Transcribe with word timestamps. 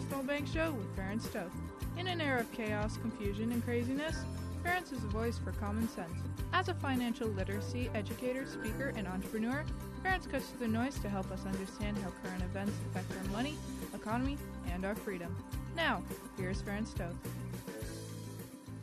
Personal 0.00 0.22
Bank 0.22 0.48
Show 0.48 0.72
with 0.72 0.96
Ferenc 0.96 1.30
Toth. 1.30 1.52
In 1.98 2.06
an 2.08 2.22
era 2.22 2.40
of 2.40 2.50
chaos, 2.52 2.96
confusion, 2.96 3.52
and 3.52 3.62
craziness, 3.62 4.16
Ferenc 4.64 4.90
is 4.92 5.04
a 5.04 5.08
voice 5.08 5.38
for 5.38 5.52
common 5.52 5.86
sense. 5.90 6.16
As 6.54 6.70
a 6.70 6.74
financial 6.74 7.28
literacy 7.28 7.90
educator, 7.94 8.46
speaker, 8.46 8.94
and 8.96 9.06
entrepreneur, 9.06 9.62
Ferenc 10.02 10.30
cuts 10.30 10.46
through 10.46 10.60
the 10.60 10.68
noise 10.68 10.98
to 11.00 11.10
help 11.10 11.30
us 11.30 11.44
understand 11.44 11.98
how 11.98 12.10
current 12.24 12.42
events 12.42 12.72
affect 12.90 13.12
our 13.12 13.30
money, 13.32 13.56
economy, 13.94 14.38
and 14.72 14.86
our 14.86 14.94
freedom. 14.94 15.36
Now, 15.76 16.02
here's 16.38 16.62
Ferenc 16.62 16.94
Toth. 16.94 17.14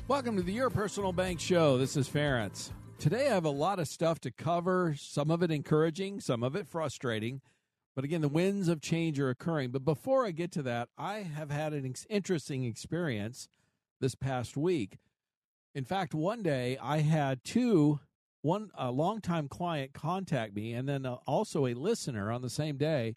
Welcome 0.08 0.36
to 0.36 0.44
the 0.44 0.54
Your 0.54 0.70
Personal 0.70 1.14
Bank 1.14 1.40
Show. 1.40 1.80
This 1.80 1.98
is 1.98 2.08
Ferenc. 2.08 2.70
Today 3.00 3.28
I 3.28 3.34
have 3.34 3.46
a 3.46 3.50
lot 3.50 3.80
of 3.80 3.88
stuff 3.88 4.20
to 4.20 4.32
cover, 4.32 4.94
some 5.00 5.32
of 5.32 5.42
it 5.42 5.50
encouraging, 5.50 6.20
some 6.20 6.44
of 6.44 6.56
it 6.56 6.68
frustrating. 6.68 7.42
But 7.98 8.06
again, 8.06 8.22
the 8.22 8.30
winds 8.30 8.68
of 8.68 8.80
change 8.80 9.20
are 9.20 9.32
occurring. 9.32 9.72
But 9.72 9.84
before 9.84 10.24
I 10.24 10.30
get 10.30 10.52
to 10.52 10.62
that, 10.62 10.90
I 11.00 11.22
have 11.22 11.50
had 11.50 11.74
an 11.74 11.96
interesting 12.12 12.64
experience 12.64 13.50
this 14.00 14.14
past 14.14 14.56
week. 14.56 15.00
In 15.74 15.84
fact, 15.84 16.14
one 16.14 16.44
day 16.44 16.78
I 16.80 17.00
had 17.00 17.44
two, 17.44 18.00
one 18.44 18.70
a 18.78 18.92
longtime 18.92 19.48
client 19.48 19.94
contact 19.94 20.54
me, 20.54 20.74
and 20.74 20.88
then 20.88 21.08
uh, 21.08 21.16
also 21.26 21.66
a 21.66 21.74
listener 21.74 22.32
on 22.32 22.44
the 22.44 22.52
same 22.52 22.78
day 22.78 23.16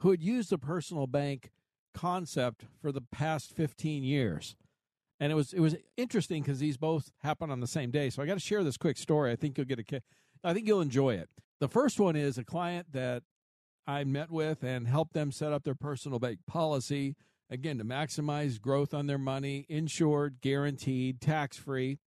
who 0.00 0.10
had 0.10 0.22
used 0.22 0.50
the 0.50 0.58
personal 0.58 1.06
bank 1.06 1.50
concept 1.94 2.66
for 2.82 2.92
the 2.92 3.00
past 3.00 3.56
15 3.56 4.04
years. 4.04 4.56
And 5.18 5.32
it 5.32 5.36
was 5.36 5.54
it 5.54 5.60
was 5.60 5.74
interesting 5.96 6.42
because 6.42 6.58
these 6.58 6.76
both 6.76 7.12
happened 7.22 7.50
on 7.50 7.60
the 7.60 7.66
same 7.66 7.90
day. 7.90 8.10
So 8.10 8.22
I 8.22 8.26
got 8.26 8.34
to 8.34 8.40
share 8.40 8.62
this 8.62 8.76
quick 8.76 8.98
story. 8.98 9.32
I 9.32 9.36
think 9.36 9.56
you'll 9.56 9.64
get 9.64 9.78
a 9.78 10.02
I 10.44 10.52
think 10.52 10.66
you'll 10.66 10.82
enjoy 10.82 11.14
it. 11.14 11.30
The 11.60 11.68
first 11.68 11.98
one 11.98 12.14
is 12.14 12.36
a 12.36 12.44
client 12.44 12.92
that 12.92 13.22
I 13.88 14.04
met 14.04 14.30
with 14.30 14.62
and 14.62 14.86
helped 14.86 15.14
them 15.14 15.32
set 15.32 15.50
up 15.50 15.64
their 15.64 15.74
personal 15.74 16.18
bank 16.18 16.40
policy, 16.46 17.16
again, 17.48 17.78
to 17.78 17.84
maximize 17.84 18.60
growth 18.60 18.92
on 18.92 19.06
their 19.06 19.18
money, 19.18 19.64
insured, 19.70 20.42
guaranteed, 20.42 21.22
tax 21.22 21.56
free. 21.56 21.98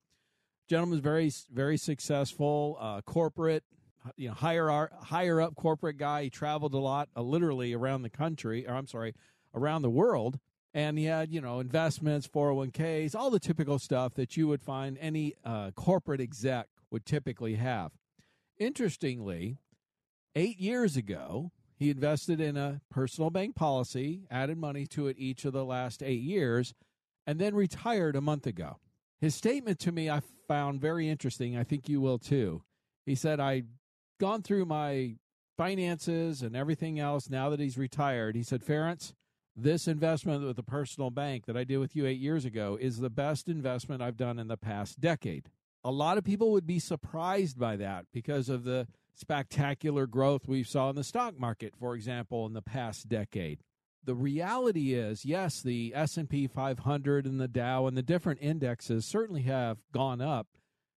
Gentleman's 0.70 1.02
very, 1.02 1.32
very 1.52 1.78
successful, 1.78 2.78
uh, 2.80 3.02
corporate, 3.02 3.64
you 4.16 4.28
know, 4.28 4.36
higher, 4.36 4.92
higher 5.02 5.42
up 5.42 5.56
corporate 5.56 5.98
guy. 5.98 6.26
He 6.26 6.30
traveled 6.30 6.76
a 6.76 6.78
lot, 6.78 7.10
uh, 7.18 7.24
literally 7.24 7.74
around 7.74 8.04
the 8.04 8.12
country, 8.12 8.68
or 8.68 8.76
I'm 8.76 8.88
sorry, 8.88 9.16
around 9.56 9.82
the 9.82 9.90
world. 9.90 10.38
And 10.76 11.00
he 11.00 11.06
had, 11.06 11.32
you 11.32 11.42
know, 11.42 11.60
investments, 11.60 12.28
401ks, 12.28 13.16
all 13.16 13.32
the 13.32 13.40
typical 13.40 13.80
stuff 13.80 14.14
that 14.14 14.38
you 14.38 14.48
would 14.48 14.62
find 14.62 15.00
any 15.00 15.34
uh, 15.44 15.72
corporate 15.72 16.22
exec 16.22 16.68
would 16.92 17.08
typically 17.08 17.56
have. 17.56 17.92
Interestingly, 18.60 19.58
eight 20.36 20.60
years 20.60 20.96
ago, 20.96 21.52
he 21.82 21.90
invested 21.90 22.40
in 22.40 22.58
a 22.58 22.80
personal 22.92 23.32
bank 23.32 23.56
policy, 23.56 24.22
added 24.30 24.56
money 24.56 24.86
to 24.86 25.08
it 25.08 25.18
each 25.18 25.46
of 25.46 25.54
the 25.54 25.66
last 25.66 26.04
eight 26.04 26.22
years, 26.22 26.76
and 27.26 27.40
then 27.40 27.56
retired 27.56 28.16
a 28.16 28.22
month 28.22 28.46
ago. 28.46 28.78
His 29.20 29.34
statement 29.34 29.80
to 29.80 29.92
me 29.92 30.08
I 30.08 30.22
found 30.48 30.80
very 30.80 31.10
interesting. 31.10 31.58
I 31.58 31.64
think 31.64 31.90
you 31.90 32.00
will 32.00 32.20
too. 32.20 32.62
He 33.04 33.16
said, 33.16 33.40
I've 33.40 33.66
gone 34.20 34.44
through 34.44 34.66
my 34.66 35.16
finances 35.58 36.44
and 36.44 36.56
everything 36.56 37.00
else 37.00 37.32
now 37.32 37.50
that 37.50 37.60
he's 37.60 37.80
retired. 37.80 38.36
He 38.36 38.44
said, 38.44 38.64
Ferenc, 38.64 39.14
this 39.56 39.88
investment 39.88 40.46
with 40.46 40.58
the 40.58 40.64
personal 40.64 41.10
bank 41.10 41.48
that 41.48 41.58
I 41.58 41.64
did 41.64 41.80
with 41.80 41.96
you 41.96 42.06
eight 42.06 42.20
years 42.20 42.46
ago 42.46 42.78
is 42.80 43.00
the 43.00 43.10
best 43.10 43.48
investment 43.50 44.04
I've 44.04 44.18
done 44.18 44.38
in 44.38 44.50
the 44.50 44.56
past 44.56 45.00
decade. 45.00 45.50
A 45.84 45.90
lot 45.90 46.20
of 46.20 46.24
people 46.24 46.52
would 46.52 46.68
be 46.68 46.78
surprised 46.78 47.58
by 47.58 47.76
that 47.78 48.06
because 48.14 48.50
of 48.50 48.66
the 48.66 48.86
spectacular 49.16 50.08
growth 50.08 50.48
we 50.48 50.64
saw 50.64 50.90
in 50.90 50.96
the 50.96 51.04
stock 51.04 51.40
market, 51.40 51.74
for 51.80 51.96
example, 51.96 52.46
in 52.46 52.54
the 52.54 52.62
past 52.62 53.10
decade. 53.10 53.60
The 54.04 54.16
reality 54.16 54.94
is, 54.94 55.26
yes, 55.26 55.62
the 55.62 55.94
S&P 55.96 56.48
500 56.48 57.26
and 57.26 57.40
the 57.40 57.48
Dow 57.48 57.86
and 57.86 57.96
the 57.96 58.02
different 58.02 58.42
indexes 58.42 59.06
certainly 59.06 59.44
have 59.44 59.78
gone 59.92 60.22
up 60.22 60.48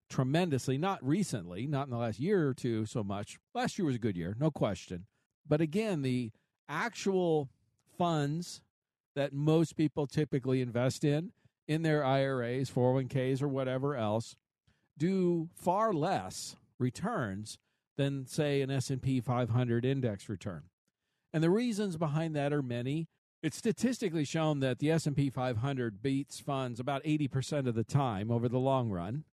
tremendously, 0.08 0.78
not 0.78 1.04
recently, 1.06 1.66
not 1.66 1.86
in 1.86 1.90
the 1.90 1.98
last 1.98 2.18
year 2.18 2.48
or 2.48 2.54
two 2.54 2.86
so 2.86 3.04
much. 3.04 3.38
Last 3.54 3.78
year 3.78 3.86
was 3.86 3.96
a 3.96 4.00
good 4.00 4.16
year, 4.16 4.36
no 4.38 4.50
question. 4.50 5.06
But 5.46 5.60
again, 5.60 6.02
the 6.02 6.32
actual 6.68 7.50
funds 7.98 8.62
that 9.14 9.32
most 9.32 9.76
people 9.76 10.06
typically 10.06 10.60
invest 10.60 11.04
in 11.04 11.32
in 11.66 11.82
their 11.82 12.04
IRAs, 12.04 12.70
401ks 12.70 13.42
or 13.42 13.48
whatever 13.48 13.96
else 13.96 14.36
do 14.96 15.48
far 15.54 15.92
less 15.92 16.56
returns 16.78 17.58
than 17.96 18.26
say 18.26 18.60
an 18.62 18.70
S&P 18.70 19.20
500 19.20 19.84
index 19.84 20.28
return. 20.28 20.62
And 21.32 21.42
the 21.42 21.50
reasons 21.50 21.96
behind 21.96 22.34
that 22.36 22.52
are 22.52 22.62
many. 22.62 23.08
It's 23.42 23.58
statistically 23.58 24.24
shown 24.24 24.60
that 24.60 24.78
the 24.78 24.90
S&P 24.90 25.28
500 25.28 26.02
beats 26.02 26.40
funds 26.40 26.80
about 26.80 27.04
80% 27.04 27.66
of 27.66 27.74
the 27.74 27.84
time 27.84 28.30
over 28.30 28.48
the 28.48 28.58
long 28.58 28.88
run. 28.90 29.24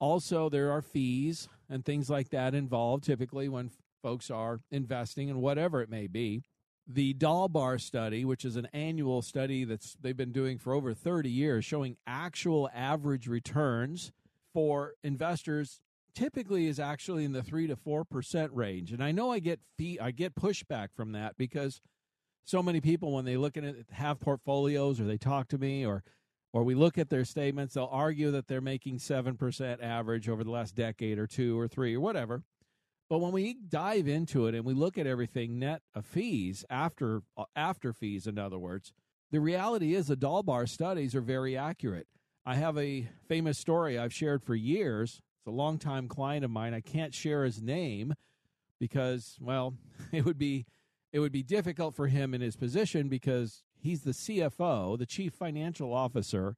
Also, 0.00 0.48
there 0.48 0.72
are 0.72 0.82
fees 0.82 1.48
and 1.68 1.84
things 1.84 2.10
like 2.10 2.30
that 2.30 2.54
involved 2.54 3.04
typically 3.04 3.48
when 3.48 3.70
folks 4.02 4.30
are 4.30 4.60
investing 4.70 5.28
in 5.28 5.40
whatever 5.40 5.80
it 5.82 5.88
may 5.88 6.06
be. 6.06 6.42
The 6.86 7.14
Dalbar 7.14 7.80
study, 7.80 8.24
which 8.24 8.44
is 8.44 8.56
an 8.56 8.68
annual 8.72 9.22
study 9.22 9.64
that's 9.64 9.96
they've 10.00 10.16
been 10.16 10.32
doing 10.32 10.58
for 10.58 10.74
over 10.74 10.92
30 10.92 11.30
years 11.30 11.64
showing 11.64 11.96
actual 12.06 12.68
average 12.74 13.26
returns 13.26 14.12
for 14.52 14.94
investors 15.02 15.80
typically 16.14 16.66
is 16.66 16.78
actually 16.78 17.24
in 17.24 17.32
the 17.32 17.42
three 17.42 17.66
to 17.66 17.76
four 17.76 18.04
percent 18.04 18.52
range. 18.52 18.92
And 18.92 19.02
I 19.02 19.12
know 19.12 19.30
I 19.30 19.38
get 19.38 19.60
fee, 19.76 19.98
I 20.00 20.10
get 20.10 20.34
pushback 20.34 20.88
from 20.94 21.12
that 21.12 21.36
because 21.36 21.80
so 22.44 22.62
many 22.62 22.80
people 22.80 23.12
when 23.12 23.24
they 23.24 23.36
look 23.36 23.56
at 23.56 23.64
it 23.64 23.86
have 23.92 24.20
portfolios 24.20 25.00
or 25.00 25.04
they 25.04 25.18
talk 25.18 25.48
to 25.48 25.58
me 25.58 25.84
or 25.84 26.02
or 26.52 26.62
we 26.62 26.76
look 26.76 26.98
at 26.98 27.10
their 27.10 27.24
statements, 27.24 27.74
they'll 27.74 27.88
argue 27.90 28.30
that 28.30 28.46
they're 28.46 28.60
making 28.60 29.00
seven 29.00 29.36
percent 29.36 29.82
average 29.82 30.28
over 30.28 30.44
the 30.44 30.50
last 30.50 30.74
decade 30.74 31.18
or 31.18 31.26
two 31.26 31.58
or 31.58 31.66
three 31.66 31.96
or 31.96 32.00
whatever. 32.00 32.42
But 33.10 33.18
when 33.18 33.32
we 33.32 33.54
dive 33.68 34.08
into 34.08 34.46
it 34.46 34.54
and 34.54 34.64
we 34.64 34.72
look 34.72 34.96
at 34.96 35.06
everything 35.06 35.58
net 35.58 35.82
of 35.94 36.06
fees 36.06 36.64
after 36.70 37.22
uh, 37.36 37.44
after 37.56 37.92
fees, 37.92 38.26
in 38.26 38.38
other 38.38 38.58
words, 38.58 38.92
the 39.30 39.40
reality 39.40 39.94
is 39.94 40.06
the 40.06 40.16
Dalbar 40.16 40.68
studies 40.68 41.14
are 41.14 41.20
very 41.20 41.56
accurate. 41.56 42.06
I 42.46 42.54
have 42.56 42.78
a 42.78 43.08
famous 43.26 43.58
story 43.58 43.98
I've 43.98 44.12
shared 44.12 44.42
for 44.42 44.54
years 44.54 45.20
it's 45.44 45.48
a 45.50 45.54
longtime 45.54 46.08
client 46.08 46.42
of 46.42 46.50
mine. 46.50 46.72
I 46.72 46.80
can't 46.80 47.12
share 47.12 47.44
his 47.44 47.60
name 47.60 48.14
because, 48.80 49.36
well, 49.38 49.74
it 50.12 50.24
would 50.24 50.38
be 50.38 50.64
it 51.12 51.20
would 51.20 51.32
be 51.32 51.42
difficult 51.42 51.94
for 51.94 52.08
him 52.08 52.32
in 52.32 52.40
his 52.40 52.56
position 52.56 53.08
because 53.08 53.62
he's 53.78 54.02
the 54.02 54.12
CFO, 54.12 54.98
the 54.98 55.06
chief 55.06 55.34
financial 55.34 55.92
officer 55.92 56.56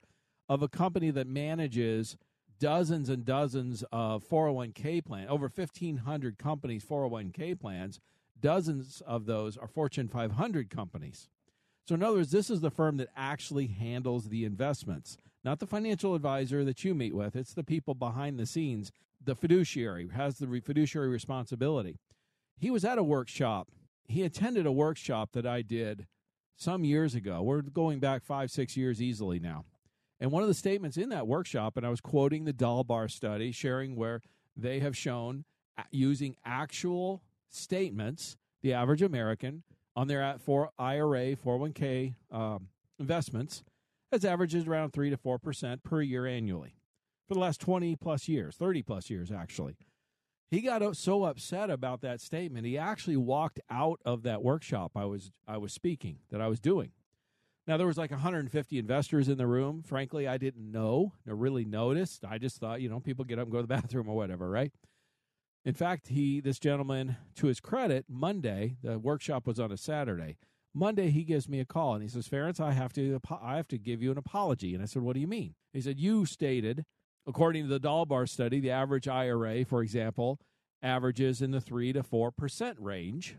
of 0.48 0.62
a 0.62 0.68
company 0.68 1.10
that 1.10 1.26
manages 1.26 2.16
dozens 2.60 3.08
and 3.08 3.24
dozens 3.24 3.84
of 3.92 4.26
401k 4.26 5.04
plans, 5.04 5.28
over 5.28 5.50
1500 5.52 6.38
companies 6.38 6.84
401k 6.84 7.58
plans. 7.58 7.98
Dozens 8.40 9.02
of 9.04 9.26
those 9.26 9.56
are 9.56 9.66
Fortune 9.66 10.06
500 10.06 10.70
companies. 10.70 11.28
So 11.88 11.96
in 11.96 12.04
other 12.04 12.18
words, 12.18 12.30
this 12.30 12.50
is 12.50 12.60
the 12.60 12.70
firm 12.70 12.98
that 12.98 13.08
actually 13.16 13.66
handles 13.66 14.28
the 14.28 14.44
investments 14.44 15.18
not 15.46 15.60
the 15.60 15.66
financial 15.66 16.16
advisor 16.16 16.64
that 16.64 16.84
you 16.84 16.92
meet 16.92 17.14
with. 17.14 17.36
It's 17.36 17.54
the 17.54 17.62
people 17.62 17.94
behind 17.94 18.36
the 18.36 18.46
scenes. 18.46 18.90
The 19.24 19.36
fiduciary 19.36 20.08
has 20.08 20.38
the 20.38 20.60
fiduciary 20.60 21.08
responsibility. 21.08 22.00
He 22.58 22.68
was 22.68 22.84
at 22.84 22.98
a 22.98 23.04
workshop. 23.04 23.68
He 24.08 24.24
attended 24.24 24.66
a 24.66 24.72
workshop 24.72 25.30
that 25.34 25.46
I 25.46 25.62
did 25.62 26.08
some 26.56 26.84
years 26.84 27.14
ago. 27.14 27.42
We're 27.42 27.62
going 27.62 28.00
back 28.00 28.24
five, 28.24 28.50
six 28.50 28.76
years 28.76 29.00
easily 29.00 29.38
now. 29.38 29.64
And 30.18 30.32
one 30.32 30.42
of 30.42 30.48
the 30.48 30.54
statements 30.54 30.96
in 30.96 31.10
that 31.10 31.28
workshop, 31.28 31.76
and 31.76 31.86
I 31.86 31.90
was 31.90 32.00
quoting 32.00 32.44
the 32.44 32.52
Dalbar 32.52 33.08
study, 33.08 33.52
sharing 33.52 33.94
where 33.94 34.22
they 34.56 34.80
have 34.80 34.96
shown 34.96 35.44
using 35.92 36.34
actual 36.44 37.22
statements, 37.50 38.36
the 38.62 38.72
average 38.72 39.02
American 39.02 39.62
on 39.94 40.08
their 40.08 40.36
for 40.40 40.70
IRA, 40.76 41.36
401k 41.36 42.14
um, 42.32 42.68
investments 42.98 43.62
has 44.12 44.24
averaged 44.24 44.66
around 44.66 44.92
3 44.92 45.10
to 45.10 45.16
4% 45.16 45.82
per 45.82 46.02
year 46.02 46.26
annually 46.26 46.76
for 47.26 47.34
the 47.34 47.40
last 47.40 47.60
20 47.60 47.96
plus 47.96 48.28
years, 48.28 48.56
30 48.56 48.82
plus 48.82 49.10
years 49.10 49.30
actually. 49.30 49.76
He 50.48 50.60
got 50.60 50.96
so 50.96 51.24
upset 51.24 51.70
about 51.70 52.02
that 52.02 52.20
statement, 52.20 52.66
he 52.66 52.78
actually 52.78 53.16
walked 53.16 53.58
out 53.68 54.00
of 54.04 54.22
that 54.22 54.42
workshop 54.42 54.92
I 54.94 55.04
was 55.04 55.32
I 55.46 55.58
was 55.58 55.72
speaking 55.72 56.18
that 56.30 56.40
I 56.40 56.46
was 56.46 56.60
doing. 56.60 56.92
Now 57.66 57.76
there 57.76 57.86
was 57.86 57.98
like 57.98 58.12
150 58.12 58.78
investors 58.78 59.28
in 59.28 59.38
the 59.38 59.46
room. 59.46 59.82
Frankly, 59.82 60.28
I 60.28 60.38
didn't 60.38 60.70
know 60.70 61.12
or 61.26 61.34
really 61.34 61.64
noticed. 61.64 62.24
I 62.24 62.38
just 62.38 62.58
thought, 62.58 62.80
you 62.80 62.88
know, 62.88 63.00
people 63.00 63.24
get 63.24 63.40
up 63.40 63.46
and 63.46 63.52
go 63.52 63.60
to 63.60 63.66
the 63.66 63.74
bathroom 63.82 64.08
or 64.08 64.14
whatever, 64.14 64.48
right? 64.48 64.72
In 65.64 65.74
fact, 65.74 66.08
he 66.08 66.40
this 66.40 66.60
gentleman, 66.60 67.16
to 67.34 67.48
his 67.48 67.58
credit, 67.58 68.04
Monday 68.08 68.76
the 68.84 69.00
workshop 69.00 69.48
was 69.48 69.58
on 69.58 69.72
a 69.72 69.76
Saturday. 69.76 70.36
Monday 70.76 71.08
he 71.08 71.24
gives 71.24 71.48
me 71.48 71.58
a 71.58 71.64
call 71.64 71.94
and 71.94 72.02
he 72.02 72.08
says, 72.08 72.28
"Ferenc, 72.28 72.60
I 72.60 72.72
have 72.72 72.92
to 72.92 73.18
I 73.42 73.56
have 73.56 73.68
to 73.68 73.78
give 73.78 74.02
you 74.02 74.10
an 74.12 74.18
apology." 74.18 74.74
And 74.74 74.82
I 74.82 74.86
said, 74.86 75.02
"What 75.02 75.14
do 75.14 75.20
you 75.20 75.26
mean?" 75.26 75.54
He 75.72 75.80
said, 75.80 75.98
"You 75.98 76.26
stated, 76.26 76.84
according 77.26 77.64
to 77.64 77.68
the 77.68 77.80
Dalbar 77.80 78.28
study, 78.28 78.60
the 78.60 78.70
average 78.70 79.08
IRA, 79.08 79.64
for 79.64 79.82
example, 79.82 80.38
averages 80.82 81.40
in 81.40 81.50
the 81.50 81.62
three 81.62 81.94
to 81.94 82.02
four 82.02 82.30
percent 82.30 82.78
range." 82.78 83.36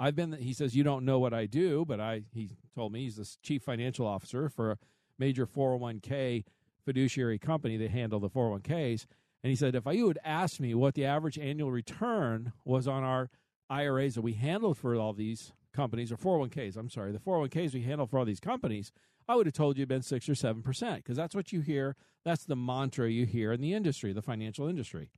I've 0.00 0.16
been. 0.16 0.32
He 0.32 0.52
says, 0.52 0.74
"You 0.74 0.82
don't 0.82 1.04
know 1.04 1.20
what 1.20 1.32
I 1.32 1.46
do," 1.46 1.84
but 1.84 2.00
I. 2.00 2.22
He 2.32 2.50
told 2.74 2.92
me 2.92 3.04
he's 3.04 3.16
the 3.16 3.36
chief 3.40 3.62
financial 3.62 4.06
officer 4.06 4.48
for 4.48 4.72
a 4.72 4.78
major 5.16 5.46
401k 5.46 6.44
fiduciary 6.84 7.38
company. 7.38 7.76
that 7.76 7.90
handle 7.90 8.18
the 8.18 8.30
401ks 8.30 9.06
and 9.42 9.50
he 9.50 9.56
said, 9.56 9.74
if 9.74 9.84
you 9.86 10.08
had 10.08 10.18
asked 10.24 10.60
me 10.60 10.74
what 10.74 10.94
the 10.94 11.04
average 11.04 11.38
annual 11.38 11.70
return 11.70 12.52
was 12.64 12.86
on 12.86 13.02
our 13.02 13.30
IRAs 13.68 14.14
that 14.14 14.22
we 14.22 14.34
handled 14.34 14.76
for 14.76 14.94
all 14.96 15.12
these 15.12 15.52
companies, 15.72 16.12
or 16.12 16.16
401ks, 16.16 16.76
I'm 16.76 16.90
sorry, 16.90 17.12
the 17.12 17.18
401ks 17.18 17.74
we 17.74 17.82
handle 17.82 18.06
for 18.06 18.18
all 18.18 18.24
these 18.24 18.40
companies, 18.40 18.92
I 19.28 19.36
would 19.36 19.46
have 19.46 19.54
told 19.54 19.78
you 19.78 19.86
been 19.86 20.02
six 20.02 20.28
or 20.28 20.34
seven 20.34 20.62
percent 20.62 20.96
because 20.96 21.16
that's 21.16 21.34
what 21.34 21.52
you 21.52 21.60
hear. 21.60 21.96
That's 22.24 22.44
the 22.44 22.56
mantra 22.56 23.08
you 23.08 23.26
hear 23.26 23.52
in 23.52 23.60
the 23.60 23.74
industry, 23.74 24.12
the 24.12 24.22
financial 24.22 24.66
industry. 24.66 25.10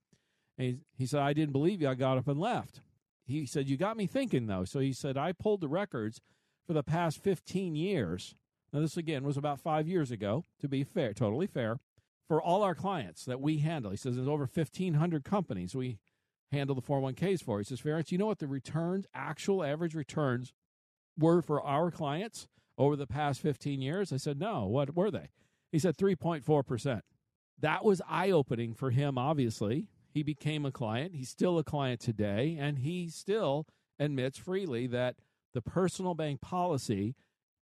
And 0.59 0.67
he, 0.67 0.77
he 0.99 1.07
said, 1.07 1.21
I 1.21 1.33
didn't 1.33 1.53
believe 1.53 1.81
you. 1.81 1.89
I 1.89 1.95
got 1.95 2.19
up 2.19 2.29
and 2.29 2.39
left. 2.39 2.81
He 3.25 3.47
said, 3.47 3.69
You 3.69 3.77
got 3.77 3.97
me 3.97 4.07
thinking, 4.07 4.47
though. 4.47 4.65
So 4.65 4.81
he 4.81 4.93
said, 4.93 5.17
I 5.17 5.33
pulled 5.33 5.61
the 5.61 5.69
records 5.69 6.21
for 6.67 6.75
the 6.75 6.83
past 6.83 7.23
15 7.23 7.75
years. 7.75 8.35
Now, 8.73 8.81
this 8.81 8.97
again 8.97 9.25
was 9.25 9.37
about 9.37 9.61
five 9.61 9.89
years 9.89 10.11
ago, 10.11 10.45
to 10.61 10.69
be 10.69 10.85
fair, 10.85 11.13
totally 11.13 11.47
fair 11.47 11.79
for 12.29 12.41
all 12.41 12.63
our 12.63 12.75
clients 12.75 13.25
that 13.25 13.41
we 13.41 13.59
handle. 13.59 13.91
He 13.91 13.97
says 13.97 14.17
there's 14.17 14.29
over 14.29 14.49
1,500 14.53 15.25
companies 15.25 15.75
we 15.75 15.99
handle 16.53 16.75
the 16.75 16.83
401ks 16.83 17.43
for. 17.43 17.59
He 17.59 17.65
says, 17.65 17.81
Ferenc, 17.81 18.13
you 18.13 18.19
know 18.19 18.27
what 18.27 18.39
the 18.39 18.47
returns, 18.47 19.07
actual 19.15 19.65
average 19.65 19.95
returns, 19.95 20.53
were 21.19 21.43
for 21.43 21.61
our 21.63 21.91
clients 21.91 22.47
over 22.79 22.95
the 22.95 23.07
past 23.07 23.41
15 23.41 23.81
years? 23.81 24.13
I 24.13 24.19
said, 24.19 24.39
no. 24.39 24.67
What 24.67 24.95
were 24.95 25.11
they? 25.11 25.29
He 25.73 25.79
said 25.79 25.97
3.4%. 25.97 27.01
That 27.61 27.85
was 27.85 28.03
eye 28.09 28.31
opening 28.31 28.75
for 28.75 28.91
him, 28.91 29.17
obviously. 29.17 29.89
He 30.13 30.23
became 30.23 30.67
a 30.67 30.73
client. 30.73 31.15
He's 31.15 31.31
still 31.31 31.59
a 31.59 31.65
client 31.65 32.01
today, 32.01 32.57
and 32.61 32.79
he 32.79 33.09
still 33.09 33.67
admits 33.99 34.39
freely 34.39 34.87
that 34.89 35.17
the 35.55 35.63
personal 35.63 36.15
bank 36.15 36.41
policy, 36.41 37.15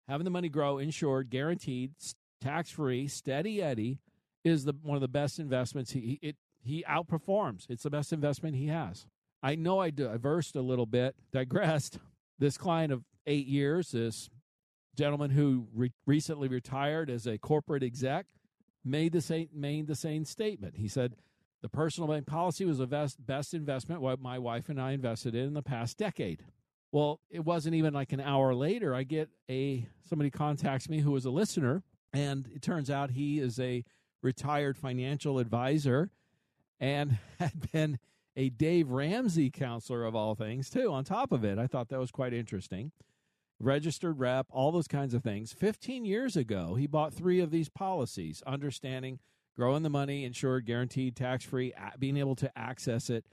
having 0.08 0.26
the 0.26 0.32
money 0.32 0.50
grow 0.50 0.78
insured, 0.78 1.30
guaranteed, 1.30 1.94
tax 2.42 2.70
free, 2.70 3.08
steady 3.08 3.62
Eddie, 3.62 4.00
is 4.44 4.66
the 4.66 4.74
one 4.84 4.96
of 4.96 5.02
the 5.02 5.08
best 5.08 5.40
investments. 5.40 5.92
He 5.92 6.20
it 6.22 6.36
he 6.66 6.84
outperforms. 6.90 7.66
It's 7.70 7.84
the 7.84 7.90
best 7.90 8.12
investment 8.12 8.56
he 8.56 8.68
has. 8.68 9.06
I 9.44 9.56
know 9.56 9.80
I 9.80 9.92
diversed 9.92 10.56
a 10.56 10.62
little 10.62 10.88
bit, 10.88 11.16
digressed. 11.32 12.00
This 12.38 12.58
client 12.58 12.92
of 12.92 13.06
eight 13.26 13.48
years, 13.48 13.92
this 13.92 14.30
gentleman 14.94 15.30
who 15.30 15.68
re- 15.74 15.94
recently 16.06 16.50
retired 16.50 17.10
as 17.10 17.26
a 17.26 17.38
corporate 17.38 17.82
exec, 17.82 18.26
made 18.84 19.14
the 19.14 19.22
same 19.22 19.48
made 19.54 19.88
the 19.88 19.96
same 19.96 20.26
statement. 20.26 20.76
He 20.76 20.90
said 20.90 21.16
the 21.62 21.70
personal 21.70 22.10
bank 22.10 22.28
policy 22.28 22.66
was 22.66 22.80
the 22.80 22.88
best 22.88 23.26
best 23.26 23.54
investment 23.54 24.02
what 24.02 24.20
my 24.20 24.38
wife 24.38 24.68
and 24.68 24.82
I 24.82 24.92
invested 24.92 25.34
in 25.34 25.48
in 25.48 25.54
the 25.54 25.64
past 25.64 25.98
decade. 25.98 26.44
Well, 26.92 27.22
it 27.30 27.46
wasn't 27.46 27.76
even 27.76 27.94
like 27.94 28.12
an 28.12 28.20
hour 28.20 28.54
later. 28.54 28.94
I 28.94 29.04
get 29.04 29.30
a 29.50 29.88
somebody 30.10 30.30
contacts 30.30 30.90
me 30.90 31.00
who 31.00 31.12
was 31.12 31.24
a 31.24 31.32
listener, 31.32 31.84
and 32.12 32.50
it 32.54 32.62
turns 32.62 32.90
out 32.90 33.12
he 33.12 33.40
is 33.40 33.62
a 33.62 33.86
retired 34.22 34.78
financial 34.78 35.40
advisor 35.40 36.10
and 36.80 37.18
had 37.40 37.72
been 37.72 38.00
a 38.36 38.50
Dave 38.50 38.90
Ramsey 38.90 39.50
counselor 39.50 40.04
of 40.04 40.16
all 40.16 40.36
things, 40.36 40.70
too, 40.70 40.92
on 40.92 41.04
top 41.04 41.32
of 41.32 41.44
it. 41.44 41.58
I 41.58 41.68
thought 41.68 41.90
that 41.90 42.00
was 42.00 42.12
quite 42.12 42.34
interesting. 42.34 42.92
Registered 43.60 44.20
rep, 44.20 44.48
all 44.50 44.72
those 44.72 44.88
kinds 44.88 45.14
of 45.14 45.24
things. 45.24 45.54
15 45.54 46.04
years 46.04 46.36
ago, 46.36 46.76
he 46.76 46.88
bought 46.88 47.14
three 47.14 47.40
of 47.40 47.52
these 47.52 47.70
policies, 47.70 48.44
understanding 48.46 49.20
growing 49.56 49.84
the 49.84 49.90
money, 49.90 50.26
insured, 50.26 50.66
guaranteed, 50.66 51.16
tax 51.16 51.46
free, 51.46 51.74
being 51.98 52.18
able 52.18 52.36
to 52.36 52.58
access 52.58 53.10
it, 53.10 53.26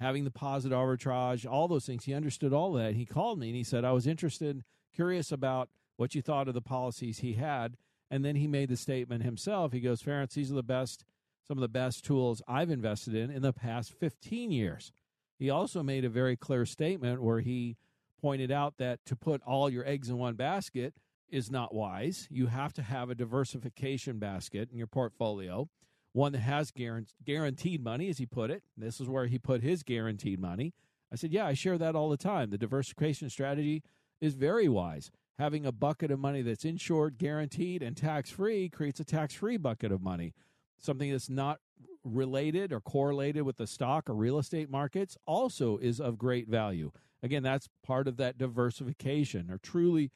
having 0.00 0.24
the 0.24 0.30
positive 0.30 0.76
arbitrage, 0.76 1.50
all 1.50 1.68
those 1.68 1.86
things. 1.86 2.04
He 2.04 2.14
understood 2.14 2.52
all 2.52 2.72
that. 2.72 2.94
He 2.94 3.06
called 3.06 3.38
me 3.38 3.48
and 3.48 3.56
he 3.56 3.64
said, 3.64 3.84
I 3.84 3.92
was 3.92 4.06
interested, 4.06 4.64
curious 4.94 5.30
about 5.30 5.68
what 5.96 6.14
you 6.14 6.22
thought 6.22 6.48
of 6.48 6.54
the 6.54 6.60
policies 6.60 7.20
he 7.20 7.34
had. 7.34 7.76
And 8.10 8.24
then 8.24 8.36
he 8.36 8.48
made 8.48 8.68
the 8.68 8.76
statement 8.76 9.22
himself. 9.22 9.72
He 9.72 9.80
goes, 9.80 10.02
Ferenc, 10.02 10.32
these 10.32 10.50
are 10.50 10.56
the 10.56 10.62
best, 10.64 11.04
some 11.46 11.58
of 11.58 11.62
the 11.62 11.68
best 11.68 12.04
tools 12.04 12.42
I've 12.46 12.70
invested 12.70 13.14
in 13.14 13.30
in 13.30 13.42
the 13.42 13.52
past 13.52 13.92
15 13.92 14.50
years. 14.50 14.92
He 15.38 15.50
also 15.50 15.82
made 15.82 16.04
a 16.04 16.10
very 16.10 16.36
clear 16.36 16.66
statement 16.66 17.22
where 17.22 17.40
he 17.40 17.76
pointed 18.20 18.50
out 18.50 18.76
that 18.78 19.04
to 19.06 19.16
put 19.16 19.40
all 19.46 19.70
your 19.70 19.86
eggs 19.86 20.08
in 20.08 20.18
one 20.18 20.34
basket 20.34 20.94
is 21.30 21.50
not 21.50 21.74
wise. 21.74 22.28
You 22.30 22.46
have 22.46 22.72
to 22.74 22.82
have 22.82 23.08
a 23.08 23.14
diversification 23.14 24.18
basket 24.18 24.68
in 24.70 24.76
your 24.76 24.86
portfolio, 24.86 25.68
one 26.12 26.32
that 26.32 26.40
has 26.40 26.70
guaranteed 26.72 27.82
money, 27.82 28.08
as 28.08 28.18
he 28.18 28.26
put 28.26 28.50
it. 28.50 28.62
This 28.76 29.00
is 29.00 29.08
where 29.08 29.26
he 29.26 29.38
put 29.38 29.62
his 29.62 29.82
guaranteed 29.82 30.40
money. 30.40 30.74
I 31.12 31.16
said, 31.16 31.32
Yeah, 31.32 31.46
I 31.46 31.54
share 31.54 31.78
that 31.78 31.96
all 31.96 32.10
the 32.10 32.16
time. 32.16 32.50
The 32.50 32.58
diversification 32.58 33.30
strategy 33.30 33.82
is 34.20 34.34
very 34.34 34.68
wise 34.68 35.10
having 35.40 35.64
a 35.64 35.72
bucket 35.72 36.10
of 36.10 36.18
money 36.18 36.42
that's 36.42 36.66
insured, 36.66 37.16
guaranteed, 37.16 37.82
and 37.82 37.96
tax 37.96 38.28
free 38.28 38.68
creates 38.68 39.00
a 39.00 39.04
tax 39.04 39.32
free 39.32 39.56
bucket 39.56 39.90
of 39.90 40.02
money. 40.02 40.34
Something 40.80 41.12
that's 41.12 41.30
not 41.30 41.60
related 42.02 42.72
or 42.72 42.80
correlated 42.80 43.42
with 43.42 43.56
the 43.56 43.66
stock 43.66 44.08
or 44.08 44.14
real 44.14 44.38
estate 44.38 44.70
markets 44.70 45.16
also 45.26 45.76
is 45.78 46.00
of 46.00 46.18
great 46.18 46.48
value. 46.48 46.90
Again, 47.22 47.42
that's 47.42 47.68
part 47.84 48.08
of 48.08 48.16
that 48.16 48.38
diversification 48.38 49.50
or 49.50 49.58
truly 49.58 50.10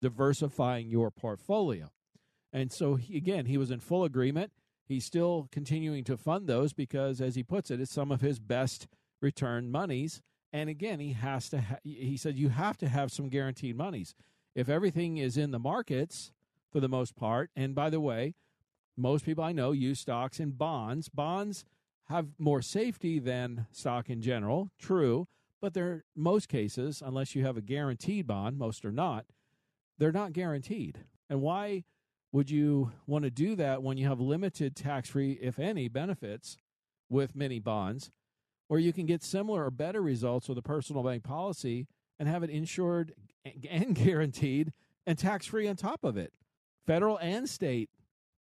diversifying 0.00 0.88
your 0.88 1.10
portfolio. 1.10 1.90
And 2.52 2.72
so, 2.72 2.94
he, 2.94 3.16
again, 3.16 3.46
he 3.46 3.58
was 3.58 3.70
in 3.70 3.80
full 3.80 4.04
agreement. 4.04 4.52
He's 4.86 5.04
still 5.04 5.48
continuing 5.52 6.04
to 6.04 6.16
fund 6.16 6.46
those 6.46 6.72
because, 6.72 7.20
as 7.20 7.34
he 7.34 7.42
puts 7.42 7.70
it, 7.70 7.80
it's 7.80 7.92
some 7.92 8.10
of 8.10 8.22
his 8.22 8.38
best 8.38 8.86
return 9.20 9.70
monies. 9.70 10.22
And 10.52 10.70
again, 10.70 11.00
he 11.00 11.12
has 11.12 11.50
to, 11.50 11.60
ha- 11.60 11.78
he 11.82 12.16
said, 12.16 12.38
you 12.38 12.48
have 12.48 12.78
to 12.78 12.88
have 12.88 13.10
some 13.10 13.28
guaranteed 13.28 13.76
monies 13.76 14.14
if 14.54 14.70
everything 14.70 15.18
is 15.18 15.36
in 15.36 15.50
the 15.50 15.58
markets 15.58 16.32
for 16.72 16.80
the 16.80 16.88
most 16.88 17.14
part, 17.14 17.50
and 17.54 17.74
by 17.74 17.90
the 17.90 18.00
way, 18.00 18.34
most 18.96 19.24
people 19.24 19.44
I 19.44 19.52
know 19.52 19.72
use 19.72 20.00
stocks 20.00 20.40
and 20.40 20.56
bonds. 20.56 21.08
Bonds 21.08 21.64
have 22.08 22.28
more 22.38 22.62
safety 22.62 23.18
than 23.18 23.66
stock 23.72 24.08
in 24.08 24.22
general, 24.22 24.70
true, 24.78 25.26
but 25.60 25.74
they're 25.74 26.04
most 26.14 26.48
cases, 26.48 27.02
unless 27.04 27.34
you 27.34 27.44
have 27.44 27.56
a 27.56 27.62
guaranteed 27.62 28.26
bond, 28.26 28.58
most 28.58 28.84
are 28.84 28.92
not, 28.92 29.26
they're 29.98 30.12
not 30.12 30.32
guaranteed. 30.32 31.04
And 31.28 31.40
why 31.40 31.84
would 32.32 32.50
you 32.50 32.92
want 33.06 33.24
to 33.24 33.30
do 33.30 33.56
that 33.56 33.82
when 33.82 33.96
you 33.96 34.06
have 34.06 34.20
limited 34.20 34.76
tax 34.76 35.10
free, 35.10 35.32
if 35.40 35.58
any, 35.58 35.88
benefits 35.88 36.56
with 37.08 37.34
many 37.34 37.58
bonds, 37.58 38.10
or 38.68 38.78
you 38.78 38.92
can 38.92 39.06
get 39.06 39.22
similar 39.22 39.64
or 39.64 39.70
better 39.70 40.02
results 40.02 40.48
with 40.48 40.58
a 40.58 40.62
personal 40.62 41.02
bank 41.02 41.22
policy 41.22 41.86
and 42.18 42.28
have 42.28 42.42
it 42.42 42.50
insured 42.50 43.14
and 43.68 43.94
guaranteed 43.94 44.72
and 45.06 45.18
tax 45.18 45.46
free 45.46 45.68
on 45.68 45.76
top 45.76 46.04
of 46.04 46.16
it. 46.16 46.32
Federal 46.86 47.16
and 47.18 47.48
state 47.48 47.90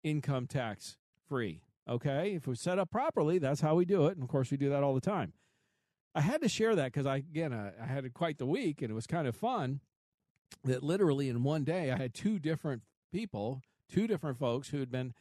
income 0.04 0.48
tax 0.48 0.98
free. 1.28 1.62
Okay. 1.88 2.34
If 2.36 2.48
we 2.48 2.56
set 2.56 2.80
up 2.80 2.92
properly, 2.92 3.40
that's 3.40 3.62
how 3.62 3.76
we 3.76 3.86
do 3.86 4.08
it. 4.08 4.14
And 4.14 4.24
of 4.24 4.30
course, 4.30 4.52
we 4.52 4.58
do 4.58 4.70
that 4.70 4.84
all 4.84 4.94
the 4.94 5.02
time. 5.02 5.34
I 6.16 6.22
had 6.22 6.42
to 6.42 6.50
share 6.50 6.76
that 6.76 6.86
because 6.86 7.06
I, 7.06 7.18
again, 7.18 7.54
I, 7.54 7.72
I 7.82 7.88
had 7.88 8.14
quite 8.14 8.38
the 8.38 8.46
week 8.46 8.82
and 8.82 8.92
it 8.92 8.94
was 8.94 9.08
kind 9.08 9.28
of 9.28 9.36
fun 9.36 9.82
that 10.64 10.84
literally 10.84 11.30
in 11.30 11.44
one 11.44 11.64
day 11.64 11.92
I 11.92 11.98
had 11.98 12.14
two 12.14 12.40
different 12.40 12.84
people, 13.12 13.62
two 13.90 14.08
different 14.08 14.38
folks 14.38 14.70
who 14.70 14.80
had 14.80 14.92
been 14.92 15.14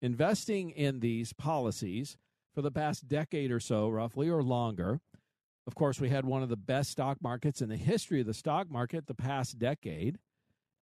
investing 0.00 0.70
in 0.70 1.00
these 1.00 1.32
policies 1.32 2.16
for 2.54 2.62
the 2.62 2.70
past 2.70 3.08
decade 3.08 3.50
or 3.50 3.60
so, 3.60 3.88
roughly, 3.88 4.28
or 4.28 4.42
longer. 4.42 5.00
Of 5.66 5.74
course, 5.74 6.00
we 6.00 6.08
had 6.08 6.24
one 6.24 6.42
of 6.42 6.48
the 6.48 6.56
best 6.56 6.90
stock 6.90 7.18
markets 7.20 7.60
in 7.60 7.68
the 7.68 7.76
history 7.76 8.20
of 8.20 8.26
the 8.26 8.34
stock 8.34 8.70
market 8.70 9.06
the 9.06 9.14
past 9.14 9.58
decade, 9.58 10.18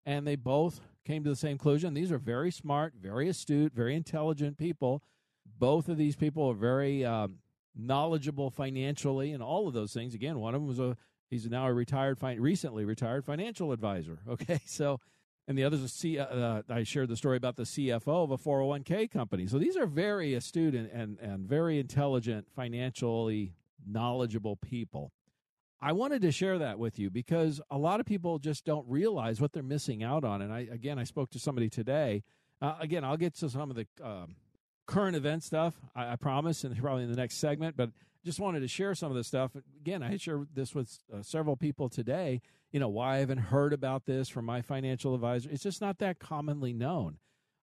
and 0.05 0.27
they 0.27 0.37
both 0.37 0.81
came 1.07 1.25
to 1.25 1.31
the 1.31 1.37
same 1.37 1.57
conclusion. 1.57 1.95
These 1.95 2.13
are 2.13 2.19
very 2.19 2.51
smart, 2.51 2.95
very 3.01 3.29
astute, 3.29 3.73
very 3.73 3.95
intelligent 3.95 4.59
people. 4.59 5.03
Both 5.59 5.89
of 5.89 5.97
these 5.97 6.17
people 6.17 6.51
are 6.51 6.55
very 6.55 7.05
um, 7.05 7.37
knowledgeable 7.77 8.51
financially 8.51 9.33
and 9.33 9.43
all 9.43 9.69
of 9.69 9.75
those 9.75 9.93
things. 9.93 10.15
Again, 10.15 10.41
one 10.41 10.55
of 10.55 10.61
them 10.61 10.69
was 10.69 10.81
a 10.81 10.97
he's 11.31 11.49
now 11.49 11.67
a 11.67 11.73
retired, 11.73 12.19
recently 12.39 12.85
retired 12.85 13.25
financial 13.25 13.73
advisor. 13.73 14.19
Okay, 14.29 14.61
so 14.67 15.01
and 15.49 15.57
the 15.57 15.63
other's 15.63 15.83
a 15.83 15.89
C. 15.89 16.19
Uh, 16.19 16.25
uh 16.25 16.63
I 16.69 16.83
shared 16.83 17.09
the 17.09 17.17
story 17.17 17.37
about 17.37 17.57
the 17.57 17.63
CFO 17.63 18.25
of 18.25 18.31
a 18.33 18.39
401k 18.39 19.11
company. 19.11 19.47
So 19.47 19.59
these 19.59 19.77
are 19.77 19.87
very 19.87 20.35
astute 20.35 20.75
and, 20.75 20.91
and, 20.91 21.19
and 21.21 21.49
very 21.49 21.79
intelligent 21.79 22.49
financially 22.55 23.55
knowledgeable 23.87 24.57
people. 24.57 25.13
I 25.87 25.93
wanted 25.93 26.23
to 26.23 26.33
share 26.33 26.59
that 26.59 26.81
with 26.81 26.99
you 26.99 27.11
because 27.11 27.61
a 27.71 27.79
lot 27.79 28.01
of 28.01 28.07
people 28.07 28.41
just 28.41 28.65
don't 28.65 28.85
realize 28.89 29.41
what 29.41 29.53
they're 29.53 29.63
missing 29.63 30.03
out 30.03 30.25
on. 30.25 30.43
And 30.43 30.53
I, 30.53 30.67
again, 30.69 30.99
I 30.99 31.05
spoke 31.05 31.31
to 31.31 31.39
somebody 31.39 31.69
today. 31.69 32.25
Uh, 32.61 32.75
again, 32.81 33.05
I'll 33.05 33.17
get 33.17 33.37
to 33.37 33.49
some 33.49 33.71
of 33.71 33.77
the 33.77 33.87
uh, 34.03 34.27
current 34.87 35.15
event 35.15 35.45
stuff, 35.45 35.77
I, 35.95 36.15
I, 36.15 36.17
promise, 36.17 36.65
and 36.65 36.77
probably 36.77 37.05
in 37.05 37.11
the 37.13 37.17
next 37.17 37.37
segment. 37.37 37.77
But 37.77 37.91
just 38.25 38.41
wanted 38.41 38.61
to 38.61 38.69
share 38.69 38.97
some 38.97 39.13
of 39.13 39.17
this 39.17 39.29
stuff. 39.29 39.53
Again, 39.81 40.03
I 40.03 40.17
shared 40.17 40.49
this 40.53 40.75
with 40.75 40.99
uh, 41.15 41.23
several 41.23 41.57
people 41.57 41.89
today. 41.89 42.41
You 42.73 42.81
know, 42.81 42.89
why 42.89 43.15
I 43.15 43.19
haven't 43.19 43.39
heard 43.39 43.73
about 43.73 44.07
this 44.07 44.29
from 44.29 44.45
my 44.45 44.63
financial 44.63 45.15
advisor. 45.15 45.49
It's 45.53 45.63
just 45.63 45.81
not 45.81 45.99
that 45.99 46.19
commonly 46.19 46.73
known. 46.73 47.19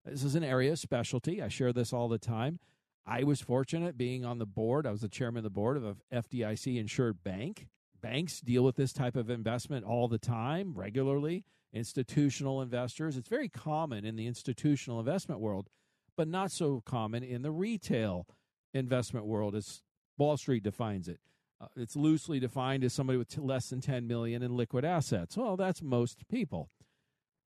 This 0.04 0.22
is 0.22 0.36
an 0.36 0.44
area 0.44 0.70
of 0.70 0.78
specialty. 0.78 1.42
I 1.42 1.48
share 1.48 1.72
this 1.72 1.92
all 1.92 2.06
the 2.06 2.18
time. 2.18 2.60
I 3.04 3.24
was 3.24 3.40
fortunate 3.40 3.98
being 3.98 4.24
on 4.24 4.38
the 4.38 4.46
board. 4.46 4.86
I 4.86 4.92
was 4.92 5.00
the 5.00 5.08
chairman 5.08 5.38
of 5.38 5.42
the 5.42 5.50
board 5.50 5.76
of 5.76 5.84
a 5.84 5.96
FDIC 6.14 6.78
insured 6.78 7.24
bank 7.24 7.66
banks 8.02 8.40
deal 8.40 8.64
with 8.64 8.76
this 8.76 8.92
type 8.92 9.16
of 9.16 9.30
investment 9.30 9.84
all 9.84 10.08
the 10.08 10.18
time, 10.18 10.74
regularly. 10.74 11.44
Institutional 11.72 12.60
investors, 12.60 13.16
it's 13.16 13.28
very 13.28 13.48
common 13.48 14.04
in 14.04 14.16
the 14.16 14.26
institutional 14.26 15.00
investment 15.00 15.40
world, 15.40 15.68
but 16.16 16.28
not 16.28 16.50
so 16.50 16.82
common 16.84 17.22
in 17.22 17.42
the 17.42 17.50
retail 17.50 18.26
investment 18.74 19.24
world 19.26 19.54
as 19.54 19.82
Wall 20.18 20.36
Street 20.36 20.62
defines 20.62 21.08
it. 21.08 21.20
Uh, 21.60 21.68
it's 21.76 21.96
loosely 21.96 22.38
defined 22.38 22.84
as 22.84 22.92
somebody 22.92 23.16
with 23.16 23.28
t- 23.28 23.40
less 23.40 23.70
than 23.70 23.80
10 23.80 24.06
million 24.06 24.42
in 24.42 24.56
liquid 24.56 24.84
assets. 24.84 25.36
Well, 25.36 25.56
that's 25.56 25.82
most 25.82 26.28
people. 26.28 26.70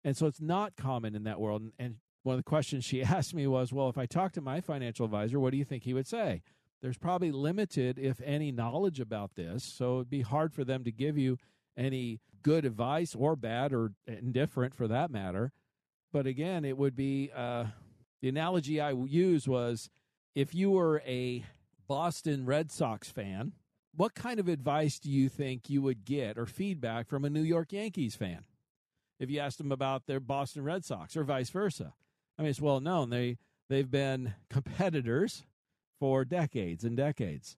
And 0.04 0.16
so 0.16 0.26
it's 0.26 0.40
not 0.40 0.76
common 0.76 1.14
in 1.14 1.24
that 1.24 1.40
world. 1.40 1.62
And, 1.62 1.72
and 1.78 1.96
one 2.22 2.34
of 2.34 2.38
the 2.38 2.48
questions 2.48 2.84
she 2.84 3.02
asked 3.04 3.34
me 3.34 3.46
was, 3.46 3.72
well, 3.72 3.88
if 3.88 3.98
I 3.98 4.06
talk 4.06 4.32
to 4.32 4.40
my 4.40 4.60
financial 4.60 5.04
advisor, 5.04 5.40
what 5.40 5.50
do 5.50 5.56
you 5.56 5.64
think 5.64 5.82
he 5.82 5.94
would 5.94 6.06
say? 6.06 6.42
There's 6.82 6.98
probably 6.98 7.32
limited, 7.32 7.98
if 7.98 8.20
any, 8.22 8.52
knowledge 8.52 9.00
about 9.00 9.34
this. 9.36 9.64
So 9.64 9.96
it'd 9.96 10.10
be 10.10 10.22
hard 10.22 10.52
for 10.52 10.64
them 10.64 10.84
to 10.84 10.92
give 10.92 11.16
you 11.16 11.38
any 11.76 12.20
good 12.42 12.64
advice 12.64 13.14
or 13.14 13.36
bad 13.36 13.72
or 13.72 13.92
indifferent 14.06 14.74
for 14.74 14.86
that 14.88 15.10
matter. 15.10 15.52
But 16.12 16.26
again, 16.26 16.64
it 16.64 16.76
would 16.76 16.94
be 16.94 17.30
uh, 17.34 17.64
the 18.22 18.28
analogy 18.28 18.80
I 18.80 18.92
used 18.92 19.48
was 19.48 19.90
if 20.34 20.54
you 20.54 20.70
were 20.70 21.02
a 21.06 21.44
Boston 21.88 22.46
Red 22.46 22.70
Sox 22.70 23.10
fan, 23.10 23.52
what 23.96 24.14
kind 24.14 24.40
of 24.40 24.48
advice 24.48 24.98
do 24.98 25.10
you 25.10 25.28
think 25.28 25.70
you 25.70 25.82
would 25.82 26.04
get 26.04 26.38
or 26.38 26.46
feedback 26.46 27.08
from 27.08 27.24
a 27.24 27.30
New 27.30 27.42
York 27.42 27.72
Yankees 27.72 28.14
fan 28.16 28.44
if 29.18 29.30
you 29.30 29.40
asked 29.40 29.58
them 29.58 29.72
about 29.72 30.06
their 30.06 30.20
Boston 30.20 30.64
Red 30.64 30.84
Sox 30.84 31.16
or 31.16 31.24
vice 31.24 31.50
versa? 31.50 31.94
I 32.38 32.42
mean, 32.42 32.50
it's 32.50 32.60
well 32.60 32.80
known 32.80 33.10
they 33.10 33.38
they've 33.68 33.90
been 33.90 34.34
competitors 34.50 35.44
for 36.04 36.22
decades 36.22 36.84
and 36.84 36.98
decades. 36.98 37.56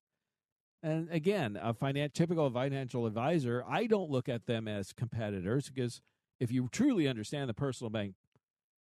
And 0.81 1.09
again, 1.11 1.59
a 1.61 1.73
finan- 1.73 2.13
typical 2.13 2.49
financial 2.49 3.05
advisor, 3.05 3.61
I 3.67 3.87
don't 3.87 4.09
look 4.09 4.29
at 4.29 4.45
them 4.45 4.69
as 4.69 4.93
competitors 4.93 5.69
because 5.69 6.01
if 6.39 6.49
you 6.49 6.69
truly 6.71 7.09
understand 7.09 7.49
the 7.49 7.53
personal 7.53 7.89
bank 7.89 8.13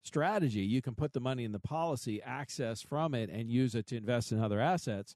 strategy, 0.03 0.61
you 0.61 0.83
can 0.83 0.93
put 0.93 1.13
the 1.13 1.19
money 1.19 1.43
in 1.43 1.51
the 1.51 1.57
policy, 1.57 2.21
access 2.21 2.83
from 2.83 3.15
it, 3.15 3.31
and 3.31 3.49
use 3.49 3.73
it 3.73 3.87
to 3.87 3.97
invest 3.97 4.31
in 4.31 4.39
other 4.39 4.59
assets. 4.59 5.15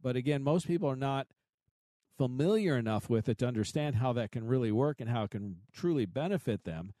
But 0.00 0.16
again, 0.16 0.42
most 0.42 0.66
people 0.66 0.88
are 0.88 0.96
not 0.96 1.26
familiar 2.16 2.78
enough 2.78 3.10
with 3.10 3.28
it 3.28 3.36
to 3.40 3.46
understand 3.46 3.96
how 3.96 4.14
that 4.14 4.32
can 4.32 4.46
really 4.46 4.72
work 4.72 4.98
and 5.02 5.10
how 5.10 5.24
it 5.24 5.32
can 5.32 5.56
truly 5.74 6.06
benefit 6.06 6.64
them. 6.64 6.94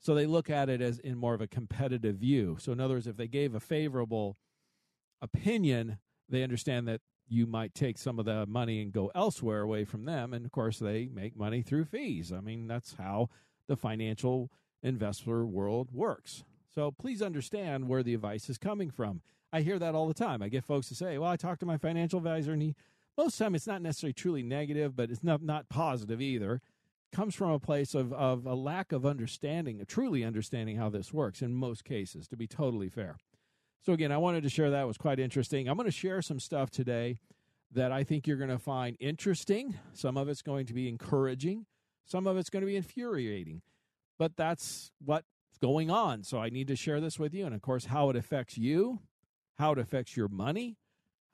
So 0.00 0.14
they 0.14 0.24
look 0.24 0.48
at 0.48 0.70
it 0.70 0.80
as 0.80 1.00
in 1.00 1.18
more 1.18 1.34
of 1.34 1.42
a 1.42 1.46
competitive 1.46 2.16
view. 2.16 2.56
So, 2.58 2.72
in 2.72 2.80
other 2.80 2.94
words, 2.94 3.06
if 3.06 3.18
they 3.18 3.28
gave 3.28 3.54
a 3.54 3.60
favorable 3.60 4.38
opinion 5.20 5.98
they 6.28 6.42
understand 6.42 6.88
that 6.88 7.00
you 7.28 7.46
might 7.46 7.74
take 7.74 7.98
some 7.98 8.18
of 8.18 8.24
the 8.24 8.46
money 8.46 8.80
and 8.80 8.92
go 8.92 9.10
elsewhere 9.14 9.62
away 9.62 9.84
from 9.84 10.04
them. 10.04 10.32
And 10.32 10.44
of 10.44 10.52
course, 10.52 10.78
they 10.78 11.08
make 11.12 11.36
money 11.36 11.62
through 11.62 11.86
fees. 11.86 12.32
I 12.32 12.40
mean, 12.40 12.68
that's 12.68 12.94
how 12.94 13.28
the 13.66 13.76
financial 13.76 14.50
investor 14.82 15.44
world 15.44 15.88
works. 15.92 16.44
So 16.72 16.90
please 16.92 17.22
understand 17.22 17.88
where 17.88 18.02
the 18.02 18.14
advice 18.14 18.48
is 18.48 18.58
coming 18.58 18.90
from. 18.90 19.22
I 19.52 19.62
hear 19.62 19.78
that 19.78 19.94
all 19.94 20.06
the 20.06 20.14
time. 20.14 20.42
I 20.42 20.48
get 20.48 20.64
folks 20.64 20.88
to 20.88 20.94
say, 20.94 21.18
well, 21.18 21.30
I 21.30 21.36
talked 21.36 21.60
to 21.60 21.66
my 21.66 21.78
financial 21.78 22.18
advisor, 22.18 22.52
and 22.52 22.62
he, 22.62 22.74
most 23.16 23.34
of 23.34 23.38
the 23.38 23.44
time, 23.44 23.54
it's 23.54 23.66
not 23.66 23.80
necessarily 23.80 24.12
truly 24.12 24.42
negative, 24.42 24.94
but 24.94 25.10
it's 25.10 25.24
not, 25.24 25.42
not 25.42 25.68
positive 25.68 26.20
either. 26.20 26.60
It 27.12 27.16
comes 27.16 27.34
from 27.34 27.50
a 27.50 27.58
place 27.58 27.94
of, 27.94 28.12
of 28.12 28.44
a 28.46 28.54
lack 28.54 28.92
of 28.92 29.06
understanding, 29.06 29.82
truly 29.88 30.24
understanding 30.24 30.76
how 30.76 30.90
this 30.90 31.12
works 31.12 31.40
in 31.40 31.54
most 31.54 31.84
cases, 31.84 32.28
to 32.28 32.36
be 32.36 32.46
totally 32.46 32.88
fair. 32.88 33.16
So, 33.82 33.92
again, 33.92 34.12
I 34.12 34.16
wanted 34.16 34.42
to 34.42 34.48
share 34.48 34.70
that. 34.70 34.82
It 34.82 34.86
was 34.86 34.98
quite 34.98 35.18
interesting. 35.18 35.68
I'm 35.68 35.76
going 35.76 35.86
to 35.86 35.92
share 35.92 36.20
some 36.22 36.40
stuff 36.40 36.70
today 36.70 37.20
that 37.72 37.92
I 37.92 38.04
think 38.04 38.26
you're 38.26 38.36
going 38.36 38.50
to 38.50 38.58
find 38.58 38.96
interesting. 39.00 39.78
Some 39.92 40.16
of 40.16 40.28
it's 40.28 40.42
going 40.42 40.66
to 40.66 40.74
be 40.74 40.88
encouraging, 40.88 41.66
some 42.04 42.26
of 42.26 42.36
it's 42.36 42.50
going 42.50 42.62
to 42.62 42.66
be 42.66 42.76
infuriating. 42.76 43.62
But 44.18 44.36
that's 44.36 44.90
what's 45.04 45.26
going 45.60 45.90
on. 45.90 46.24
So, 46.24 46.38
I 46.38 46.50
need 46.50 46.68
to 46.68 46.76
share 46.76 47.00
this 47.00 47.18
with 47.18 47.34
you. 47.34 47.46
And, 47.46 47.54
of 47.54 47.62
course, 47.62 47.86
how 47.86 48.10
it 48.10 48.16
affects 48.16 48.58
you, 48.58 49.00
how 49.58 49.72
it 49.72 49.78
affects 49.78 50.16
your 50.16 50.28
money, 50.28 50.76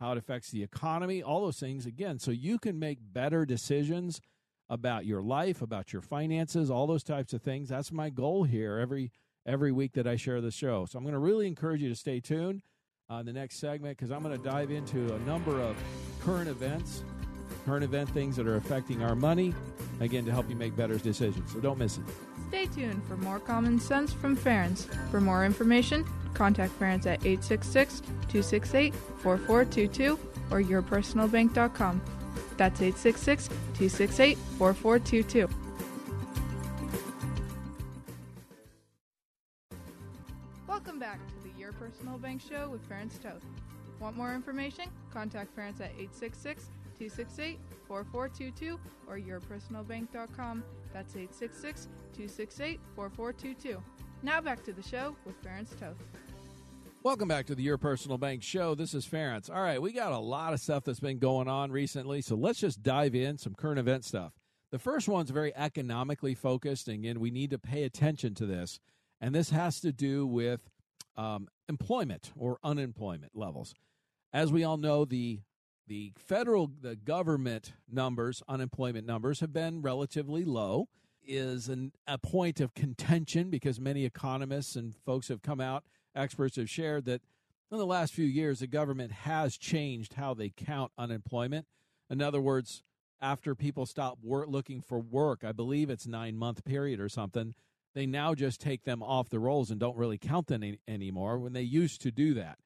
how 0.01 0.13
it 0.13 0.19
affects 0.19 0.51
the 0.51 0.63
economy, 0.63 1.23
all 1.23 1.41
those 1.41 1.61
things. 1.61 1.87
Again, 1.87 2.19
so 2.19 2.31
you 2.31 2.59
can 2.59 2.79
make 2.79 2.99
better 3.01 3.47
decisions 3.47 4.21
about 4.69 5.07
your 5.07 5.23
life, 5.23 5.63
about 5.63 5.93
your 5.93 6.03
finances, 6.03 6.71
all 6.71 6.87
those 6.87 7.05
types 7.05 7.33
of 7.33 7.43
things. 7.43 7.69
That's 7.69 7.93
my 7.93 8.11
goal 8.11 8.45
here 8.45 8.79
every 8.79 9.13
every 9.47 9.73
week 9.73 9.93
that 9.95 10.07
I 10.07 10.17
share 10.17 10.41
the 10.41 10.51
show. 10.51 10.87
So 10.87 10.99
I'm 10.99 11.05
going 11.05 11.15
to 11.15 11.19
really 11.19 11.47
encourage 11.47 11.83
you 11.83 11.89
to 11.89 11.95
stay 11.95 12.21
tuned 12.21 12.63
on 13.09 13.27
the 13.27 13.33
next 13.33 13.59
segment 13.59 13.97
because 13.97 14.11
I'm 14.11 14.23
going 14.23 14.37
to 14.37 14.43
dive 14.43 14.71
into 14.71 15.13
a 15.15 15.19
number 15.21 15.61
of 15.61 15.77
current 16.21 16.49
events, 16.49 17.05
current 17.67 17.85
event 17.85 18.11
things 18.11 18.37
that 18.37 18.47
are 18.47 18.57
affecting 18.57 19.03
our 19.03 19.15
money, 19.15 19.55
again, 20.01 20.25
to 20.25 20.33
help 20.33 20.49
you 20.49 20.57
make 20.57 20.77
better 20.77 20.97
decisions. 20.99 21.53
So 21.53 21.61
don't 21.61 21.79
miss 21.79 21.99
it. 21.99 22.05
Stay 22.49 22.67
tuned 22.67 23.03
for 23.07 23.17
more 23.17 23.41
common 23.41 23.81
sense 23.81 24.13
from 24.13 24.37
Ferenc. 24.37 24.87
For 25.11 25.21
more 25.21 25.45
information, 25.45 26.05
contact 26.35 26.79
Ferenc 26.79 27.07
at 27.07 27.25
866 27.25 28.01
268 28.01 28.95
4422 28.95 30.19
or 30.51 30.63
yourpersonalbank.com. 30.63 32.01
That's 32.57 32.81
866 32.81 33.49
268 33.49 34.39
4422. 34.59 35.49
Personal 41.93 42.19
Bank 42.19 42.41
Show 42.41 42.71
with 42.71 42.89
Ferenc 42.89 43.21
Toth. 43.23 43.45
Want 44.01 44.17
more 44.17 44.35
information? 44.35 44.87
Contact 45.13 45.55
Ferenc 45.55 45.75
at 45.81 45.91
866 45.99 46.71
268 46.99 47.59
4422 47.87 48.81
or 49.07 49.19
yourpersonalbank.com. 49.19 50.65
That's 50.95 51.15
866 51.15 51.89
268 52.15 52.81
4422. 52.97 53.83
Now 54.23 54.41
back 54.41 54.65
to 54.65 54.73
the 54.73 54.83
show 54.83 55.15
with 55.27 55.41
Ferenc 55.45 55.69
Toth. 55.79 55.97
Welcome 57.03 57.29
back 57.29 57.47
to 57.47 57.55
the 57.55 57.63
Your 57.63 57.77
Personal 57.77 58.17
Bank 58.17 58.43
Show. 58.43 58.75
This 58.75 58.95
is 58.95 59.05
Ferenc. 59.05 59.51
All 59.51 59.63
right, 59.63 59.81
we 59.83 59.93
got 59.93 60.13
a 60.13 60.19
lot 60.19 60.55
of 60.55 60.61
stuff 60.61 60.85
that's 60.85 61.01
been 61.01 61.19
going 61.19 61.49
on 61.49 61.71
recently, 61.71 62.23
so 62.23 62.37
let's 62.37 62.59
just 62.59 62.83
dive 62.83 63.15
in 63.15 63.37
some 63.37 63.55
current 63.55 63.79
event 63.79 64.07
stuff. 64.07 64.33
The 64.71 64.79
first 64.79 65.09
one's 65.09 65.31
very 65.31 65.55
economically 65.55 66.35
focused, 66.35 66.89
and 66.89 67.01
again, 67.01 67.21
we 67.21 67.31
need 67.31 67.51
to 67.51 67.59
pay 67.59 67.83
attention 67.85 68.35
to 68.37 68.47
this. 68.47 68.81
And 69.21 69.35
this 69.35 69.51
has 69.51 69.81
to 69.81 69.93
do 69.93 70.27
with 70.27 70.71
um, 71.17 71.49
employment 71.73 72.33
or 72.37 72.59
unemployment 72.63 73.33
levels. 73.35 73.75
As 74.31 74.53
we 74.53 74.63
all 74.63 74.77
know, 74.77 75.05
the 75.05 75.41
the 75.87 76.13
federal 76.17 76.71
the 76.81 76.97
government 76.97 77.73
numbers, 77.91 78.43
unemployment 78.47 79.07
numbers, 79.07 79.41
have 79.41 79.53
been 79.53 79.83
relatively 79.83 80.45
low. 80.45 80.89
Is 81.25 81.69
an, 81.69 81.93
a 82.09 82.19
point 82.19 82.61
of 82.61 82.75
contention 82.75 83.49
because 83.49 83.79
many 83.79 84.05
economists 84.05 84.75
and 84.75 84.93
folks 85.07 85.29
have 85.29 85.41
come 85.41 85.61
out, 85.61 85.85
experts 86.17 86.57
have 86.57 86.69
shared 86.69 87.05
that 87.05 87.23
in 87.71 87.79
the 87.79 87.87
last 87.87 88.13
few 88.13 88.27
years 88.27 88.59
the 88.59 88.67
government 88.67 89.13
has 89.13 89.57
changed 89.57 90.15
how 90.15 90.35
they 90.35 90.51
count 90.51 90.91
unemployment. 90.99 91.67
In 92.11 92.21
other 92.21 92.41
words, 92.41 92.83
after 93.21 93.55
people 93.55 93.87
stop 93.87 94.19
work, 94.21 94.49
looking 94.49 94.81
for 94.81 94.99
work, 94.99 95.45
I 95.45 95.53
believe 95.53 95.91
it's 95.91 96.09
nine 96.09 96.37
month 96.37 96.65
period 96.65 96.99
or 96.99 97.09
something, 97.09 97.55
they 97.95 98.07
now 98.07 98.35
just 98.35 98.61
take 98.61 98.85
them 98.85 99.03
off 99.03 99.29
the 99.29 99.39
rolls 99.39 99.71
and 99.71 99.79
don't 99.79 99.97
really 99.97 100.19
count 100.19 100.47
them 100.47 100.63
any, 100.63 100.79
anymore 100.89 101.39
when 101.39 101.53
they 101.53 101.63
used 101.63 102.01
to 102.03 102.11
do 102.11 102.35
that. 102.35 102.59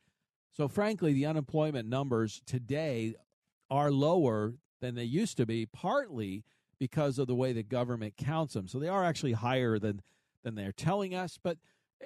So, 0.53 0.69
frankly, 0.69 1.13
the 1.13 1.27
unemployment 1.27 1.89
numbers 1.89 2.41
today 2.47 3.15
are 3.71 3.91
lower 3.91 4.55
than 4.81 4.95
they 4.95 5.05
used 5.05 5.37
to 5.37 5.47
be, 5.47 5.67
partly 5.67 6.45
because 6.79 7.19
of 7.19 7.27
the 7.27 7.35
way 7.35 7.53
the 7.53 7.63
government 7.63 8.17
counts 8.17 8.55
them. 8.55 8.69
So 8.69 8.79
they 8.79 8.89
are 8.89 9.05
actually 9.05 9.33
higher 9.33 9.79
than 9.79 10.03
than 10.47 10.55
they're 10.55 10.71
telling 10.71 11.13
us, 11.13 11.41
but 11.43 11.59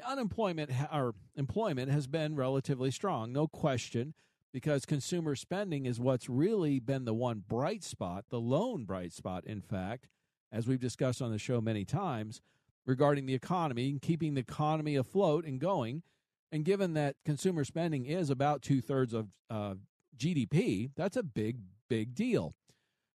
unemployment 0.06 0.70
or 0.90 1.14
employment 1.36 1.90
has 1.90 2.06
been 2.06 2.36
relatively 2.36 2.90
strong, 2.90 3.32
no 3.32 3.46
question, 3.46 4.14
because 4.50 4.86
consumer 4.86 5.36
spending 5.36 5.84
is 5.84 6.00
what's 6.00 6.28
really 6.28 6.80
been 6.80 7.04
the 7.04 7.12
one 7.12 7.44
bright 7.46 7.84
spot, 7.84 8.24
the 8.30 8.40
lone 8.40 8.84
bright 8.84 9.12
spot, 9.12 9.44
in 9.44 9.60
fact, 9.60 10.08
as 10.50 10.66
we've 10.66 10.80
discussed 10.80 11.20
on 11.20 11.30
the 11.30 11.38
show 11.38 11.60
many 11.60 11.84
times 11.84 12.40
regarding 12.86 13.26
the 13.26 13.34
economy 13.34 13.90
and 13.90 14.02
keeping 14.02 14.34
the 14.34 14.40
economy 14.40 14.96
afloat 14.96 15.44
and 15.44 15.60
going. 15.60 16.02
And 16.52 16.64
given 16.64 16.94
that 16.94 17.16
consumer 17.24 17.64
spending 17.64 18.06
is 18.06 18.30
about 18.30 18.62
two 18.62 18.80
thirds 18.80 19.14
of 19.14 19.28
uh, 19.48 19.74
GDP, 20.16 20.90
that's 20.96 21.16
a 21.16 21.22
big, 21.22 21.58
big 21.88 22.14
deal. 22.14 22.54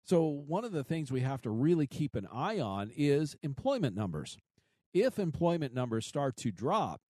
So, 0.06 0.24
one 0.24 0.64
of 0.64 0.72
the 0.72 0.84
things 0.84 1.12
we 1.12 1.22
have 1.22 1.42
to 1.42 1.50
really 1.50 1.88
keep 1.88 2.16
an 2.16 2.28
eye 2.32 2.60
on 2.60 2.92
is 2.96 3.36
employment 3.42 3.96
numbers. 3.96 4.38
If 4.94 5.18
employment 5.18 5.74
numbers 5.74 6.06
start 6.06 6.38
to 6.38 6.52
drop, 6.52 7.02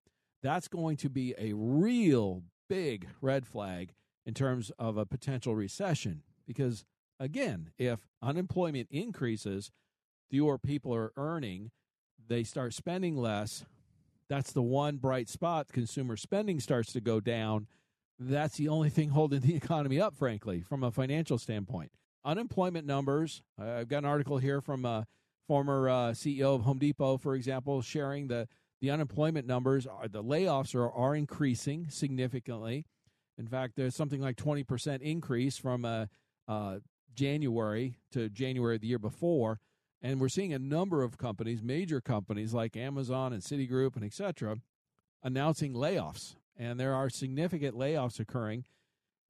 that's 0.42 0.68
going 0.70 0.98
to 0.98 1.10
be 1.10 1.36
a 1.38 1.54
real 1.54 2.44
big 2.70 3.08
red 3.22 3.46
flag 3.46 3.94
in 4.26 4.34
terms 4.34 4.72
of 4.80 4.98
a 4.98 5.06
potential 5.06 5.56
recession. 5.56 6.24
Because, 6.48 6.86
again, 7.20 7.72
if 7.78 8.08
unemployment 8.22 8.88
increases, 8.90 9.72
fewer 10.30 10.58
people 10.58 10.96
are 10.96 11.12
earning, 11.18 11.72
they 12.28 12.44
start 12.44 12.74
spending 12.74 13.18
less. 13.18 13.66
That's 14.30 14.52
the 14.52 14.62
one 14.62 14.98
bright 14.98 15.30
spot. 15.30 15.68
Consumer 15.72 16.18
spending 16.18 16.60
starts 16.60 16.92
to 16.94 17.02
go 17.02 17.20
down. 17.20 17.68
That's 18.18 18.58
the 18.58 18.70
only 18.70 18.90
thing 18.90 19.10
holding 19.10 19.42
the 19.42 19.56
economy 19.64 20.00
up, 20.00 20.16
frankly, 20.16 20.62
from 20.62 20.84
a 20.84 20.92
financial 20.92 21.38
standpoint. 21.38 21.92
Unemployment 22.24 22.88
numbers. 22.88 23.44
I've 23.60 23.88
got 23.88 24.00
an 24.00 24.06
article 24.06 24.38
here 24.38 24.62
from 24.62 24.86
a 24.86 25.06
former 25.48 25.90
uh, 25.90 25.94
CEO 26.12 26.56
of 26.56 26.62
Home 26.62 26.80
Depot, 26.80 27.18
for 27.18 27.36
example, 27.36 27.82
sharing 27.82 28.28
the 28.28 28.48
the 28.82 28.90
unemployment 28.90 29.48
numbers. 29.48 29.86
Are, 29.86 30.08
the 30.08 30.24
layoffs 30.24 30.74
are 30.76 30.90
are 30.92 31.16
increasing 31.16 31.88
significantly. 31.90 32.86
In 33.38 33.48
fact, 33.48 33.76
there's 33.76 33.96
something 33.96 34.22
like 34.22 34.38
20% 34.38 35.02
increase 35.02 35.58
from 35.58 35.84
uh, 35.84 36.06
uh, 36.48 36.78
January 37.16 37.98
to 38.14 38.30
January 38.30 38.76
of 38.76 38.82
the 38.82 38.88
year 38.88 39.00
before. 39.00 39.60
And 40.06 40.22
we're 40.22 40.30
seeing 40.30 40.54
a 40.54 40.60
number 40.60 41.02
of 41.02 41.18
companies, 41.18 41.64
major 41.64 42.00
companies 42.00 42.54
like 42.54 42.78
Amazon 42.78 43.34
and 43.34 43.42
Citigroup 43.42 43.96
and 43.96 44.06
et 44.06 44.14
cetera, 44.14 44.58
announcing 45.24 45.74
layoffs. 45.74 46.36
And 46.56 46.80
there 46.80 46.94
are 46.94 47.10
significant 47.10 47.76
layoffs 47.76 48.20
occurring. 48.20 48.66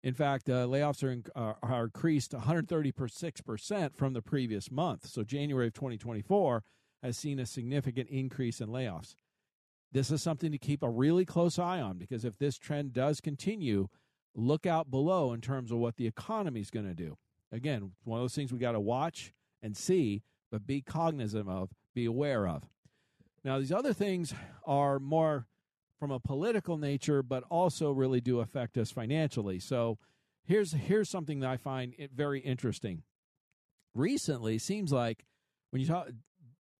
In 0.03 0.13
fact, 0.13 0.49
uh, 0.49 0.67
layoffs 0.67 1.01
are, 1.01 1.11
in, 1.11 1.23
uh, 1.33 1.53
are 1.63 1.85
increased 1.85 2.33
136% 2.33 3.95
from 3.95 4.11
the 4.11 4.21
previous 4.21 4.69
month. 4.69 5.07
So 5.07 5.23
January 5.23 5.67
of 5.67 5.73
2024 5.75 6.61
has 7.01 7.15
seen 7.15 7.39
a 7.39 7.45
significant 7.45 8.09
increase 8.09 8.59
in 8.59 8.67
layoffs. 8.67 9.15
This 9.93 10.11
is 10.11 10.21
something 10.21 10.51
to 10.51 10.57
keep 10.57 10.83
a 10.83 10.89
really 10.89 11.23
close 11.23 11.57
eye 11.57 11.79
on 11.79 11.97
because 11.97 12.25
if 12.25 12.37
this 12.37 12.57
trend 12.57 12.91
does 12.91 13.21
continue, 13.21 13.87
look 14.35 14.65
out 14.65 14.91
below 14.91 15.31
in 15.31 15.39
terms 15.39 15.71
of 15.71 15.77
what 15.77 15.95
the 15.95 16.05
economy 16.05 16.59
is 16.59 16.69
going 16.69 16.85
to 16.85 16.93
do. 16.93 17.15
Again, 17.49 17.93
one 18.03 18.19
of 18.19 18.25
those 18.25 18.35
things 18.35 18.51
we 18.51 18.59
got 18.59 18.73
to 18.73 18.81
watch 18.81 19.31
and 19.61 19.77
see 19.77 20.21
but 20.55 20.65
be 20.65 20.79
cognizant 20.79 21.49
of, 21.49 21.69
be 21.93 22.05
aware 22.05 22.47
of. 22.47 22.63
Now, 23.43 23.59
these 23.59 23.73
other 23.73 23.91
things 23.91 24.33
are 24.65 24.99
more 24.99 25.47
from 25.99 26.11
a 26.11 26.19
political 26.19 26.77
nature, 26.77 27.21
but 27.21 27.43
also 27.49 27.91
really 27.91 28.21
do 28.21 28.39
affect 28.39 28.77
us 28.77 28.89
financially. 28.89 29.59
So, 29.59 29.97
here's 30.45 30.71
here's 30.71 31.09
something 31.09 31.41
that 31.41 31.49
I 31.49 31.57
find 31.57 31.93
very 32.15 32.39
interesting. 32.39 33.03
Recently, 33.93 34.57
seems 34.57 34.93
like 34.93 35.25
when 35.71 35.81
you 35.81 35.87
talk 35.89 36.07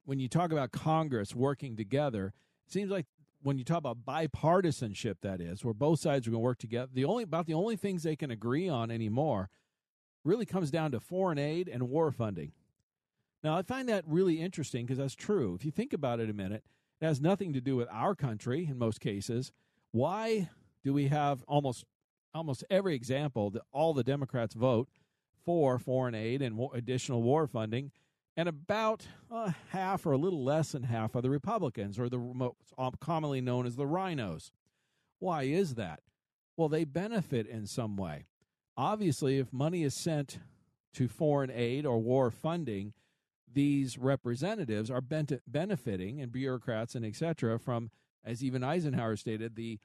when 0.06 0.22
you 0.22 0.30
talk 0.30 0.54
about 0.54 0.72
Congress 0.72 1.36
working 1.36 1.76
together, 1.76 2.32
seems 2.70 2.90
like 2.90 3.08
when 3.44 3.58
you 3.58 3.66
talk 3.66 3.80
about 3.80 4.06
bipartisanship, 4.06 5.16
that 5.22 5.42
is, 5.42 5.66
where 5.66 5.74
both 5.74 6.00
sides 6.00 6.28
are 6.28 6.32
going 6.32 6.42
to 6.42 6.46
work 6.46 6.60
together. 6.60 6.92
The 6.94 7.04
only 7.04 7.26
about 7.26 7.46
the 7.46 7.56
only 7.56 7.76
things 7.76 8.04
they 8.04 8.16
can 8.16 8.32
agree 8.32 8.70
on 8.70 8.90
anymore 8.90 9.50
really 10.24 10.46
comes 10.46 10.72
down 10.72 10.92
to 10.92 11.02
foreign 11.02 11.38
aid 11.38 11.68
and 11.68 11.90
war 11.90 12.10
funding. 12.14 12.54
Now, 13.46 13.56
I 13.56 13.62
find 13.62 13.88
that 13.90 14.04
really 14.08 14.42
interesting 14.42 14.88
because 14.88 14.98
that's 14.98 15.14
true. 15.14 15.54
If 15.54 15.64
you 15.64 15.70
think 15.70 15.94
about 15.94 16.20
it 16.20 16.32
a 16.32 16.34
minute, 16.34 16.64
it 17.00 17.06
has 17.06 17.22
nothing 17.22 17.54
to 17.54 17.62
do 17.62 17.76
with 17.76 17.88
our 17.92 18.16
country 18.16 18.66
in 18.68 18.80
most 18.80 19.00
cases. 19.00 19.52
Why 19.92 20.50
do 20.84 20.94
we 20.94 21.10
have 21.10 21.44
almost 21.48 21.86
almost 22.34 22.64
every 22.72 22.96
example 22.96 23.52
that 23.52 23.62
all 23.72 23.94
the 23.94 24.04
Democrats 24.04 24.56
vote 24.56 24.90
for 25.46 25.78
foreign 25.78 26.16
aid 26.16 26.42
and 26.42 26.60
additional 26.74 27.22
war 27.22 27.46
funding, 27.46 27.92
and 28.36 28.50
about 28.50 29.06
uh, 29.30 29.52
half 29.70 30.08
or 30.08 30.14
a 30.14 30.18
little 30.18 30.44
less 30.44 30.72
than 30.72 30.82
half 30.82 31.14
of 31.14 31.22
the 31.22 31.30
Republicans, 31.30 32.00
or 32.00 32.10
the 32.10 32.18
most 32.18 32.74
commonly 33.00 33.42
known 33.42 33.68
as 33.68 33.76
the 33.76 33.86
RINOs. 33.86 34.50
Why 35.20 35.44
is 35.44 35.76
that? 35.76 36.00
Well, 36.58 36.68
they 36.68 36.84
benefit 36.84 37.46
in 37.46 37.68
some 37.68 37.96
way. 37.96 38.26
Obviously, 38.76 39.38
if 39.38 39.54
money 39.54 39.84
is 39.84 39.94
sent 39.94 40.40
to 40.96 41.08
foreign 41.08 41.52
aid 41.52 41.86
or 41.86 42.00
war 42.00 42.32
funding, 42.32 42.94
these 43.56 43.98
representatives 43.98 44.92
are 44.92 45.02
benefiting 45.02 46.22
and 46.22 46.32
bureaucrats 46.32 46.94
and 46.94 47.04
etc. 47.04 47.58
from, 47.58 47.90
as 48.24 48.44
even 48.44 48.64
Eisenhower 48.64 49.16
stated, 49.16 49.56
the 49.56 49.80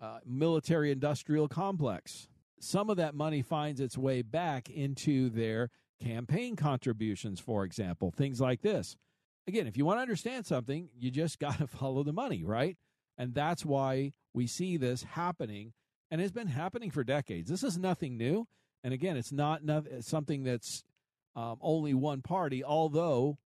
uh, 0.00 0.18
military 0.26 0.90
industrial 0.90 1.48
complex. 1.48 2.28
Some 2.60 2.90
of 2.90 2.98
that 2.98 3.14
money 3.14 3.40
finds 3.40 3.80
its 3.80 3.96
way 3.96 4.20
back 4.20 4.68
into 4.68 5.30
their 5.30 5.70
campaign 6.02 6.56
contributions, 6.56 7.40
for 7.40 7.64
example, 7.64 8.10
things 8.10 8.40
like 8.40 8.60
this. 8.60 8.96
Again, 9.46 9.66
if 9.66 9.76
you 9.76 9.84
want 9.84 9.98
to 9.98 10.02
understand 10.02 10.44
something, 10.44 10.88
you 10.98 11.10
just 11.10 11.38
got 11.38 11.58
to 11.58 11.66
follow 11.66 12.02
the 12.02 12.12
money, 12.12 12.44
right? 12.44 12.76
And 13.16 13.32
that's 13.32 13.64
why 13.64 14.12
we 14.34 14.46
see 14.46 14.76
this 14.76 15.04
happening 15.04 15.72
and 16.10 16.20
it's 16.20 16.32
been 16.32 16.46
happening 16.46 16.90
for 16.90 17.02
decades. 17.02 17.50
This 17.50 17.64
is 17.64 17.76
nothing 17.78 18.16
new. 18.16 18.46
And 18.84 18.92
again, 18.92 19.16
it's 19.16 19.32
not 19.32 19.62
something 20.00 20.44
that's 20.44 20.84
um, 21.36 21.58
only 21.60 21.94
one 21.94 22.22
party, 22.22 22.62
although, 22.62 23.38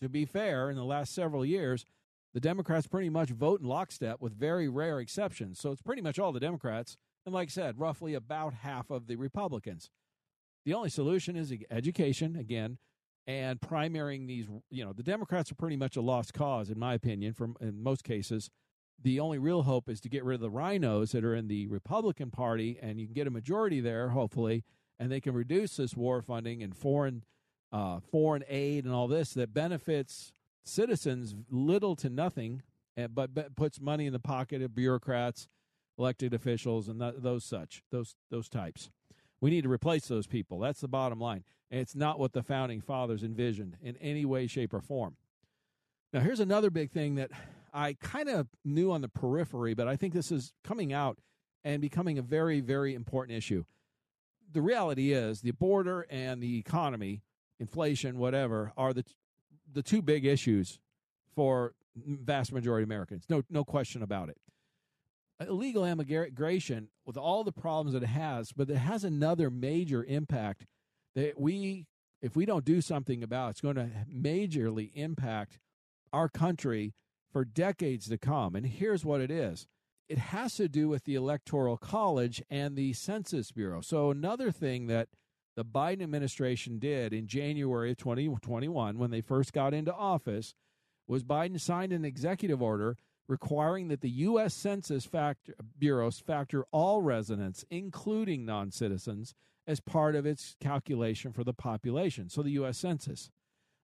to 0.00 0.08
be 0.08 0.24
fair, 0.24 0.70
in 0.70 0.76
the 0.76 0.84
last 0.84 1.14
several 1.14 1.44
years, 1.44 1.84
the 2.34 2.40
Democrats 2.40 2.86
pretty 2.86 3.08
much 3.08 3.30
vote 3.30 3.60
in 3.60 3.66
lockstep 3.66 4.20
with 4.20 4.38
very 4.38 4.68
rare 4.68 5.00
exceptions. 5.00 5.58
So 5.58 5.72
it's 5.72 5.82
pretty 5.82 6.02
much 6.02 6.18
all 6.18 6.32
the 6.32 6.40
Democrats, 6.40 6.96
and 7.24 7.34
like 7.34 7.48
I 7.48 7.50
said, 7.50 7.78
roughly 7.78 8.14
about 8.14 8.54
half 8.54 8.90
of 8.90 9.06
the 9.06 9.16
Republicans. 9.16 9.90
The 10.64 10.74
only 10.74 10.90
solution 10.90 11.36
is 11.36 11.54
education, 11.70 12.36
again, 12.36 12.78
and 13.26 13.60
primarying 13.60 14.26
these. 14.26 14.48
You 14.70 14.84
know, 14.84 14.92
the 14.92 15.02
Democrats 15.02 15.50
are 15.50 15.54
pretty 15.56 15.76
much 15.76 15.96
a 15.96 16.00
lost 16.00 16.34
cause, 16.34 16.70
in 16.70 16.78
my 16.78 16.94
opinion, 16.94 17.32
from 17.32 17.56
in 17.60 17.82
most 17.82 18.04
cases. 18.04 18.50
The 19.00 19.20
only 19.20 19.38
real 19.38 19.62
hope 19.62 19.88
is 19.88 20.00
to 20.00 20.08
get 20.08 20.24
rid 20.24 20.36
of 20.36 20.40
the 20.40 20.50
RINOs 20.50 21.12
that 21.12 21.24
are 21.24 21.34
in 21.34 21.48
the 21.48 21.66
Republican 21.68 22.30
Party, 22.30 22.78
and 22.80 22.98
you 22.98 23.06
can 23.06 23.14
get 23.14 23.26
a 23.26 23.30
majority 23.30 23.80
there, 23.80 24.08
hopefully, 24.08 24.64
and 24.98 25.12
they 25.12 25.20
can 25.20 25.34
reduce 25.34 25.76
this 25.76 25.94
war 25.94 26.22
funding 26.22 26.62
and 26.62 26.76
foreign 26.76 27.22
uh, 27.72 28.00
foreign 28.10 28.44
aid 28.48 28.84
and 28.84 28.94
all 28.94 29.08
this 29.08 29.34
that 29.34 29.52
benefits 29.52 30.32
citizens 30.64 31.34
little 31.50 31.96
to 31.96 32.08
nothing, 32.08 32.62
eh, 32.96 33.06
but, 33.06 33.34
but 33.34 33.54
puts 33.56 33.80
money 33.80 34.06
in 34.06 34.12
the 34.12 34.18
pocket 34.18 34.62
of 34.62 34.74
bureaucrats, 34.74 35.48
elected 35.98 36.34
officials, 36.34 36.88
and 36.88 37.00
th- 37.00 37.14
those 37.18 37.44
such 37.44 37.82
those 37.90 38.16
those 38.30 38.48
types. 38.48 38.90
We 39.40 39.50
need 39.50 39.64
to 39.64 39.68
replace 39.68 40.08
those 40.08 40.26
people. 40.26 40.58
That's 40.58 40.80
the 40.80 40.88
bottom 40.88 41.20
line. 41.20 41.44
And 41.70 41.80
it's 41.80 41.94
not 41.94 42.18
what 42.18 42.32
the 42.32 42.42
founding 42.42 42.80
fathers 42.80 43.22
envisioned 43.22 43.76
in 43.82 43.96
any 43.96 44.24
way, 44.24 44.46
shape, 44.46 44.72
or 44.72 44.80
form. 44.80 45.16
Now, 46.12 46.20
here's 46.20 46.40
another 46.40 46.70
big 46.70 46.90
thing 46.90 47.16
that 47.16 47.30
I 47.74 47.94
kind 48.00 48.28
of 48.28 48.48
knew 48.64 48.92
on 48.92 49.02
the 49.02 49.08
periphery, 49.08 49.74
but 49.74 49.88
I 49.88 49.96
think 49.96 50.14
this 50.14 50.32
is 50.32 50.52
coming 50.64 50.92
out 50.92 51.18
and 51.64 51.82
becoming 51.82 52.18
a 52.18 52.22
very, 52.22 52.60
very 52.60 52.94
important 52.94 53.36
issue. 53.36 53.64
The 54.52 54.62
reality 54.62 55.12
is 55.12 55.40
the 55.40 55.50
border 55.50 56.06
and 56.08 56.42
the 56.42 56.58
economy 56.58 57.22
inflation, 57.58 58.18
whatever, 58.18 58.72
are 58.76 58.92
the 58.92 59.04
the 59.72 59.82
two 59.82 60.02
big 60.02 60.24
issues 60.24 60.78
for 61.34 61.74
vast 61.96 62.52
majority 62.52 62.82
of 62.82 62.88
Americans. 62.88 63.24
No, 63.28 63.42
no 63.50 63.64
question 63.64 64.02
about 64.02 64.28
it. 64.28 64.38
Uh, 65.40 65.46
illegal 65.48 65.84
immigration, 65.84 66.88
with 67.04 67.16
all 67.16 67.44
the 67.44 67.52
problems 67.52 67.92
that 67.92 68.02
it 68.02 68.08
has, 68.08 68.52
but 68.52 68.70
it 68.70 68.76
has 68.76 69.04
another 69.04 69.50
major 69.50 70.04
impact 70.04 70.66
that 71.14 71.40
we, 71.40 71.86
if 72.22 72.36
we 72.36 72.46
don't 72.46 72.64
do 72.64 72.80
something 72.80 73.22
about, 73.22 73.50
it's 73.50 73.60
going 73.60 73.76
to 73.76 73.90
majorly 74.12 74.90
impact 74.94 75.58
our 76.12 76.28
country 76.28 76.94
for 77.30 77.44
decades 77.44 78.08
to 78.08 78.18
come. 78.18 78.54
And 78.54 78.66
here's 78.66 79.04
what 79.04 79.20
it 79.20 79.30
is 79.30 79.66
it 80.08 80.18
has 80.18 80.54
to 80.54 80.68
do 80.68 80.88
with 80.88 81.04
the 81.04 81.16
Electoral 81.16 81.76
College 81.76 82.42
and 82.48 82.76
the 82.76 82.92
Census 82.92 83.50
Bureau. 83.50 83.80
So, 83.80 84.10
another 84.10 84.50
thing 84.50 84.86
that 84.86 85.08
the 85.56 85.64
Biden 85.64 86.02
administration 86.02 86.78
did 86.78 87.12
in 87.12 87.26
January 87.26 87.90
of 87.90 87.96
2021 87.96 88.98
when 88.98 89.10
they 89.10 89.22
first 89.22 89.52
got 89.52 89.74
into 89.74 89.92
office 89.92 90.54
was 91.08 91.24
Biden 91.24 91.58
signed 91.58 91.92
an 91.92 92.04
executive 92.04 92.60
order 92.60 92.96
requiring 93.28 93.88
that 93.88 94.02
the 94.02 94.10
U.S. 94.10 94.54
Census 94.54 95.04
factor, 95.04 95.54
bureaus 95.78 96.20
factor 96.20 96.64
all 96.70 97.02
residents, 97.02 97.64
including 97.70 98.44
non 98.44 98.70
citizens, 98.70 99.34
as 99.66 99.80
part 99.80 100.14
of 100.14 100.26
its 100.26 100.56
calculation 100.60 101.32
for 101.32 101.42
the 101.42 101.54
population. 101.54 102.28
So 102.28 102.42
the 102.42 102.50
U.S. 102.50 102.78
Census. 102.78 103.30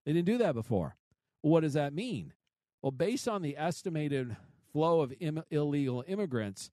They 0.05 0.13
didn't 0.13 0.27
do 0.27 0.39
that 0.39 0.55
before. 0.55 0.97
What 1.41 1.61
does 1.61 1.75
that 1.75 1.93
mean? 1.93 2.35
Well, 2.83 2.93
based 2.93 3.29
on 3.29 3.43
the 3.43 3.57
estimated 3.57 4.37
flow 4.73 5.01
of 5.01 5.13
Im- 5.21 5.45
illegal 5.51 6.05
immigrants, 6.07 6.71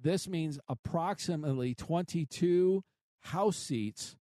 this 0.00 0.28
means 0.28 0.58
approximately 0.68 1.74
22 1.74 2.82
House 3.22 3.56
seats 3.56 4.16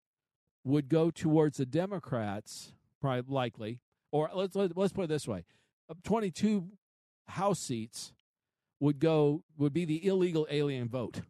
would 0.70 0.90
go 0.90 1.12
towards 1.12 1.58
the 1.58 1.66
Democrats, 1.66 2.74
probably 3.02 3.34
likely, 3.34 3.80
or 4.12 4.30
let's 4.34 4.56
let, 4.56 4.78
us 4.78 4.92
put 4.92 5.06
it 5.06 5.08
this 5.08 5.28
way: 5.28 5.46
uh, 5.90 5.94
22 6.04 6.68
House 7.28 7.60
seats 7.60 8.14
would 8.80 9.00
go 9.00 9.44
would 9.58 9.74
be 9.74 9.86
the 9.86 10.06
illegal 10.06 10.48
alien 10.50 10.88
vote. 10.88 11.22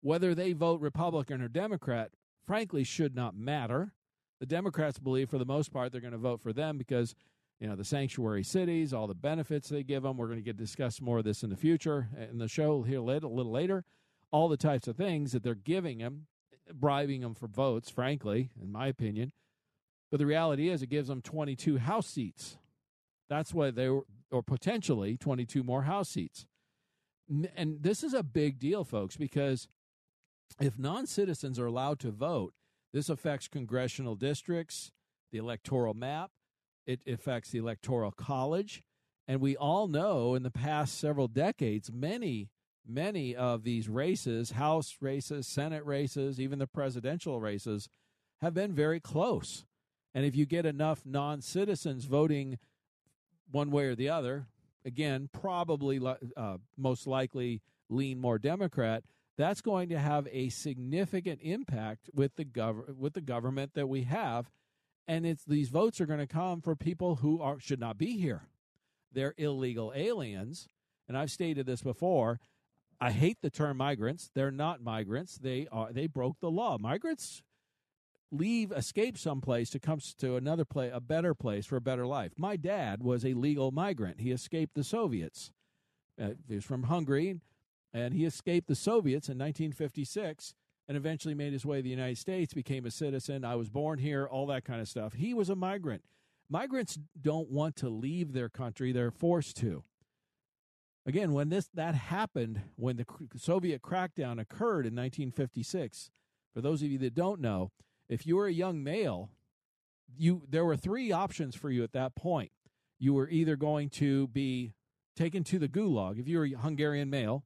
Whether 0.00 0.34
they 0.34 0.52
vote 0.52 0.80
Republican 0.80 1.42
or 1.42 1.48
Democrat, 1.48 2.12
frankly, 2.46 2.84
should 2.84 3.14
not 3.14 3.36
matter. 3.36 3.92
The 4.40 4.46
Democrats 4.46 4.98
believe, 4.98 5.28
for 5.28 5.38
the 5.38 5.44
most 5.44 5.72
part, 5.72 5.90
they're 5.90 6.00
going 6.00 6.12
to 6.12 6.18
vote 6.18 6.40
for 6.40 6.52
them 6.52 6.78
because, 6.78 7.16
you 7.58 7.66
know, 7.66 7.74
the 7.74 7.84
sanctuary 7.84 8.44
cities, 8.44 8.92
all 8.92 9.08
the 9.08 9.14
benefits 9.14 9.68
they 9.68 9.82
give 9.82 10.04
them. 10.04 10.16
We're 10.16 10.26
going 10.26 10.38
to 10.38 10.44
get 10.44 10.56
discuss 10.56 11.00
more 11.00 11.18
of 11.18 11.24
this 11.24 11.42
in 11.42 11.50
the 11.50 11.56
future 11.56 12.08
in 12.30 12.38
the 12.38 12.46
show 12.46 12.82
here 12.82 13.00
a 13.00 13.02
little 13.02 13.50
later. 13.50 13.84
All 14.30 14.48
the 14.48 14.56
types 14.56 14.86
of 14.86 14.96
things 14.96 15.32
that 15.32 15.42
they're 15.42 15.54
giving 15.54 15.98
them, 15.98 16.26
bribing 16.72 17.20
them 17.20 17.34
for 17.34 17.46
votes, 17.46 17.90
frankly, 17.90 18.50
in 18.60 18.70
my 18.70 18.86
opinion. 18.86 19.32
But 20.10 20.18
the 20.18 20.26
reality 20.26 20.68
is, 20.68 20.82
it 20.82 20.88
gives 20.88 21.08
them 21.08 21.22
22 21.22 21.78
House 21.78 22.06
seats. 22.06 22.56
That's 23.28 23.52
what 23.52 23.74
they 23.74 23.88
were, 23.88 24.04
or 24.30 24.42
potentially 24.42 25.16
22 25.16 25.62
more 25.62 25.82
House 25.82 26.08
seats. 26.08 26.46
And 27.54 27.82
this 27.82 28.02
is 28.02 28.14
a 28.14 28.22
big 28.22 28.58
deal, 28.58 28.84
folks, 28.84 29.16
because 29.16 29.68
if 30.60 30.78
non 30.78 31.06
citizens 31.06 31.58
are 31.58 31.66
allowed 31.66 31.98
to 32.00 32.10
vote, 32.10 32.54
this 32.92 33.10
affects 33.10 33.48
congressional 33.48 34.14
districts, 34.14 34.92
the 35.30 35.38
electoral 35.38 35.92
map, 35.92 36.30
it 36.86 37.00
affects 37.06 37.50
the 37.50 37.58
electoral 37.58 38.12
college. 38.12 38.82
And 39.26 39.42
we 39.42 39.56
all 39.56 39.88
know 39.88 40.34
in 40.34 40.42
the 40.42 40.50
past 40.50 40.98
several 40.98 41.28
decades, 41.28 41.92
many, 41.92 42.48
many 42.88 43.36
of 43.36 43.64
these 43.64 43.88
races, 43.88 44.52
House 44.52 44.96
races, 45.00 45.46
Senate 45.46 45.84
races, 45.84 46.40
even 46.40 46.58
the 46.58 46.66
presidential 46.66 47.40
races, 47.40 47.88
have 48.40 48.54
been 48.54 48.72
very 48.72 49.00
close. 49.00 49.64
And 50.14 50.24
if 50.24 50.34
you 50.34 50.46
get 50.46 50.66
enough 50.66 51.02
non 51.04 51.40
citizens 51.40 52.04
voting 52.04 52.58
one 53.50 53.70
way 53.70 53.86
or 53.86 53.94
the 53.94 54.08
other, 54.08 54.46
again, 54.84 55.28
probably 55.32 56.00
uh, 56.36 56.56
most 56.76 57.06
likely 57.06 57.62
lean 57.88 58.18
more 58.18 58.38
Democrat, 58.38 59.04
that's 59.36 59.60
going 59.60 59.88
to 59.90 59.98
have 59.98 60.26
a 60.32 60.48
significant 60.48 61.40
impact 61.42 62.10
with 62.12 62.34
the 62.36 62.44
gov- 62.44 62.96
with 62.96 63.14
the 63.14 63.20
government 63.20 63.74
that 63.74 63.88
we 63.88 64.02
have. 64.02 64.50
And 65.06 65.24
it's 65.24 65.44
these 65.44 65.68
votes 65.68 66.00
are 66.00 66.06
going 66.06 66.18
to 66.18 66.26
come 66.26 66.60
for 66.60 66.74
people 66.74 67.16
who 67.16 67.40
are 67.40 67.60
should 67.60 67.80
not 67.80 67.98
be 67.98 68.18
here. 68.18 68.48
They're 69.12 69.34
illegal 69.38 69.92
aliens. 69.94 70.68
And 71.06 71.16
I've 71.16 71.30
stated 71.30 71.64
this 71.64 71.82
before 71.82 72.40
I 73.00 73.10
hate 73.12 73.38
the 73.42 73.50
term 73.50 73.76
migrants 73.76 74.30
they're 74.34 74.50
not 74.50 74.82
migrants 74.82 75.38
they 75.38 75.66
are 75.70 75.92
they 75.92 76.06
broke 76.06 76.40
the 76.40 76.50
law 76.50 76.78
migrants 76.78 77.42
leave 78.30 78.72
escape 78.72 79.16
someplace 79.16 79.70
to 79.70 79.78
come 79.78 80.00
to 80.18 80.36
another 80.36 80.64
place 80.64 80.90
a 80.92 81.00
better 81.00 81.34
place 81.34 81.64
for 81.64 81.76
a 81.76 81.80
better 81.80 82.06
life 82.06 82.32
my 82.36 82.56
dad 82.56 83.02
was 83.02 83.24
a 83.24 83.34
legal 83.34 83.70
migrant 83.70 84.20
he 84.20 84.32
escaped 84.32 84.74
the 84.74 84.84
soviets 84.84 85.52
uh, 86.20 86.30
he 86.48 86.56
was 86.56 86.64
from 86.64 86.84
hungary 86.84 87.40
and 87.92 88.14
he 88.14 88.24
escaped 88.24 88.68
the 88.68 88.74
Soviets 88.74 89.28
in 89.28 89.38
1956 89.38 90.54
and 90.86 90.96
eventually 90.96 91.34
made 91.34 91.52
his 91.52 91.66
way 91.66 91.78
to 91.78 91.82
the 91.82 91.90
United 91.90 92.18
States, 92.18 92.54
became 92.54 92.86
a 92.86 92.90
citizen. 92.90 93.44
I 93.44 93.56
was 93.56 93.68
born 93.68 93.98
here, 93.98 94.26
all 94.26 94.46
that 94.46 94.64
kind 94.64 94.80
of 94.80 94.88
stuff. 94.88 95.14
He 95.14 95.34
was 95.34 95.50
a 95.50 95.56
migrant. 95.56 96.02
Migrants 96.48 96.98
don't 97.20 97.50
want 97.50 97.76
to 97.76 97.88
leave 97.88 98.32
their 98.32 98.48
country, 98.48 98.92
they're 98.92 99.10
forced 99.10 99.56
to. 99.58 99.84
Again, 101.08 101.32
when 101.32 101.48
this 101.48 101.70
that 101.72 101.94
happened, 101.94 102.60
when 102.76 102.98
the 102.98 103.06
Soviet 103.38 103.80
crackdown 103.80 104.38
occurred 104.38 104.84
in 104.84 104.94
1956, 104.94 106.10
for 106.52 106.60
those 106.60 106.82
of 106.82 106.90
you 106.90 106.98
that 106.98 107.14
don't 107.14 107.40
know, 107.40 107.70
if 108.10 108.26
you 108.26 108.36
were 108.36 108.46
a 108.46 108.52
young 108.52 108.84
male, 108.84 109.30
you 110.18 110.42
there 110.46 110.66
were 110.66 110.76
three 110.76 111.10
options 111.10 111.56
for 111.56 111.70
you 111.70 111.82
at 111.82 111.92
that 111.92 112.14
point. 112.14 112.52
You 112.98 113.14
were 113.14 113.26
either 113.30 113.56
going 113.56 113.88
to 113.90 114.28
be 114.28 114.74
taken 115.16 115.44
to 115.44 115.58
the 115.58 115.66
gulag 115.66 116.20
if 116.20 116.28
you 116.28 116.36
were 116.36 116.44
a 116.44 116.50
Hungarian 116.50 117.08
male, 117.08 117.42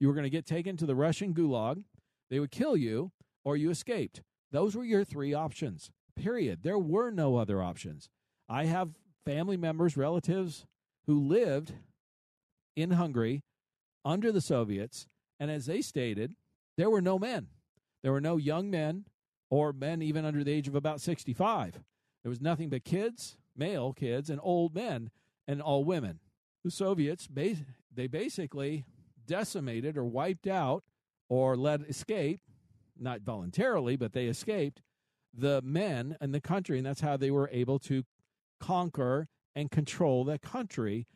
you 0.00 0.08
were 0.08 0.14
going 0.14 0.24
to 0.24 0.28
get 0.30 0.44
taken 0.44 0.76
to 0.76 0.84
the 0.84 0.96
Russian 0.96 1.32
gulag, 1.32 1.84
they 2.28 2.40
would 2.40 2.50
kill 2.50 2.76
you, 2.76 3.12
or 3.44 3.56
you 3.56 3.70
escaped. 3.70 4.22
Those 4.50 4.74
were 4.74 4.84
your 4.84 5.04
three 5.04 5.32
options, 5.32 5.92
period. 6.16 6.64
There 6.64 6.76
were 6.78 7.12
no 7.12 7.36
other 7.36 7.62
options. 7.62 8.10
I 8.48 8.64
have 8.64 8.96
family 9.24 9.56
members, 9.56 9.96
relatives 9.96 10.66
who 11.06 11.20
lived 11.20 11.72
in 12.76 12.92
Hungary 12.92 13.42
under 14.04 14.30
the 14.30 14.40
Soviets, 14.40 15.08
and 15.40 15.50
as 15.50 15.66
they 15.66 15.80
stated, 15.80 16.36
there 16.76 16.90
were 16.90 17.02
no 17.02 17.18
men. 17.18 17.48
There 18.02 18.12
were 18.12 18.20
no 18.20 18.36
young 18.36 18.70
men 18.70 19.06
or 19.50 19.72
men 19.72 20.02
even 20.02 20.24
under 20.24 20.44
the 20.44 20.52
age 20.52 20.68
of 20.68 20.74
about 20.74 21.00
65. 21.00 21.80
There 22.22 22.30
was 22.30 22.40
nothing 22.40 22.68
but 22.68 22.84
kids, 22.84 23.36
male 23.56 23.92
kids, 23.92 24.30
and 24.30 24.38
old 24.42 24.74
men, 24.74 25.10
and 25.48 25.60
all 25.62 25.84
women. 25.84 26.20
The 26.64 26.70
Soviets, 26.70 27.28
they 27.32 28.06
basically 28.06 28.84
decimated 29.26 29.96
or 29.96 30.04
wiped 30.04 30.46
out 30.46 30.84
or 31.28 31.56
let 31.56 31.80
escape, 31.82 32.40
not 32.98 33.22
voluntarily, 33.22 33.96
but 33.96 34.12
they 34.12 34.26
escaped 34.26 34.82
the 35.32 35.60
men 35.62 36.16
in 36.20 36.32
the 36.32 36.40
country. 36.40 36.78
And 36.78 36.86
that's 36.86 37.00
how 37.00 37.16
they 37.16 37.30
were 37.30 37.50
able 37.52 37.78
to 37.80 38.04
conquer 38.60 39.28
and 39.54 39.70
control 39.70 40.24
the 40.24 40.38
country 40.38 41.06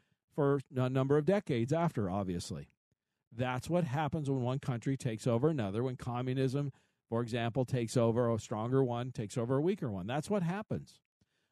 for 0.41 0.59
a 0.75 0.89
number 0.89 1.19
of 1.19 1.27
decades 1.27 1.71
after, 1.71 2.09
obviously. 2.09 2.71
That's 3.31 3.69
what 3.69 3.85
happens 3.85 4.31
when 4.31 4.41
one 4.41 4.59
country 4.59 4.97
takes 4.97 5.27
over 5.27 5.51
another, 5.51 5.83
when 5.83 5.97
communism, 5.97 6.73
for 7.11 7.21
example, 7.21 7.67
takes 7.67 7.95
over 7.95 8.33
a 8.33 8.39
stronger 8.39 8.83
one, 8.83 9.13
takes 9.13 9.37
over 9.37 9.59
a 9.59 9.61
weaker 9.61 9.91
one. 9.91 10.07
That's 10.07 10.31
what 10.31 10.43
happens. 10.43 10.99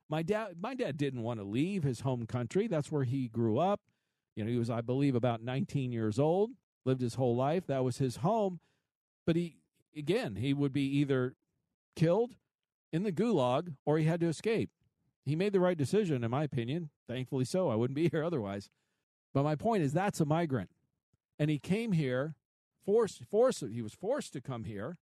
My 0.09 0.23
dad 0.23 0.57
my 0.59 0.73
dad 0.73 0.97
didn't 0.97 1.23
want 1.23 1.39
to 1.39 1.45
leave 1.45 1.83
his 1.83 2.01
home 2.01 2.25
country. 2.25 2.67
That's 2.67 2.91
where 2.91 3.05
he 3.05 3.29
grew 3.29 3.59
up. 3.59 3.83
You 4.35 4.45
know, 4.45 4.51
he 4.51 4.57
was, 4.57 4.71
I 4.71 4.81
believe, 4.81 5.15
about 5.15 5.43
19 5.43 5.93
years 5.93 6.19
old, 6.19 6.53
lived 6.87 7.03
his 7.03 7.17
whole 7.17 7.37
life. 7.37 7.67
That 7.67 7.85
was 7.85 7.99
his 7.99 8.17
home. 8.17 8.59
But 9.27 9.37
he, 9.37 9.59
again, 9.95 10.37
he 10.37 10.55
would 10.55 10.73
be 10.73 10.97
either 10.97 11.35
killed 11.95 12.37
in 12.91 13.03
the 13.03 13.13
gulag 13.13 13.75
or 13.85 13.99
he 13.99 14.07
had 14.07 14.21
to 14.21 14.29
escape. 14.29 14.71
He 15.25 15.37
made 15.37 15.53
the 15.53 15.61
right 15.61 15.77
decision, 15.77 16.25
in 16.25 16.31
my 16.31 16.45
opinion. 16.45 16.91
Thankfully 17.07 17.45
so. 17.45 17.69
I 17.69 17.75
wouldn't 17.75 17.97
be 17.97 18.09
here 18.13 18.25
otherwise. 18.25 18.71
But 19.35 19.43
my 19.43 19.55
point 19.55 19.83
is 19.83 19.93
that's 19.93 20.21
a 20.21 20.25
migrant. 20.25 20.71
And 21.39 21.51
he 21.51 21.59
came 21.59 21.93
here, 21.93 22.35
forced, 22.85 23.25
forced, 23.25 23.65
he 23.71 23.83
was 23.83 23.93
forced 23.93 24.33
to 24.33 24.41
come 24.41 24.65
here 24.65 24.97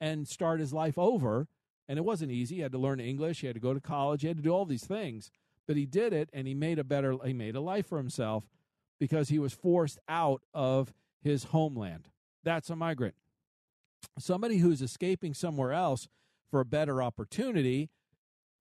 and 0.00 0.26
start 0.26 0.60
his 0.60 0.72
life 0.72 0.98
over. 0.98 1.48
And 1.88 1.98
it 1.98 2.04
wasn't 2.04 2.32
easy. 2.32 2.56
He 2.56 2.60
had 2.60 2.72
to 2.72 2.78
learn 2.78 3.00
English. 3.00 3.40
He 3.40 3.46
had 3.46 3.56
to 3.56 3.60
go 3.60 3.74
to 3.74 3.80
college. 3.80 4.22
He 4.22 4.28
had 4.28 4.36
to 4.36 4.42
do 4.42 4.50
all 4.50 4.64
these 4.64 4.84
things. 4.84 5.30
But 5.66 5.76
he 5.76 5.86
did 5.86 6.12
it 6.12 6.30
and 6.32 6.46
he 6.46 6.54
made 6.54 6.78
a 6.78 6.84
better, 6.84 7.16
he 7.24 7.32
made 7.32 7.56
a 7.56 7.60
life 7.60 7.86
for 7.86 7.98
himself 7.98 8.44
because 8.98 9.28
he 9.28 9.38
was 9.38 9.52
forced 9.52 9.98
out 10.08 10.42
of 10.52 10.92
his 11.22 11.44
homeland. 11.44 12.08
That's 12.44 12.70
a 12.70 12.76
migrant. 12.76 13.14
Somebody 14.18 14.58
who's 14.58 14.82
escaping 14.82 15.34
somewhere 15.34 15.72
else 15.72 16.08
for 16.50 16.60
a 16.60 16.64
better 16.64 17.02
opportunity, 17.02 17.90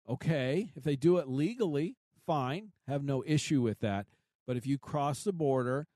okay, 0.07 0.71
if 0.75 0.83
they 0.83 0.95
do 0.95 1.17
it 1.17 1.27
legally, 1.27 1.95
fine, 2.25 2.71
have 2.87 3.03
no 3.03 3.23
issue 3.25 3.61
with 3.61 3.79
that. 3.79 4.05
But 4.45 4.57
if 4.57 4.65
you 4.65 4.77
cross 4.77 5.23
the 5.23 5.33
border 5.33 5.87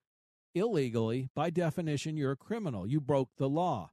illegally, 0.54 1.30
by 1.34 1.50
definition, 1.50 2.18
you're 2.18 2.32
a 2.32 2.38
criminal. 2.38 2.86
You 2.88 3.00
broke 3.00 3.30
the 3.38 3.50
law. 3.50 3.92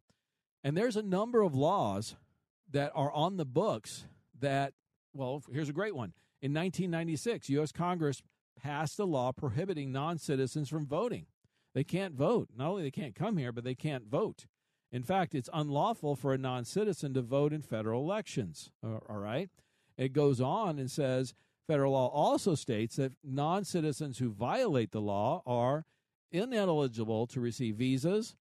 And 0.65 0.77
there's 0.77 0.97
a 0.97 1.03
number 1.03 1.43
of 1.43 1.55
laws 1.55 2.17
that 2.71 2.93
are 2.95 3.13
on 3.13 3.37
the 3.37 3.45
books 3.45 4.07
that, 4.39 4.73
well, 5.15 5.43
here's 5.51 5.69
a 5.69 5.75
great 5.75 5.95
one. 5.95 6.13
In 6.43 6.53
1996, 6.53 7.49
U.S. 7.51 7.73
Congress 7.73 8.23
passed 8.61 8.99
a 8.99 9.05
law 9.05 9.33
prohibiting 9.33 9.93
non 9.93 10.19
citizens 10.19 10.69
from 10.69 10.87
voting. 10.87 11.27
They 11.75 11.85
can't 11.85 12.15
vote. 12.15 12.49
Not 12.57 12.71
only 12.71 12.83
they 12.83 12.91
can't 12.91 13.15
come 13.15 13.37
here, 13.37 13.53
but 13.53 13.65
they 13.65 13.75
can't 13.75 14.07
vote. 14.07 14.47
In 14.91 15.03
fact, 15.03 15.35
it's 15.35 15.51
unlawful 15.53 16.17
for 16.17 16.33
a 16.33 16.39
non 16.39 16.65
citizen 16.65 17.15
to 17.15 17.23
vote 17.23 17.53
in 17.53 17.63
federal 17.63 18.03
elections. 18.03 18.71
All 18.83 19.01
right. 19.09 19.51
It 19.99 20.13
goes 20.13 20.41
on 20.41 20.79
and 20.79 20.91
says 20.91 21.35
federal 21.67 21.93
law 21.93 22.09
also 22.09 22.55
states 22.55 22.97
that 22.97 23.13
non 23.23 23.65
citizens 23.65 24.19
who 24.19 24.31
violate 24.31 24.93
the 24.93 25.01
law 25.01 25.43
are 25.45 25.85
ineligible 26.31 27.27
to 27.27 27.41
receive 27.41 27.77
visas, 27.77 28.37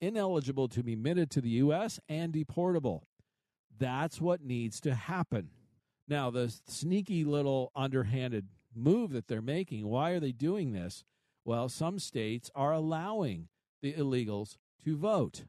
ineligible 0.00 0.68
to 0.68 0.82
be 0.82 0.92
admitted 0.92 1.30
to 1.30 1.40
the 1.40 1.48
U.S., 1.50 1.98
and 2.08 2.32
deportable. 2.32 3.02
That's 3.78 4.20
what 4.20 4.42
needs 4.44 4.78
to 4.82 4.94
happen. 4.94 5.48
Now, 6.06 6.30
the 6.30 6.52
sneaky 6.66 7.24
little 7.24 7.72
underhanded 7.74 8.48
move 8.74 9.12
that 9.12 9.26
they're 9.26 9.40
making. 9.40 9.86
Why 9.86 10.10
are 10.10 10.20
they 10.20 10.32
doing 10.32 10.72
this? 10.72 11.04
Well, 11.44 11.68
some 11.68 11.98
states 11.98 12.50
are 12.54 12.72
allowing 12.72 13.48
the 13.80 13.94
illegals 13.94 14.56
to 14.84 14.96
vote, 14.96 15.44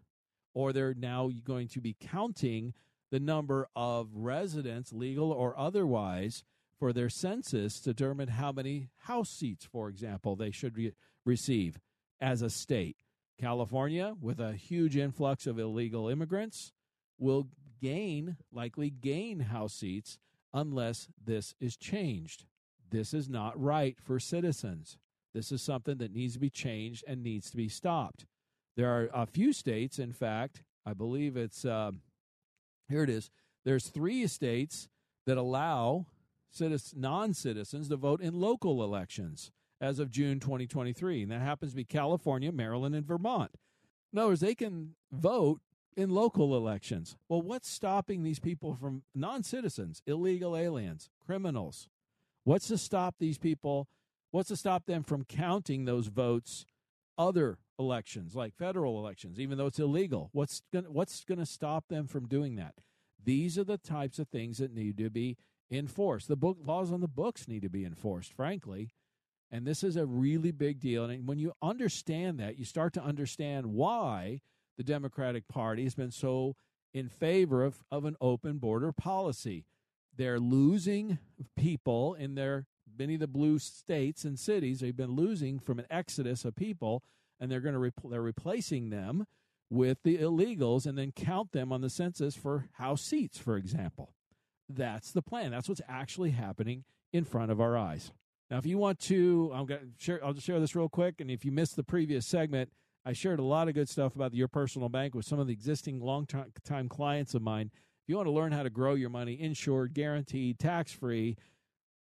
or 0.53 0.71
they're 0.71 0.93
now 0.93 1.29
going 1.43 1.67
to 1.69 1.81
be 1.81 1.95
counting 1.99 2.73
the 3.11 3.19
number 3.19 3.67
of 3.75 4.09
residents, 4.13 4.91
legal 4.93 5.31
or 5.31 5.57
otherwise, 5.59 6.43
for 6.79 6.91
their 6.93 7.09
census 7.09 7.79
to 7.81 7.93
determine 7.93 8.29
how 8.29 8.51
many 8.51 8.89
House 9.01 9.29
seats, 9.29 9.65
for 9.65 9.89
example, 9.89 10.35
they 10.35 10.49
should 10.49 10.77
re- 10.77 10.93
receive 11.25 11.79
as 12.19 12.41
a 12.41 12.49
state. 12.49 12.97
California, 13.39 14.15
with 14.19 14.39
a 14.39 14.53
huge 14.53 14.97
influx 14.97 15.45
of 15.45 15.59
illegal 15.59 16.07
immigrants, 16.07 16.71
will 17.19 17.47
gain, 17.81 18.37
likely 18.51 18.89
gain 18.89 19.41
House 19.41 19.73
seats 19.73 20.17
unless 20.53 21.07
this 21.23 21.53
is 21.59 21.77
changed. 21.77 22.45
This 22.89 23.13
is 23.13 23.29
not 23.29 23.59
right 23.61 23.97
for 24.01 24.19
citizens. 24.19 24.97
This 25.33 25.51
is 25.51 25.61
something 25.61 25.97
that 25.97 26.13
needs 26.13 26.33
to 26.33 26.39
be 26.39 26.49
changed 26.49 27.03
and 27.07 27.23
needs 27.23 27.49
to 27.51 27.57
be 27.57 27.69
stopped. 27.69 28.25
There 28.75 28.89
are 28.89 29.09
a 29.13 29.25
few 29.25 29.53
states, 29.53 29.99
in 29.99 30.13
fact, 30.13 30.63
I 30.85 30.93
believe 30.93 31.37
it's, 31.37 31.63
uh, 31.65 31.91
here 32.91 33.03
it 33.03 33.09
is. 33.09 33.29
There's 33.63 33.87
three 33.87 34.27
states 34.27 34.89
that 35.25 35.37
allow 35.37 36.05
citizens 36.51 37.89
to 37.89 37.95
vote 37.95 38.21
in 38.21 38.39
local 38.39 38.83
elections 38.83 39.51
as 39.79 39.99
of 39.99 40.11
June 40.11 40.39
2023. 40.39 41.23
And 41.23 41.31
that 41.31 41.41
happens 41.41 41.71
to 41.71 41.77
be 41.77 41.83
California, 41.83 42.51
Maryland, 42.51 42.95
and 42.95 43.05
Vermont. 43.05 43.51
In 44.13 44.19
other 44.19 44.29
words, 44.29 44.41
they 44.41 44.55
can 44.55 44.95
vote 45.11 45.61
in 45.95 46.09
local 46.09 46.55
elections. 46.55 47.17
Well, 47.29 47.41
what's 47.41 47.69
stopping 47.69 48.23
these 48.23 48.39
people 48.39 48.75
from 48.75 49.03
non 49.15 49.43
citizens, 49.43 50.01
illegal 50.05 50.55
aliens, 50.55 51.09
criminals? 51.25 51.89
What's 52.43 52.67
to 52.67 52.77
stop 52.77 53.15
these 53.19 53.37
people? 53.37 53.87
What's 54.31 54.49
to 54.49 54.55
stop 54.55 54.85
them 54.85 55.03
from 55.03 55.25
counting 55.25 55.85
those 55.85 56.07
votes 56.07 56.65
other 57.17 57.57
elections, 57.81 58.35
like 58.35 58.55
federal 58.55 58.97
elections, 58.97 59.39
even 59.39 59.57
though 59.57 59.65
it's 59.67 59.79
illegal? 59.79 60.29
What's 60.31 60.61
gonna, 60.71 60.89
what's 60.89 61.23
going 61.23 61.39
to 61.39 61.45
stop 61.45 61.87
them 61.89 62.07
from 62.07 62.27
doing 62.27 62.55
that? 62.55 62.75
These 63.23 63.57
are 63.57 63.63
the 63.63 63.77
types 63.77 64.19
of 64.19 64.29
things 64.29 64.57
that 64.59 64.73
need 64.73 64.97
to 64.97 65.09
be 65.09 65.37
enforced. 65.69 66.27
The 66.27 66.35
book 66.35 66.57
laws 66.63 66.91
on 66.91 67.01
the 67.01 67.07
books 67.07 67.47
need 67.47 67.61
to 67.63 67.69
be 67.69 67.85
enforced, 67.85 68.33
frankly. 68.33 68.91
And 69.51 69.65
this 69.67 69.83
is 69.83 69.97
a 69.97 70.05
really 70.05 70.51
big 70.51 70.79
deal. 70.79 71.05
And 71.05 71.27
when 71.27 71.37
you 71.37 71.53
understand 71.61 72.39
that, 72.39 72.57
you 72.57 72.65
start 72.65 72.93
to 72.93 73.03
understand 73.03 73.67
why 73.67 74.41
the 74.77 74.83
Democratic 74.83 75.47
Party 75.47 75.83
has 75.83 75.93
been 75.93 76.11
so 76.11 76.55
in 76.93 77.09
favor 77.09 77.63
of, 77.63 77.83
of 77.91 78.05
an 78.05 78.15
open 78.21 78.57
border 78.57 78.91
policy. 78.91 79.65
They're 80.15 80.39
losing 80.39 81.19
people 81.57 82.13
in 82.15 82.35
their 82.35 82.65
many 82.97 83.15
of 83.15 83.19
the 83.19 83.27
blue 83.27 83.59
states 83.59 84.23
and 84.25 84.37
cities. 84.37 84.79
They've 84.79 84.95
been 84.95 85.15
losing 85.15 85.59
from 85.59 85.79
an 85.79 85.85
exodus 85.89 86.45
of 86.45 86.55
people, 86.55 87.03
and 87.41 87.51
they're 87.51 87.59
going 87.59 87.73
to 87.73 87.79
re- 87.79 87.91
they're 88.05 88.21
replacing 88.21 88.91
them 88.91 89.25
with 89.69 90.03
the 90.03 90.17
illegals, 90.17 90.85
and 90.85 90.97
then 90.97 91.11
count 91.11 91.51
them 91.53 91.73
on 91.73 91.81
the 91.81 91.89
census 91.89 92.35
for 92.35 92.67
House 92.73 93.01
seats, 93.01 93.37
for 93.37 93.57
example. 93.57 94.13
That's 94.69 95.11
the 95.11 95.21
plan. 95.21 95.51
That's 95.51 95.67
what's 95.67 95.81
actually 95.87 96.31
happening 96.31 96.83
in 97.11 97.23
front 97.23 97.51
of 97.51 97.59
our 97.59 97.77
eyes. 97.77 98.11
Now, 98.49 98.57
if 98.57 98.65
you 98.65 98.77
want 98.77 98.99
to, 98.99 99.49
I'm 99.53 99.65
going 99.65 99.79
to 99.79 99.87
share. 99.97 100.23
I'll 100.23 100.33
just 100.33 100.45
share 100.45 100.59
this 100.59 100.75
real 100.75 100.89
quick. 100.89 101.21
And 101.21 101.31
if 101.31 101.45
you 101.45 101.51
missed 101.51 101.77
the 101.77 101.83
previous 101.83 102.27
segment, 102.27 102.69
I 103.05 103.13
shared 103.13 103.39
a 103.39 103.43
lot 103.43 103.67
of 103.67 103.73
good 103.73 103.89
stuff 103.89 104.15
about 104.15 104.33
Your 104.33 104.49
Personal 104.49 104.89
Bank 104.89 105.15
with 105.15 105.25
some 105.25 105.39
of 105.39 105.47
the 105.47 105.53
existing 105.53 106.01
long 106.01 106.27
time 106.63 106.89
clients 106.89 107.33
of 107.33 107.41
mine. 107.41 107.71
If 107.73 108.09
you 108.09 108.17
want 108.17 108.27
to 108.27 108.31
learn 108.31 108.51
how 108.51 108.63
to 108.63 108.69
grow 108.69 108.93
your 108.93 109.09
money 109.09 109.39
insured, 109.39 109.93
guaranteed, 109.93 110.59
tax 110.59 110.91
free, 110.91 111.37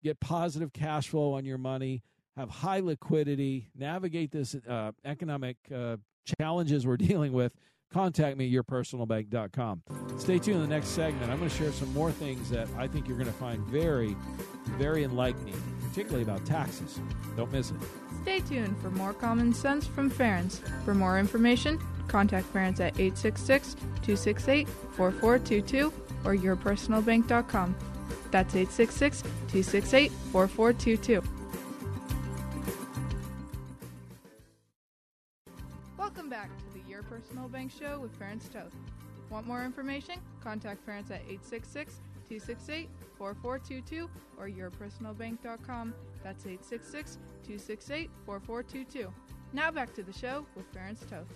get 0.03 0.21
positive 0.21 0.73
cash 0.73 1.09
flow 1.09 1.33
on 1.33 1.47
your 1.47 1.59
money, 1.59 2.03
have 2.37 2.51
high 2.51 2.81
liquidity, 2.81 3.69
navigate 3.77 4.31
this 4.33 4.55
uh, 4.69 4.93
economic 5.05 5.57
uh, 5.75 5.97
challenges 6.39 6.87
we're 6.87 6.97
dealing 6.99 7.33
with, 7.33 7.55
contact 7.93 8.37
me 8.37 8.47
at 8.47 8.67
yourpersonalbank.com. 8.67 9.83
Stay 10.19 10.39
tuned 10.39 10.57
in 10.57 10.63
the 10.63 10.69
next 10.69 10.89
segment. 10.89 11.31
I'm 11.31 11.39
going 11.39 11.51
to 11.51 11.57
share 11.57 11.73
some 11.73 11.93
more 11.93 12.11
things 12.11 12.51
that 12.51 12.69
I 12.77 12.89
think 12.89 13.07
you're 13.07 13.17
going 13.17 13.31
to 13.31 13.33
find 13.35 13.65
very, 13.67 14.17
very 14.79 15.05
enlightening, 15.05 15.55
particularly 15.89 16.25
about 16.25 16.45
taxes. 16.45 16.99
Don't 17.37 17.53
miss 17.53 17.71
it. 17.71 17.77
Stay 18.23 18.41
tuned 18.41 18.77
for 18.81 18.91
more 18.91 19.13
common 19.13 19.53
sense 19.53 19.87
from 19.87 20.11
Ferenc. 20.11 20.59
For 20.85 20.95
more 20.95 21.19
information, 21.19 21.79
contact 22.09 22.53
Ferenc 22.53 22.81
at 22.81 22.99
866 22.99 23.75
268 23.75 24.69
4422 24.69 25.93
or 26.25 26.35
yourpersonalbank.com. 26.35 27.77
That's 28.31 28.57
866 28.57 29.23
268 29.23 30.11
4422. 30.33 31.23
Personal 37.45 37.61
Bank 37.61 37.73
Show 37.79 37.99
with 37.99 38.19
Ferenc 38.19 38.51
Toth. 38.51 38.75
Want 39.29 39.47
more 39.47 39.65
information? 39.65 40.15
Contact 40.43 40.81
Ferenc 40.87 41.11
at 41.11 41.21
866 41.29 41.97
268 42.27 42.89
4422 43.19 44.09
or 44.39 44.49
yourpersonalbank.com. 44.49 45.93
That's 46.23 46.47
866 46.47 47.19
268 47.43 48.11
4422. 48.25 49.13
Now 49.53 49.71
back 49.71 49.93
to 49.93 50.03
the 50.03 50.13
show 50.13 50.47
with 50.57 50.73
Ferenc 50.73 50.99
Toth. 51.11 51.27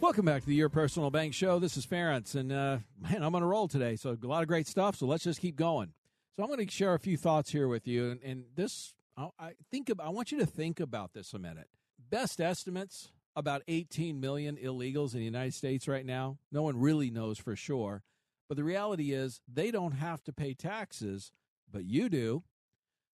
Welcome 0.00 0.24
back 0.24 0.44
to 0.44 0.48
the 0.48 0.54
Your 0.54 0.70
Personal 0.70 1.10
Bank 1.10 1.34
Show. 1.34 1.58
This 1.58 1.76
is 1.76 1.84
Ferenc, 1.84 2.34
and 2.34 2.50
uh, 2.50 2.78
man, 2.98 3.22
I'm 3.22 3.34
on 3.34 3.42
a 3.42 3.46
roll 3.46 3.68
today. 3.68 3.96
So 3.96 4.16
a 4.22 4.26
lot 4.26 4.40
of 4.40 4.48
great 4.48 4.66
stuff. 4.66 4.96
So 4.96 5.04
let's 5.04 5.24
just 5.24 5.42
keep 5.42 5.56
going. 5.56 5.92
So 6.36 6.42
I'm 6.42 6.48
going 6.48 6.66
to 6.66 6.72
share 6.72 6.94
a 6.94 6.98
few 6.98 7.18
thoughts 7.18 7.50
here 7.50 7.68
with 7.68 7.86
you, 7.86 8.12
and, 8.12 8.20
and 8.22 8.44
this 8.56 8.94
I, 9.14 9.28
I 9.38 9.50
think 9.70 9.90
I 10.02 10.08
want 10.08 10.32
you 10.32 10.38
to 10.38 10.46
think 10.46 10.80
about 10.80 11.12
this 11.12 11.34
a 11.34 11.38
minute. 11.38 11.68
Best 12.08 12.40
estimates 12.40 13.10
about 13.38 13.62
18 13.68 14.18
million 14.18 14.56
illegals 14.56 15.12
in 15.12 15.20
the 15.20 15.24
United 15.24 15.54
States 15.54 15.86
right 15.86 16.04
now. 16.04 16.38
No 16.50 16.62
one 16.62 16.76
really 16.76 17.08
knows 17.08 17.38
for 17.38 17.54
sure, 17.54 18.02
but 18.48 18.56
the 18.56 18.64
reality 18.64 19.12
is 19.12 19.40
they 19.46 19.70
don't 19.70 19.92
have 19.92 20.24
to 20.24 20.32
pay 20.32 20.54
taxes, 20.54 21.30
but 21.70 21.84
you 21.84 22.08
do. 22.08 22.42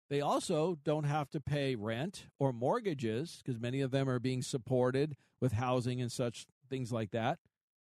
They 0.10 0.22
also 0.22 0.78
don't 0.84 1.04
have 1.04 1.30
to 1.32 1.42
pay 1.42 1.76
rent 1.76 2.28
or 2.40 2.54
mortgages 2.54 3.42
because 3.44 3.60
many 3.60 3.82
of 3.82 3.92
them 3.92 4.08
are 4.08 4.20
being 4.20 4.42
supported 4.42 5.18
with 5.42 5.52
housing 5.52 6.00
and 6.02 6.12
such 6.12 6.46
things 6.70 6.92
like 6.92 7.12
that. 7.12 7.40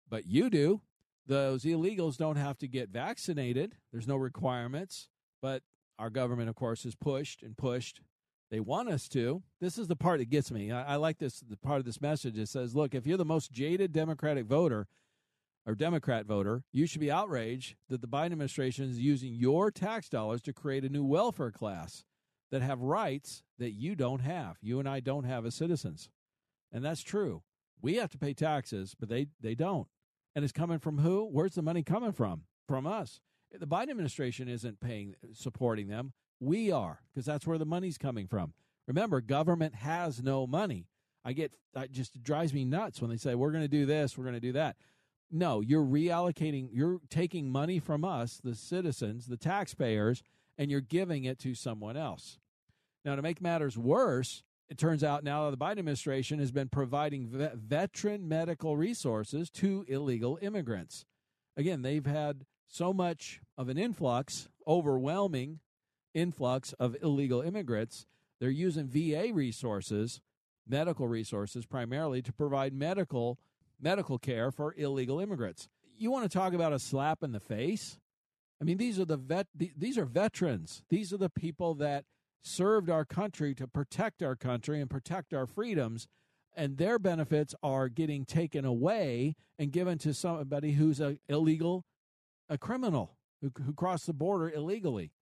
But 0.08 0.26
you 0.26 0.50
do. 0.50 0.82
Those 1.26 1.64
illegals 1.64 2.16
don't 2.16 2.36
have 2.36 2.58
to 2.58 2.68
get 2.68 2.90
vaccinated. 2.90 3.74
There's 3.90 4.08
no 4.08 4.16
requirements. 4.16 5.08
But 5.42 5.62
our 5.98 6.10
government, 6.10 6.48
of 6.48 6.54
course, 6.54 6.84
has 6.84 6.94
pushed 6.94 7.42
and 7.42 7.56
pushed. 7.56 8.00
They 8.50 8.60
want 8.60 8.88
us 8.88 9.08
to. 9.10 9.42
This 9.60 9.78
is 9.78 9.86
the 9.86 9.96
part 9.96 10.18
that 10.18 10.30
gets 10.30 10.50
me. 10.50 10.72
I, 10.72 10.94
I 10.94 10.96
like 10.96 11.18
this. 11.18 11.40
The 11.40 11.56
part 11.56 11.78
of 11.78 11.84
this 11.84 12.00
message 12.00 12.38
It 12.38 12.48
says, 12.48 12.74
"Look, 12.74 12.94
if 12.94 13.06
you're 13.06 13.16
the 13.16 13.24
most 13.24 13.52
jaded 13.52 13.92
Democratic 13.92 14.46
voter, 14.46 14.88
or 15.66 15.74
Democrat 15.74 16.26
voter, 16.26 16.64
you 16.72 16.86
should 16.86 17.00
be 17.00 17.10
outraged 17.10 17.76
that 17.88 18.00
the 18.00 18.08
Biden 18.08 18.32
administration 18.32 18.88
is 18.88 18.98
using 18.98 19.32
your 19.32 19.70
tax 19.70 20.08
dollars 20.08 20.42
to 20.42 20.52
create 20.52 20.84
a 20.84 20.88
new 20.88 21.04
welfare 21.04 21.50
class 21.50 22.04
that 22.50 22.62
have 22.62 22.80
rights 22.80 23.42
that 23.58 23.72
you 23.72 23.94
don't 23.94 24.20
have. 24.20 24.56
You 24.60 24.78
and 24.78 24.88
I 24.88 25.00
don't 25.00 25.24
have 25.24 25.46
as 25.46 25.54
citizens. 25.54 26.08
And 26.72 26.84
that's 26.84 27.02
true. 27.02 27.42
We 27.80 27.96
have 27.96 28.10
to 28.10 28.18
pay 28.18 28.34
taxes, 28.34 28.96
but 28.98 29.08
they, 29.08 29.28
they 29.40 29.54
don't. 29.54 29.86
And 30.34 30.44
it's 30.44 30.52
coming 30.52 30.78
from 30.78 30.98
who? 30.98 31.24
Where's 31.24 31.54
the 31.54 31.62
money 31.62 31.82
coming 31.82 32.12
from? 32.12 32.42
From 32.66 32.86
us. 32.86 33.20
The 33.52 33.66
Biden 33.66 33.90
administration 33.90 34.48
isn't 34.48 34.80
paying 34.80 35.14
supporting 35.32 35.88
them. 35.88 36.12
We 36.40 36.72
are, 36.72 37.00
because 37.12 37.26
that's 37.26 37.46
where 37.46 37.58
the 37.58 37.66
money's 37.66 37.98
coming 37.98 38.26
from. 38.26 38.54
Remember, 38.88 39.20
government 39.20 39.74
has 39.76 40.22
no 40.22 40.46
money. 40.46 40.86
I 41.24 41.34
get 41.34 41.54
that 41.74 41.92
just 41.92 42.22
drives 42.22 42.54
me 42.54 42.64
nuts 42.64 43.00
when 43.00 43.10
they 43.10 43.18
say 43.18 43.34
we're 43.34 43.52
going 43.52 43.62
to 43.62 43.68
do 43.68 43.86
this, 43.86 44.16
we're 44.16 44.24
going 44.24 44.34
to 44.34 44.40
do 44.40 44.52
that. 44.52 44.76
No, 45.30 45.60
you're 45.60 45.84
reallocating, 45.84 46.70
you're 46.72 46.98
taking 47.08 47.50
money 47.50 47.78
from 47.78 48.04
us, 48.04 48.40
the 48.42 48.54
citizens, 48.54 49.26
the 49.26 49.36
taxpayers, 49.36 50.22
and 50.58 50.70
you're 50.70 50.80
giving 50.80 51.24
it 51.24 51.38
to 51.40 51.54
someone 51.54 51.96
else. 51.96 52.38
Now, 53.04 53.14
to 53.14 53.22
make 53.22 53.40
matters 53.40 53.78
worse, 53.78 54.42
it 54.68 54.78
turns 54.78 55.04
out 55.04 55.22
now 55.22 55.50
the 55.50 55.56
Biden 55.56 55.78
administration 55.78 56.38
has 56.38 56.50
been 56.50 56.68
providing 56.68 57.28
vet- 57.28 57.56
veteran 57.56 58.28
medical 58.28 58.76
resources 58.76 59.50
to 59.50 59.84
illegal 59.88 60.38
immigrants. 60.42 61.04
Again, 61.56 61.82
they've 61.82 62.06
had 62.06 62.44
so 62.66 62.92
much 62.92 63.40
of 63.56 63.68
an 63.68 63.78
influx, 63.78 64.48
overwhelming 64.66 65.60
influx 66.14 66.72
of 66.74 66.96
illegal 67.02 67.40
immigrants. 67.40 68.06
They're 68.40 68.50
using 68.50 68.88
VA 68.88 69.32
resources, 69.32 70.20
medical 70.66 71.08
resources 71.08 71.66
primarily 71.66 72.22
to 72.22 72.32
provide 72.32 72.72
medical 72.72 73.38
medical 73.80 74.18
care 74.18 74.50
for 74.50 74.74
illegal 74.76 75.20
immigrants. 75.20 75.68
You 75.96 76.10
want 76.10 76.30
to 76.30 76.38
talk 76.38 76.52
about 76.52 76.72
a 76.72 76.78
slap 76.78 77.22
in 77.22 77.32
the 77.32 77.40
face? 77.40 77.98
I 78.60 78.64
mean, 78.64 78.76
these 78.76 78.98
are 78.98 79.04
the 79.04 79.16
vet. 79.16 79.46
These 79.54 79.98
are 79.98 80.04
veterans. 80.04 80.82
These 80.90 81.12
are 81.12 81.18
the 81.18 81.30
people 81.30 81.74
that 81.74 82.04
served 82.42 82.90
our 82.90 83.04
country 83.04 83.54
to 83.54 83.66
protect 83.66 84.22
our 84.22 84.36
country 84.36 84.80
and 84.80 84.88
protect 84.88 85.32
our 85.32 85.46
freedoms, 85.46 86.08
and 86.54 86.76
their 86.76 86.98
benefits 86.98 87.54
are 87.62 87.88
getting 87.88 88.24
taken 88.24 88.64
away 88.64 89.34
and 89.58 89.72
given 89.72 89.98
to 89.98 90.14
somebody 90.14 90.72
who's 90.72 91.00
a 91.00 91.18
illegal, 91.28 91.84
a 92.48 92.58
criminal 92.58 93.16
who 93.40 93.50
who 93.64 93.72
crossed 93.72 94.06
the 94.06 94.12
border 94.12 94.50
illegally. 94.50 95.12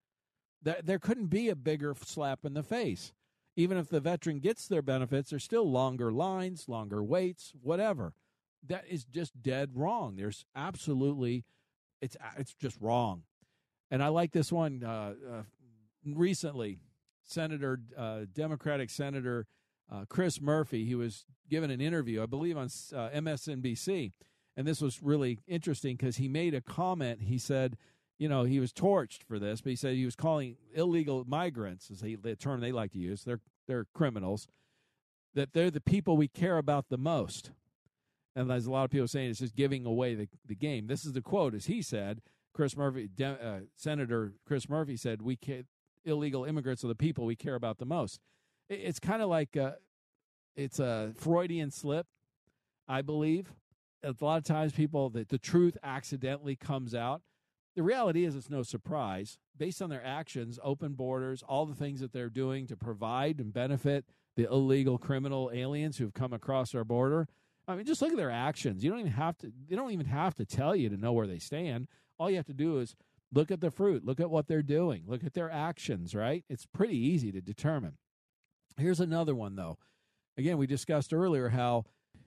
There, 0.61 0.79
there 0.83 0.99
couldn't 0.99 1.27
be 1.27 1.49
a 1.49 1.55
bigger 1.55 1.95
slap 2.03 2.45
in 2.45 2.53
the 2.53 2.63
face. 2.63 3.13
Even 3.55 3.77
if 3.77 3.89
the 3.89 3.99
veteran 3.99 4.39
gets 4.39 4.67
their 4.67 4.81
benefits, 4.81 5.29
there's 5.29 5.43
still 5.43 5.69
longer 5.69 6.11
lines, 6.11 6.69
longer 6.69 7.03
waits, 7.03 7.53
whatever. 7.61 8.13
That 8.65 8.85
is 8.89 9.05
just 9.05 9.41
dead 9.41 9.71
wrong. 9.73 10.15
There's 10.15 10.45
absolutely, 10.55 11.45
it's 12.01 12.15
it's 12.37 12.53
just 12.53 12.77
wrong. 12.79 13.23
And 13.91 14.03
I 14.03 14.09
like 14.09 14.31
this 14.31 14.51
one 14.51 14.83
uh, 14.83 15.13
uh, 15.29 15.41
recently. 16.05 16.79
Senator, 17.23 17.79
uh, 17.97 18.21
Democratic 18.33 18.89
Senator 18.89 19.45
uh, 19.91 20.05
Chris 20.07 20.39
Murphy, 20.39 20.85
he 20.85 20.95
was 20.95 21.25
given 21.49 21.71
an 21.71 21.81
interview, 21.81 22.21
I 22.21 22.27
believe, 22.27 22.57
on 22.57 22.65
uh, 22.65 23.09
MSNBC. 23.09 24.11
And 24.55 24.67
this 24.67 24.81
was 24.81 25.01
really 25.01 25.39
interesting 25.47 25.95
because 25.95 26.17
he 26.17 26.27
made 26.27 26.53
a 26.53 26.61
comment. 26.61 27.21
He 27.23 27.37
said, 27.37 27.77
you 28.19 28.27
know, 28.27 28.43
he 28.43 28.59
was 28.59 28.71
torched 28.73 29.23
for 29.23 29.39
this, 29.39 29.61
but 29.61 29.71
he 29.71 29.75
said 29.75 29.95
he 29.95 30.05
was 30.05 30.15
calling 30.15 30.57
illegal 30.75 31.23
migrants, 31.25 31.89
is 31.89 32.01
the 32.01 32.35
term 32.35 32.59
they 32.59 32.73
like 32.73 32.91
to 32.91 32.99
use. 32.99 33.23
They're 33.23 33.39
they're 33.67 33.85
criminals. 33.95 34.47
That 35.33 35.53
they're 35.53 35.71
the 35.71 35.81
people 35.81 36.17
we 36.17 36.27
care 36.27 36.57
about 36.57 36.89
the 36.89 36.97
most. 36.97 37.51
And 38.35 38.49
there's 38.49 38.65
a 38.65 38.71
lot 38.71 38.83
of 38.83 38.91
people 38.91 39.07
saying 39.07 39.29
it's 39.29 39.39
just 39.39 39.55
giving 39.55 39.85
away 39.85 40.15
the, 40.15 40.27
the 40.45 40.55
game. 40.55 40.87
This 40.87 41.05
is 41.05 41.13
the 41.13 41.21
quote, 41.21 41.53
as 41.53 41.67
he 41.67 41.81
said 41.81 42.21
Chris 42.53 42.75
Murphy, 42.75 43.09
uh, 43.23 43.59
Senator 43.75 44.33
Chris 44.45 44.67
Murphy 44.67 44.97
said, 44.97 45.21
"We 45.21 45.37
ca- 45.37 45.63
illegal 46.03 46.43
immigrants 46.43 46.83
are 46.83 46.89
the 46.89 46.95
people 46.95 47.25
we 47.25 47.35
care 47.35 47.55
about 47.55 47.77
the 47.77 47.85
most." 47.85 48.19
It's 48.69 48.99
kind 48.99 49.21
of 49.21 49.29
like 49.29 49.55
uh, 49.55 49.73
it's 50.57 50.79
a 50.79 51.13
Freudian 51.15 51.71
slip, 51.71 52.07
I 52.87 53.01
believe. 53.01 53.53
A 54.03 54.13
lot 54.19 54.37
of 54.37 54.43
times, 54.43 54.73
people 54.73 55.09
that 55.11 55.29
the 55.29 55.37
truth 55.37 55.77
accidentally 55.83 56.55
comes 56.55 56.93
out. 56.93 57.21
The 57.79 57.83
reality 57.83 58.25
is, 58.25 58.35
it's 58.35 58.49
no 58.49 58.61
surprise 58.61 59.37
based 59.57 59.81
on 59.81 59.89
their 59.89 60.05
actions, 60.05 60.59
open 60.61 60.95
borders, 60.95 61.41
all 61.47 61.65
the 61.65 61.73
things 61.73 62.01
that 62.01 62.11
they're 62.11 62.29
doing 62.29 62.67
to 62.67 62.75
provide 62.75 63.39
and 63.39 63.53
benefit 63.53 64.03
the 64.35 64.51
illegal 64.51 64.97
criminal 64.97 65.49
aliens 65.53 65.97
who've 65.97 66.13
come 66.13 66.33
across 66.33 66.75
our 66.75 66.83
border. 66.83 67.29
I 67.69 67.75
mean, 67.77 67.85
just 67.85 68.01
look 68.01 68.11
at 68.11 68.17
their 68.17 68.31
actions. 68.31 68.83
You 68.83 68.89
don't 68.89 68.99
even 68.99 69.13
have 69.13 69.37
to. 69.37 69.53
They 69.69 69.77
don't 69.77 69.91
even 69.91 70.07
have 70.07 70.35
to 70.35 70.45
tell 70.45 70.75
you 70.75 70.89
to 70.89 70.97
know 70.97 71.13
where 71.13 71.25
they 71.25 71.39
stand. 71.39 71.87
All 72.19 72.29
you 72.29 72.35
have 72.35 72.47
to 72.47 72.53
do 72.53 72.79
is 72.79 72.97
look 73.31 73.49
at 73.49 73.61
the 73.61 73.71
fruit, 73.71 74.03
look 74.03 74.19
at 74.19 74.29
what 74.29 74.49
they're 74.49 74.61
doing, 74.61 75.03
look 75.07 75.23
at 75.23 75.33
their 75.33 75.49
actions. 75.49 76.13
Right? 76.13 76.43
It's 76.49 76.65
pretty 76.65 76.97
easy 76.97 77.31
to 77.31 77.39
determine. 77.39 77.95
Here's 78.75 78.99
another 78.99 79.35
one, 79.35 79.55
though. 79.55 79.77
Again, 80.37 80.57
we 80.57 80.67
discussed 80.67 81.13
earlier 81.13 81.47
how 81.47 81.85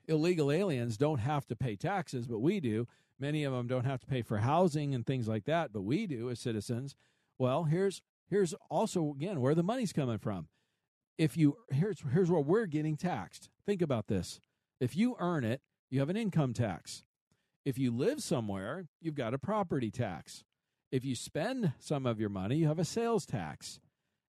illegal 0.09 0.51
aliens 0.51 0.97
don't 0.97 1.19
have 1.19 1.47
to 1.49 1.57
pay 1.57 1.77
taxes, 1.77 2.27
but 2.27 2.39
we 2.39 2.59
do. 2.59 2.89
Many 3.23 3.45
of 3.45 3.53
them 3.53 3.69
don't 3.69 3.85
have 3.85 4.01
to 4.01 4.07
pay 4.09 4.23
for 4.23 4.39
housing 4.39 4.97
and 4.97 5.07
things 5.07 5.29
like 5.29 5.45
that, 5.45 5.73
but 5.73 5.83
we 5.83 6.09
do 6.09 6.29
as 6.29 6.41
citizens. 6.41 6.97
Well, 7.39 7.63
here's 7.63 8.03
here's 8.29 8.53
also 8.69 9.13
again 9.13 9.41
where 9.41 9.55
the 9.55 9.63
money's 9.63 9.93
coming 9.93 10.19
from. 10.19 10.49
If 11.19 11.37
you 11.37 11.57
here's 11.71 12.03
here's 12.13 12.33
where 12.33 12.41
we're 12.41 12.67
getting 12.67 12.97
taxed. 12.97 13.49
Think 13.65 13.81
about 13.81 14.09
this. 14.09 14.41
If 14.81 14.97
you 14.97 15.15
earn 15.21 15.45
it, 15.45 15.61
you 15.89 16.01
have 16.01 16.11
an 16.11 16.17
income 16.17 16.53
tax. 16.53 17.05
If 17.65 17.79
you 17.79 17.93
live 17.93 18.21
somewhere, 18.25 18.87
you've 19.01 19.15
got 19.15 19.35
a 19.35 19.39
property 19.39 19.93
tax. 19.93 20.43
If 20.91 21.05
you 21.05 21.15
spend 21.15 21.75
some 21.79 22.07
of 22.07 22.19
your 22.19 22.29
money, 22.29 22.57
you 22.57 22.67
have 22.67 22.81
a 22.81 22.85
sales 22.85 23.25
tax. 23.25 23.79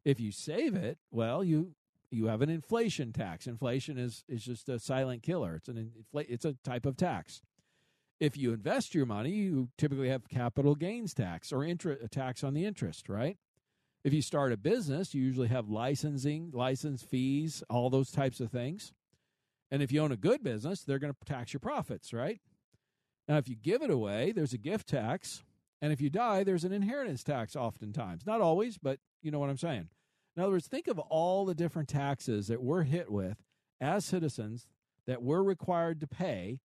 If 0.05 0.19
you 0.19 0.31
save 0.31 0.75
it, 0.75 0.99
well, 1.09 1.43
you 1.43 1.73
you 2.11 2.27
have 2.27 2.43
an 2.43 2.51
inflation 2.51 3.11
tax. 3.11 3.47
Inflation 3.47 3.97
is 3.97 4.23
is 4.29 4.45
just 4.45 4.69
a 4.69 4.77
silent 4.77 5.23
killer. 5.23 5.55
It's 5.55 5.67
an 5.67 5.91
infl- 6.13 6.27
it's 6.29 6.45
a 6.45 6.53
type 6.63 6.85
of 6.85 6.95
tax. 6.95 7.41
If 8.23 8.37
you 8.37 8.53
invest 8.53 8.95
your 8.95 9.05
money, 9.05 9.31
you 9.31 9.67
typically 9.77 10.07
have 10.07 10.29
capital 10.29 10.75
gains 10.75 11.13
tax 11.13 11.51
or 11.51 11.65
interest 11.65 12.05
uh, 12.05 12.07
tax 12.09 12.41
on 12.41 12.53
the 12.53 12.63
interest, 12.63 13.09
right? 13.09 13.37
If 14.05 14.13
you 14.13 14.21
start 14.21 14.53
a 14.53 14.57
business, 14.57 15.13
you 15.13 15.21
usually 15.21 15.49
have 15.49 15.67
licensing, 15.67 16.49
license 16.53 17.03
fees, 17.03 17.65
all 17.69 17.89
those 17.89 18.11
types 18.11 18.39
of 18.39 18.49
things. 18.49 18.93
And 19.71 19.83
if 19.83 19.91
you 19.91 20.01
own 20.01 20.13
a 20.13 20.15
good 20.15 20.41
business, 20.41 20.83
they're 20.83 20.99
going 20.99 21.11
to 21.13 21.25
tax 21.25 21.51
your 21.51 21.59
profits, 21.59 22.13
right? 22.13 22.39
Now, 23.27 23.35
if 23.35 23.49
you 23.49 23.57
give 23.57 23.81
it 23.81 23.89
away, 23.89 24.31
there's 24.31 24.53
a 24.53 24.57
gift 24.57 24.87
tax. 24.87 25.43
And 25.81 25.91
if 25.91 25.99
you 25.99 26.09
die, 26.09 26.45
there's 26.45 26.63
an 26.63 26.71
inheritance 26.71 27.25
tax 27.25 27.57
oftentimes. 27.57 28.25
Not 28.25 28.39
always, 28.39 28.77
but 28.77 28.99
you 29.21 29.31
know 29.31 29.39
what 29.39 29.49
I'm 29.49 29.57
saying. 29.57 29.89
In 30.37 30.43
other 30.43 30.53
words, 30.53 30.67
think 30.67 30.87
of 30.87 30.97
all 30.97 31.43
the 31.43 31.53
different 31.53 31.89
taxes 31.89 32.47
that 32.47 32.63
we're 32.63 32.83
hit 32.83 33.11
with 33.11 33.43
as 33.81 34.05
citizens 34.05 34.65
that 35.07 35.21
we're 35.21 35.43
required 35.43 35.99
to 35.99 36.07
pay, 36.07 36.61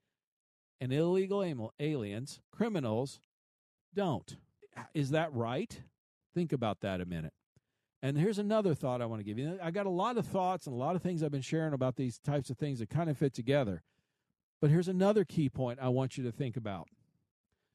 and 0.81 0.93
illegal 0.93 1.73
aliens, 1.81 2.41
criminals, 2.53 3.21
don't. 3.95 4.37
Is 4.95 5.11
that 5.11 5.33
right? 5.33 5.81
Think 6.35 6.53
about 6.53 6.81
that 6.81 7.01
a 7.01 7.07
minute. 7.07 7.33
And 8.01 8.17
here's 8.17 8.39
another 8.39 8.75
thought 8.75 9.03
I 9.03 9.07
want 9.07 9.21
to 9.21 9.25
give 9.25 9.39
you. 9.39 9.59
I 9.61 9.73
got 9.73 9.87
a 9.87 9.91
lot 9.91 10.19
of 10.19 10.27
thoughts 10.27 10.67
and 10.67 10.75
a 10.75 10.79
lot 10.79 10.95
of 10.95 11.03
things 11.03 11.23
I've 11.23 11.33
been 11.33 11.41
sharing 11.41 11.73
about 11.73 11.97
these 11.97 12.19
types 12.19 12.49
of 12.49 12.57
things 12.57 12.79
that 12.79 12.91
kind 12.91 13.11
of 13.11 13.19
fit 13.19 13.35
together. 13.35 13.83
But 14.61 14.71
here's 14.71 14.89
another 14.89 15.25
key 15.25 15.49
point 15.49 15.81
I 15.83 15.89
want 15.89 16.17
you 16.17 16.25
to 16.25 16.33
think 16.33 16.57
about. 16.57 16.89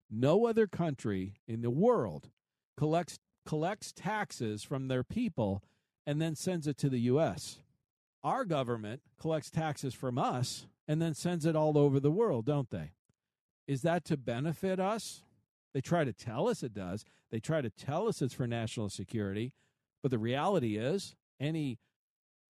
No 0.09 0.45
other 0.45 0.67
country 0.67 1.35
in 1.47 1.61
the 1.61 1.69
world 1.69 2.29
collects 2.77 3.19
collects 3.45 3.91
taxes 3.91 4.63
from 4.63 4.87
their 4.87 5.03
people 5.03 5.61
and 6.05 6.21
then 6.21 6.35
sends 6.35 6.67
it 6.67 6.77
to 6.77 6.89
the 6.89 7.01
US. 7.01 7.59
Our 8.23 8.45
government 8.45 9.01
collects 9.19 9.49
taxes 9.49 9.93
from 9.93 10.17
us 10.17 10.67
and 10.87 11.01
then 11.01 11.13
sends 11.13 11.45
it 11.45 11.55
all 11.55 11.77
over 11.77 11.99
the 11.99 12.11
world, 12.11 12.45
don't 12.45 12.69
they? 12.69 12.91
Is 13.67 13.81
that 13.83 14.03
to 14.05 14.17
benefit 14.17 14.79
us? 14.79 15.23
They 15.73 15.81
try 15.81 16.03
to 16.03 16.13
tell 16.13 16.47
us 16.49 16.63
it 16.63 16.73
does. 16.73 17.05
They 17.31 17.39
try 17.39 17.61
to 17.61 17.69
tell 17.69 18.07
us 18.07 18.21
it's 18.21 18.33
for 18.33 18.47
national 18.47 18.89
security. 18.89 19.53
But 20.01 20.11
the 20.11 20.19
reality 20.19 20.77
is, 20.77 21.15
any 21.39 21.79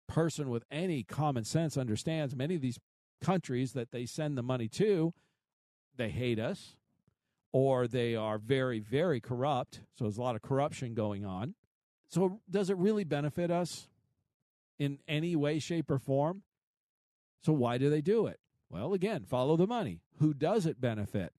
person 0.08 0.50
with 0.50 0.64
any 0.70 1.02
common 1.02 1.44
sense 1.44 1.76
understands 1.76 2.34
many 2.34 2.54
of 2.54 2.62
these 2.62 2.78
countries 3.22 3.72
that 3.72 3.92
they 3.92 4.06
send 4.06 4.36
the 4.36 4.42
money 4.42 4.68
to, 4.68 5.12
they 5.96 6.08
hate 6.08 6.38
us 6.38 6.76
or 7.52 7.86
they 7.86 8.16
are 8.16 8.38
very, 8.38 8.80
very 8.80 9.20
corrupt. 9.20 9.80
So 9.94 10.04
there's 10.04 10.18
a 10.18 10.22
lot 10.22 10.36
of 10.36 10.42
corruption 10.42 10.94
going 10.94 11.24
on. 11.24 11.54
So, 12.08 12.40
does 12.50 12.68
it 12.68 12.76
really 12.76 13.04
benefit 13.04 13.50
us 13.50 13.88
in 14.78 14.98
any 15.08 15.34
way, 15.36 15.58
shape, 15.58 15.90
or 15.90 15.98
form? 15.98 16.42
So, 17.44 17.52
why 17.52 17.78
do 17.78 17.90
they 17.90 18.00
do 18.00 18.26
it? 18.26 18.40
Well, 18.70 18.94
again, 18.94 19.24
follow 19.24 19.56
the 19.56 19.66
money. 19.66 20.00
Who 20.18 20.32
does 20.32 20.66
it 20.66 20.80
benefit? 20.80 21.32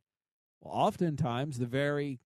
Well, 0.61 0.73
oftentimes, 0.73 1.59
the 1.59 1.65
very 1.65 2.19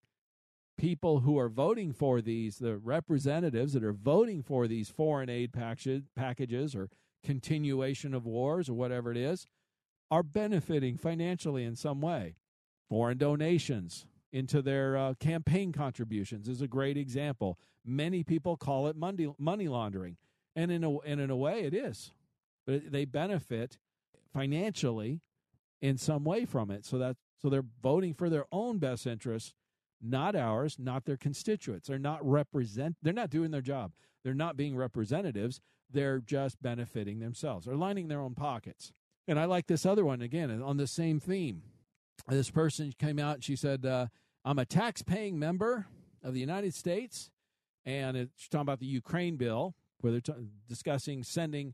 people 0.77 1.21
who 1.21 1.39
are 1.39 1.49
voting 1.49 1.93
for 1.93 2.21
these, 2.21 2.57
the 2.57 2.77
representatives 2.77 3.73
that 3.73 3.83
are 3.83 3.93
voting 3.93 4.43
for 4.43 4.67
these 4.67 4.89
foreign 4.89 5.29
aid 5.29 5.51
packages 5.51 6.75
or 6.75 6.89
continuation 7.23 8.13
of 8.13 8.25
wars 8.25 8.69
or 8.69 8.73
whatever 8.73 9.11
it 9.11 9.17
is, 9.17 9.47
are 10.11 10.23
benefiting 10.23 10.97
financially 10.97 11.63
in 11.63 11.75
some 11.75 12.01
way. 12.01 12.35
Foreign 12.89 13.17
donations, 13.17 14.05
into 14.31 14.61
their 14.61 14.97
uh, 14.97 15.13
campaign 15.19 15.71
contributions 15.71 16.47
is 16.47 16.61
a 16.61 16.67
great 16.67 16.97
example. 16.97 17.57
Many 17.85 18.23
people 18.23 18.57
call 18.57 18.87
it 18.87 18.95
money, 18.95 19.33
money 19.37 19.67
laundering, 19.67 20.17
and 20.55 20.71
in 20.71 20.83
a, 20.83 20.97
and 20.99 21.19
in 21.19 21.29
a 21.29 21.35
way, 21.35 21.61
it 21.61 21.73
is. 21.73 22.11
But 22.67 22.91
they 22.91 23.05
benefit 23.05 23.79
financially 24.31 25.21
in 25.81 25.97
some 25.97 26.23
way 26.23 26.45
from 26.45 26.69
it. 26.69 26.85
So 26.85 26.99
that 26.99 27.17
so 27.39 27.49
they're 27.49 27.65
voting 27.81 28.13
for 28.13 28.29
their 28.29 28.45
own 28.51 28.77
best 28.77 29.07
interests, 29.07 29.53
not 30.01 30.35
ours, 30.35 30.77
not 30.77 31.05
their 31.05 31.17
constituents. 31.17 31.87
They're 31.87 31.97
not 31.97 32.23
represent. 32.27 32.97
They're 33.01 33.13
not 33.13 33.31
doing 33.31 33.49
their 33.49 33.61
job. 33.61 33.93
They're 34.23 34.35
not 34.35 34.57
being 34.57 34.75
representatives. 34.75 35.61
They're 35.89 36.19
just 36.19 36.61
benefiting 36.61 37.19
themselves. 37.19 37.65
They're 37.65 37.75
lining 37.75 38.07
their 38.09 38.21
own 38.21 38.35
pockets. 38.35 38.91
And 39.27 39.39
I 39.39 39.45
like 39.45 39.65
this 39.65 39.85
other 39.85 40.05
one 40.05 40.21
again 40.21 40.61
on 40.61 40.77
the 40.77 40.87
same 40.87 41.19
theme 41.19 41.63
this 42.35 42.49
person 42.49 42.93
came 42.97 43.19
out 43.19 43.35
and 43.35 43.43
she 43.43 43.55
said, 43.55 43.85
uh, 43.85 44.07
I'm 44.43 44.59
a 44.59 44.65
tax 44.65 45.01
paying 45.01 45.39
member 45.39 45.87
of 46.23 46.33
the 46.33 46.39
United 46.39 46.73
States. 46.73 47.29
And 47.85 48.17
it's 48.17 48.49
talking 48.49 48.63
about 48.63 48.79
the 48.79 48.85
Ukraine 48.85 49.37
bill, 49.37 49.75
where 50.01 50.11
they're 50.11 50.21
t- 50.21 50.33
discussing 50.67 51.23
sending 51.23 51.73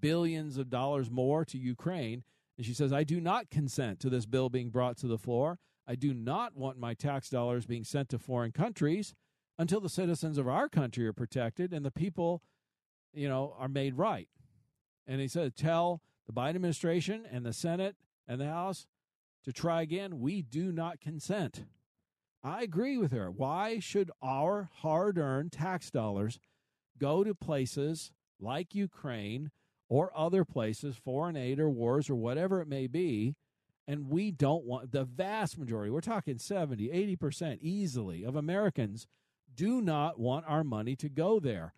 billions 0.00 0.58
of 0.58 0.70
dollars 0.70 1.10
more 1.10 1.44
to 1.44 1.58
Ukraine. 1.58 2.24
And 2.56 2.66
she 2.66 2.74
says, 2.74 2.92
I 2.92 3.04
do 3.04 3.20
not 3.20 3.50
consent 3.50 4.00
to 4.00 4.10
this 4.10 4.26
bill 4.26 4.48
being 4.48 4.70
brought 4.70 4.96
to 4.98 5.06
the 5.06 5.18
floor. 5.18 5.58
I 5.86 5.94
do 5.94 6.12
not 6.12 6.56
want 6.56 6.78
my 6.78 6.94
tax 6.94 7.30
dollars 7.30 7.66
being 7.66 7.84
sent 7.84 8.08
to 8.10 8.18
foreign 8.18 8.52
countries 8.52 9.14
until 9.58 9.80
the 9.80 9.88
citizens 9.88 10.38
of 10.38 10.48
our 10.48 10.68
country 10.68 11.06
are 11.06 11.12
protected 11.12 11.72
and 11.72 11.84
the 11.84 11.90
people, 11.90 12.42
you 13.12 13.28
know, 13.28 13.54
are 13.58 13.68
made 13.68 13.94
right. 13.94 14.28
And 15.06 15.20
he 15.20 15.28
said, 15.28 15.56
tell 15.56 16.02
the 16.26 16.32
Biden 16.32 16.56
administration 16.56 17.24
and 17.30 17.44
the 17.44 17.52
Senate 17.52 17.96
and 18.26 18.40
the 18.40 18.46
House 18.46 18.86
to 19.44 19.52
try 19.52 19.80
again, 19.82 20.20
we 20.20 20.42
do 20.42 20.70
not 20.70 21.00
consent. 21.00 21.64
I 22.44 22.62
agree 22.62 22.98
with 22.98 23.12
her. 23.12 23.30
Why 23.30 23.78
should 23.78 24.10
our 24.22 24.68
hard 24.80 25.16
earned 25.16 25.52
tax 25.52 25.90
dollars 25.90 26.38
go 26.98 27.24
to 27.24 27.34
places 27.34 28.12
like 28.38 28.74
Ukraine 28.74 29.50
or 29.88 30.12
other 30.16 30.44
places, 30.44 30.96
foreign 30.96 31.36
aid 31.36 31.58
or 31.58 31.70
wars 31.70 32.10
or 32.10 32.14
whatever 32.14 32.60
it 32.60 32.68
may 32.68 32.86
be? 32.86 33.34
And 33.86 34.10
we 34.10 34.30
don't 34.30 34.64
want 34.64 34.92
the 34.92 35.04
vast 35.04 35.58
majority, 35.58 35.90
we're 35.90 36.02
talking 36.02 36.38
70, 36.38 36.88
80% 36.88 37.58
easily 37.62 38.22
of 38.22 38.36
Americans 38.36 39.06
do 39.54 39.80
not 39.80 40.20
want 40.20 40.44
our 40.46 40.62
money 40.62 40.94
to 40.96 41.08
go 41.08 41.40
there. 41.40 41.74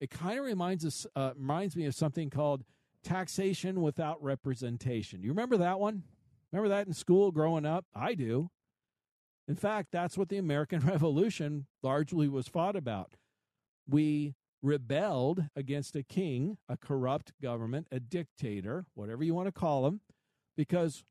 It 0.00 0.10
kind 0.10 0.38
of 0.38 0.44
reminds 0.44 0.84
us, 0.84 1.06
uh, 1.16 1.32
reminds 1.36 1.74
me 1.74 1.86
of 1.86 1.94
something 1.94 2.30
called 2.30 2.64
taxation 3.02 3.80
without 3.80 4.22
representation. 4.22 5.22
You 5.22 5.30
remember 5.30 5.56
that 5.56 5.80
one? 5.80 6.04
Remember 6.52 6.68
that 6.68 6.86
in 6.86 6.92
school 6.92 7.32
growing 7.32 7.66
up? 7.66 7.86
I 7.94 8.14
do. 8.14 8.50
In 9.48 9.56
fact, 9.56 9.88
that's 9.90 10.16
what 10.16 10.28
the 10.28 10.36
American 10.36 10.80
Revolution 10.86 11.66
largely 11.82 12.28
was 12.28 12.46
fought 12.46 12.76
about. 12.76 13.16
We 13.88 14.34
rebelled 14.62 15.44
against 15.54 15.96
a 15.96 16.02
king, 16.02 16.58
a 16.68 16.76
corrupt 16.76 17.32
government, 17.40 17.86
a 17.92 18.00
dictator, 18.00 18.86
whatever 18.94 19.22
you 19.22 19.34
want 19.34 19.46
to 19.46 19.52
call 19.52 19.86
him, 19.86 20.00
because 20.56 21.04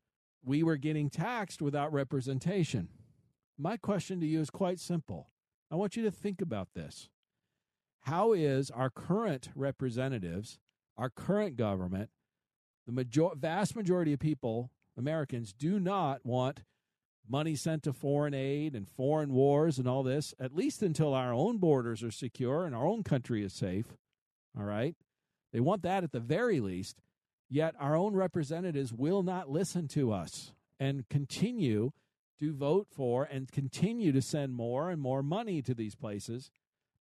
we 0.44 0.62
were 0.62 0.76
getting 0.76 1.10
taxed 1.10 1.62
without 1.62 1.92
representation. 1.92 2.88
My 3.58 3.76
question 3.76 4.20
to 4.20 4.26
you 4.26 4.40
is 4.40 4.50
quite 4.50 4.78
simple. 4.78 5.30
I 5.70 5.76
want 5.76 5.96
you 5.96 6.02
to 6.04 6.10
think 6.10 6.40
about 6.40 6.68
this. 6.74 7.08
How 8.02 8.32
is 8.32 8.70
our 8.70 8.90
current 8.90 9.50
representatives, 9.54 10.58
our 10.96 11.10
current 11.10 11.56
government, 11.56 12.10
the 12.86 12.92
major- 12.92 13.34
vast 13.34 13.76
majority 13.76 14.12
of 14.12 14.20
people 14.20 14.70
Americans 14.96 15.52
do 15.52 15.78
not 15.78 16.24
want 16.24 16.62
money 17.30 17.54
sent 17.54 17.82
to 17.84 17.92
foreign 17.92 18.34
aid 18.34 18.74
and 18.74 18.88
foreign 18.88 19.32
wars 19.32 19.78
and 19.78 19.88
all 19.88 20.02
this, 20.02 20.34
at 20.40 20.54
least 20.54 20.82
until 20.82 21.14
our 21.14 21.32
own 21.32 21.58
borders 21.58 22.02
are 22.02 22.10
secure 22.10 22.64
and 22.64 22.74
our 22.74 22.86
own 22.86 23.02
country 23.02 23.44
is 23.44 23.52
safe. 23.52 23.86
All 24.58 24.64
right? 24.64 24.94
They 25.52 25.60
want 25.60 25.82
that 25.82 26.04
at 26.04 26.12
the 26.12 26.20
very 26.20 26.60
least. 26.60 27.00
Yet 27.50 27.74
our 27.80 27.96
own 27.96 28.14
representatives 28.14 28.92
will 28.92 29.22
not 29.22 29.48
listen 29.48 29.88
to 29.88 30.12
us 30.12 30.52
and 30.78 31.08
continue 31.08 31.92
to 32.40 32.52
vote 32.52 32.88
for 32.90 33.24
and 33.24 33.50
continue 33.50 34.12
to 34.12 34.22
send 34.22 34.54
more 34.54 34.90
and 34.90 35.00
more 35.00 35.22
money 35.22 35.62
to 35.62 35.74
these 35.74 35.94
places 35.94 36.50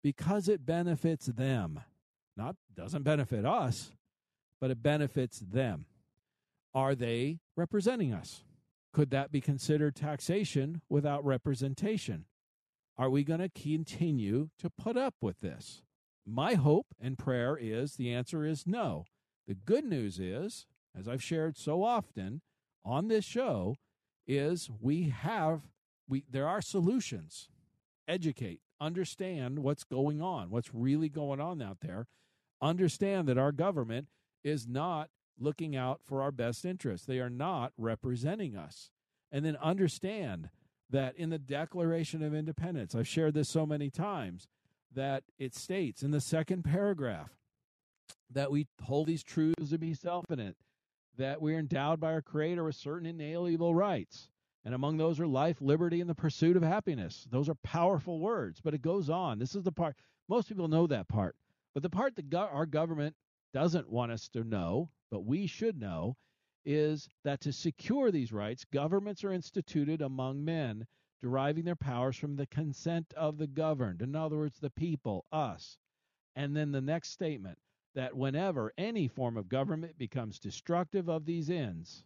because 0.01 0.47
it 0.47 0.65
benefits 0.65 1.25
them. 1.25 1.81
Not 2.35 2.55
doesn't 2.75 3.03
benefit 3.03 3.45
us, 3.45 3.91
but 4.61 4.71
it 4.71 4.81
benefits 4.81 5.39
them. 5.39 5.85
Are 6.73 6.95
they 6.95 7.39
representing 7.55 8.13
us? 8.13 8.43
Could 8.97 9.11
that 9.11 9.31
be 9.31 9.41
considered 9.41 9.95
taxation 9.95 10.81
without 10.89 11.23
representation? 11.23 12.25
Are 12.97 13.11
we 13.11 13.23
going 13.23 13.41
to 13.41 13.49
continue 13.49 14.49
to 14.57 14.71
put 14.71 14.97
up 14.97 15.13
with 15.21 15.39
this? 15.39 15.83
My 16.25 16.55
hope 16.55 16.87
and 16.99 17.15
prayer 17.15 17.55
is 17.61 17.93
the 17.93 18.11
answer 18.11 18.43
is 18.43 18.65
no. 18.65 19.05
The 19.45 19.53
good 19.53 19.85
news 19.85 20.17
is, 20.17 20.65
as 20.97 21.07
I've 21.07 21.21
shared 21.21 21.57
so 21.57 21.83
often 21.83 22.41
on 22.83 23.07
this 23.07 23.23
show, 23.23 23.75
is 24.25 24.67
we 24.81 25.09
have 25.09 25.61
we 26.09 26.23
there 26.27 26.47
are 26.47 26.59
solutions. 26.59 27.49
Educate, 28.07 28.61
understand 28.81 29.59
what's 29.59 29.83
going 29.83 30.23
on, 30.23 30.49
what's 30.49 30.73
really 30.73 31.09
going 31.09 31.39
on 31.39 31.61
out 31.61 31.81
there. 31.81 32.07
Understand 32.63 33.27
that 33.27 33.37
our 33.37 33.51
government 33.51 34.07
is 34.43 34.67
not 34.67 35.11
looking 35.39 35.75
out 35.75 36.01
for 36.03 36.21
our 36.21 36.31
best 36.31 36.65
interests. 36.65 37.05
They 37.05 37.19
are 37.19 37.29
not 37.29 37.73
representing 37.77 38.55
us. 38.55 38.91
And 39.31 39.43
then 39.43 39.57
understand 39.57 40.49
that 40.89 41.15
in 41.17 41.29
the 41.29 41.37
Declaration 41.37 42.23
of 42.23 42.33
Independence, 42.33 42.95
I've 42.95 43.07
shared 43.07 43.33
this 43.33 43.49
so 43.49 43.65
many 43.65 43.89
times, 43.89 44.47
that 44.93 45.23
it 45.37 45.53
states 45.53 46.01
in 46.01 46.11
the 46.11 46.21
second 46.21 46.63
paragraph 46.63 47.31
that 48.31 48.51
we 48.51 48.67
hold 48.83 49.07
these 49.07 49.23
truths 49.23 49.69
to 49.69 49.77
be 49.77 49.93
self 49.93 50.25
evident, 50.29 50.55
that 51.17 51.41
we're 51.41 51.59
endowed 51.59 51.99
by 51.99 52.13
our 52.13 52.21
Creator 52.21 52.63
with 52.63 52.75
certain 52.75 53.05
inalienable 53.05 53.75
rights. 53.75 54.29
And 54.63 54.73
among 54.73 54.97
those 54.97 55.19
are 55.19 55.27
life, 55.27 55.57
liberty, 55.61 56.01
and 56.01 56.09
the 56.09 56.15
pursuit 56.15 56.57
of 56.57 56.63
happiness. 56.63 57.25
Those 57.31 57.47
are 57.47 57.55
powerful 57.55 58.19
words, 58.19 58.59
but 58.61 58.73
it 58.73 58.81
goes 58.81 59.09
on. 59.09 59.39
This 59.39 59.55
is 59.55 59.63
the 59.63 59.71
part, 59.71 59.95
most 60.27 60.49
people 60.49 60.67
know 60.67 60.87
that 60.87 61.07
part. 61.07 61.35
But 61.73 61.83
the 61.83 61.89
part 61.89 62.15
that 62.15 62.29
go- 62.29 62.49
our 62.51 62.65
government 62.65 63.15
doesn't 63.53 63.89
want 63.89 64.11
us 64.11 64.27
to 64.29 64.43
know, 64.43 64.89
but 65.09 65.25
we 65.25 65.47
should 65.47 65.79
know, 65.79 66.15
is 66.65 67.09
that 67.23 67.41
to 67.41 67.53
secure 67.53 68.11
these 68.11 68.33
rights, 68.33 68.65
governments 68.65 69.23
are 69.23 69.31
instituted 69.31 70.01
among 70.01 70.43
men, 70.43 70.85
deriving 71.21 71.63
their 71.63 71.75
powers 71.75 72.17
from 72.17 72.35
the 72.35 72.47
consent 72.47 73.13
of 73.15 73.37
the 73.37 73.47
governed. 73.47 74.01
In 74.01 74.15
other 74.15 74.37
words, 74.37 74.59
the 74.59 74.69
people, 74.69 75.25
us. 75.31 75.77
And 76.35 76.55
then 76.55 76.71
the 76.71 76.81
next 76.81 77.11
statement 77.11 77.57
that 77.95 78.15
whenever 78.15 78.73
any 78.77 79.07
form 79.07 79.37
of 79.37 79.49
government 79.49 79.97
becomes 79.97 80.39
destructive 80.39 81.09
of 81.09 81.25
these 81.25 81.49
ends, 81.49 82.03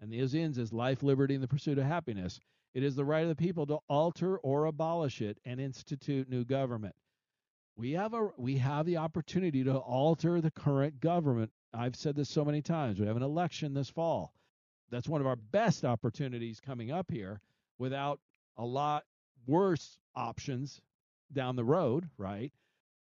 and 0.00 0.12
these 0.12 0.34
ends 0.34 0.58
is 0.58 0.72
life, 0.72 1.02
liberty, 1.02 1.34
and 1.34 1.42
the 1.42 1.48
pursuit 1.48 1.78
of 1.78 1.84
happiness, 1.84 2.40
it 2.74 2.82
is 2.82 2.94
the 2.94 3.04
right 3.04 3.24
of 3.24 3.28
the 3.28 3.34
people 3.34 3.66
to 3.66 3.78
alter 3.88 4.38
or 4.38 4.66
abolish 4.66 5.20
it 5.20 5.38
and 5.44 5.60
institute 5.60 6.28
new 6.28 6.44
government 6.44 6.94
we 7.78 7.92
have 7.92 8.12
a 8.12 8.28
we 8.36 8.56
have 8.56 8.84
the 8.84 8.96
opportunity 8.96 9.62
to 9.64 9.76
alter 9.76 10.40
the 10.40 10.50
current 10.50 11.00
government. 11.00 11.50
I've 11.74 11.96
said 11.96 12.16
this 12.16 12.28
so 12.28 12.44
many 12.44 12.62
times. 12.62 12.98
We 12.98 13.06
have 13.06 13.16
an 13.16 13.22
election 13.22 13.74
this 13.74 13.90
fall. 13.90 14.32
That's 14.90 15.08
one 15.08 15.20
of 15.20 15.26
our 15.26 15.36
best 15.36 15.84
opportunities 15.84 16.60
coming 16.60 16.90
up 16.90 17.10
here 17.10 17.40
without 17.78 18.20
a 18.56 18.64
lot 18.64 19.04
worse 19.46 19.98
options 20.14 20.80
down 21.32 21.56
the 21.56 21.64
road, 21.64 22.08
right? 22.16 22.52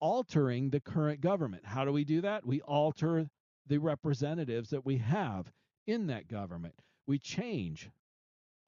Altering 0.01 0.71
the 0.71 0.81
current 0.81 1.21
government. 1.21 1.65
How 1.65 1.85
do 1.85 1.93
we 1.93 2.05
do 2.05 2.21
that? 2.23 2.45
We 2.45 2.61
alter 2.63 3.29
the 3.69 3.79
representatives 3.79 4.71
that 4.71 4.85
we 4.85 4.99
have 4.99 5.51
in 5.87 6.09
that 6.09 6.29
government. 6.29 6.75
We 7.07 7.19
change. 7.19 7.91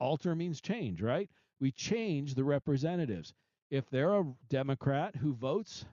Alter 0.01 0.34
means 0.34 0.61
change, 0.61 1.03
right? 1.03 1.28
We 1.61 1.72
change 1.72 2.34
the 2.34 2.44
representatives. 2.44 3.34
If 3.70 3.90
they're 3.90 4.14
a 4.14 4.32
Democrat 4.49 5.16
who 5.16 5.34
votes 5.34 5.84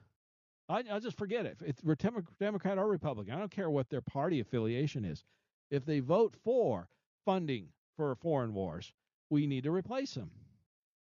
I, 0.68 0.82
will 0.82 1.00
just 1.00 1.16
forget 1.16 1.46
it. 1.46 1.58
If 1.60 1.84
it's 1.84 2.28
Democrat 2.38 2.78
or 2.78 2.88
Republican, 2.88 3.34
I 3.34 3.38
don't 3.38 3.50
care 3.50 3.70
what 3.70 3.88
their 3.88 4.00
party 4.00 4.40
affiliation 4.40 5.04
is. 5.04 5.24
If 5.70 5.84
they 5.84 6.00
vote 6.00 6.34
for 6.44 6.88
funding 7.24 7.68
for 7.96 8.14
foreign 8.16 8.52
wars, 8.52 8.92
we 9.30 9.46
need 9.46 9.64
to 9.64 9.70
replace 9.70 10.14
them. 10.14 10.30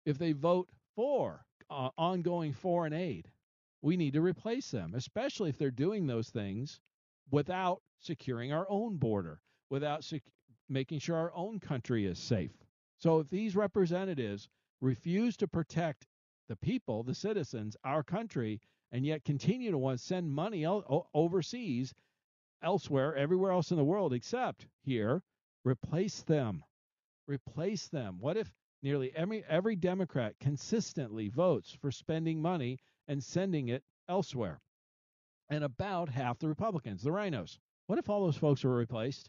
If 0.05 0.19
they 0.19 0.33
vote 0.33 0.69
for 0.97 1.45
uh, 1.71 1.91
ongoing 1.99 2.53
foreign 2.53 2.93
aid, 2.93 3.31
we 3.83 3.97
need 3.97 4.15
to 4.15 4.21
replace 4.21 4.71
them, 4.71 4.95
especially 4.95 5.51
if 5.51 5.59
they're 5.59 5.71
doing 5.71 6.07
those 6.07 6.31
things 6.31 6.81
without 7.31 7.81
securing 8.01 8.53
our 8.53 8.67
own 8.69 8.97
border, 8.97 9.41
without 9.71 10.03
sec- 10.03 10.23
making 10.69 10.99
sure 10.99 11.17
our 11.17 11.33
own 11.35 11.61
country 11.61 12.07
is 12.07 12.19
safe. 12.19 12.53
So 12.99 13.21
if 13.21 13.29
these 13.29 13.55
representatives 13.55 14.49
refuse 14.81 15.37
to 15.37 15.49
protect 15.49 16.07
the 16.49 16.57
people, 16.57 17.03
the 17.03 17.15
citizens, 17.15 17.77
our 17.85 18.03
country, 18.03 18.61
and 18.91 19.05
yet 19.05 19.25
continue 19.25 19.71
to 19.71 19.79
want 19.79 19.99
to 19.99 20.05
send 20.05 20.31
money 20.31 20.65
overseas, 20.67 21.95
elsewhere, 22.63 23.15
everywhere 23.15 23.53
else 23.53 23.71
in 23.71 23.77
the 23.77 23.85
world 23.85 24.13
except 24.13 24.67
here, 24.83 25.23
replace 25.65 26.23
them. 26.23 26.65
Replace 27.27 27.89
them. 27.89 28.19
What 28.21 28.37
if 28.37 28.53
nearly 28.83 29.15
every 29.15 29.45
every 29.45 29.77
Democrat 29.77 30.35
consistently 30.41 31.29
votes 31.29 31.77
for 31.81 31.91
spending 31.91 32.41
money 32.41 32.79
and 33.07 33.23
sending 33.23 33.69
it 33.69 33.85
elsewhere? 34.09 34.61
And 35.51 35.65
about 35.65 36.09
half 36.09 36.39
the 36.39 36.49
Republicans, 36.49 37.03
the 37.03 37.11
RINOs. 37.11 37.59
What 37.87 37.99
if 37.99 38.09
all 38.09 38.25
those 38.25 38.37
folks 38.37 38.65
were 38.65 38.77
replaced? 38.77 39.29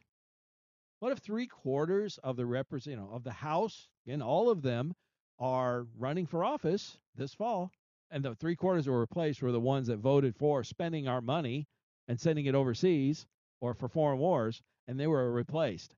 What 1.00 1.12
if 1.12 1.20
three 1.20 1.48
quarters 1.48 2.18
of 2.24 2.36
the 2.36 2.46
represent, 2.46 2.98
you 2.98 3.02
know, 3.02 3.10
of 3.14 3.24
the 3.24 3.32
House, 3.32 3.88
and 4.06 4.22
all 4.22 4.50
of 4.50 4.62
them 4.62 4.96
are 5.40 5.88
running 5.98 6.26
for 6.26 6.44
office 6.44 6.98
this 7.16 7.34
fall, 7.34 7.72
and 8.12 8.24
the 8.24 8.36
three 8.36 8.56
quarters 8.56 8.86
that 8.86 8.92
were 8.92 9.00
replaced 9.00 9.42
were 9.42 9.52
the 9.52 9.60
ones 9.60 9.88
that 9.88 9.98
voted 9.98 10.36
for 10.36 10.64
spending 10.64 11.08
our 11.08 11.22
money 11.22 11.68
and 12.08 12.20
sending 12.20 12.46
it 12.46 12.56
overseas 12.56 13.28
or 13.62 13.74
for 13.74 13.88
foreign 13.88 14.20
wars, 14.20 14.62
and 14.88 15.00
they 15.00 15.08
were 15.08 15.32
replaced. 15.32 15.96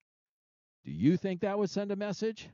Do 0.84 0.92
you 0.92 1.16
think 1.16 1.40
that 1.40 1.58
would 1.58 1.70
send 1.70 1.90
a 1.92 1.96
message? 1.96 2.48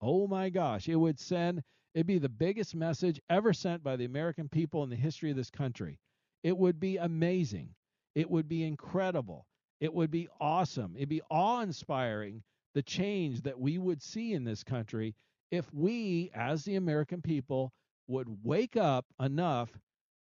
Oh 0.00 0.26
my 0.26 0.48
gosh, 0.48 0.88
it 0.88 0.96
would 0.96 1.18
send, 1.18 1.62
it'd 1.94 2.06
be 2.06 2.18
the 2.18 2.28
biggest 2.28 2.74
message 2.74 3.20
ever 3.28 3.52
sent 3.52 3.82
by 3.82 3.96
the 3.96 4.04
American 4.04 4.48
people 4.48 4.82
in 4.84 4.90
the 4.90 4.96
history 4.96 5.30
of 5.30 5.36
this 5.36 5.50
country. 5.50 5.98
It 6.42 6.56
would 6.56 6.78
be 6.78 6.98
amazing. 6.98 7.74
It 8.14 8.30
would 8.30 8.48
be 8.48 8.64
incredible. 8.64 9.46
It 9.80 9.92
would 9.92 10.10
be 10.10 10.28
awesome. 10.40 10.94
It'd 10.96 11.08
be 11.08 11.22
awe 11.30 11.60
inspiring 11.60 12.42
the 12.74 12.82
change 12.82 13.42
that 13.42 13.58
we 13.58 13.78
would 13.78 14.02
see 14.02 14.32
in 14.32 14.44
this 14.44 14.62
country 14.62 15.14
if 15.50 15.72
we, 15.72 16.30
as 16.34 16.64
the 16.64 16.76
American 16.76 17.22
people, 17.22 17.72
would 18.06 18.28
wake 18.42 18.76
up 18.76 19.06
enough 19.20 19.70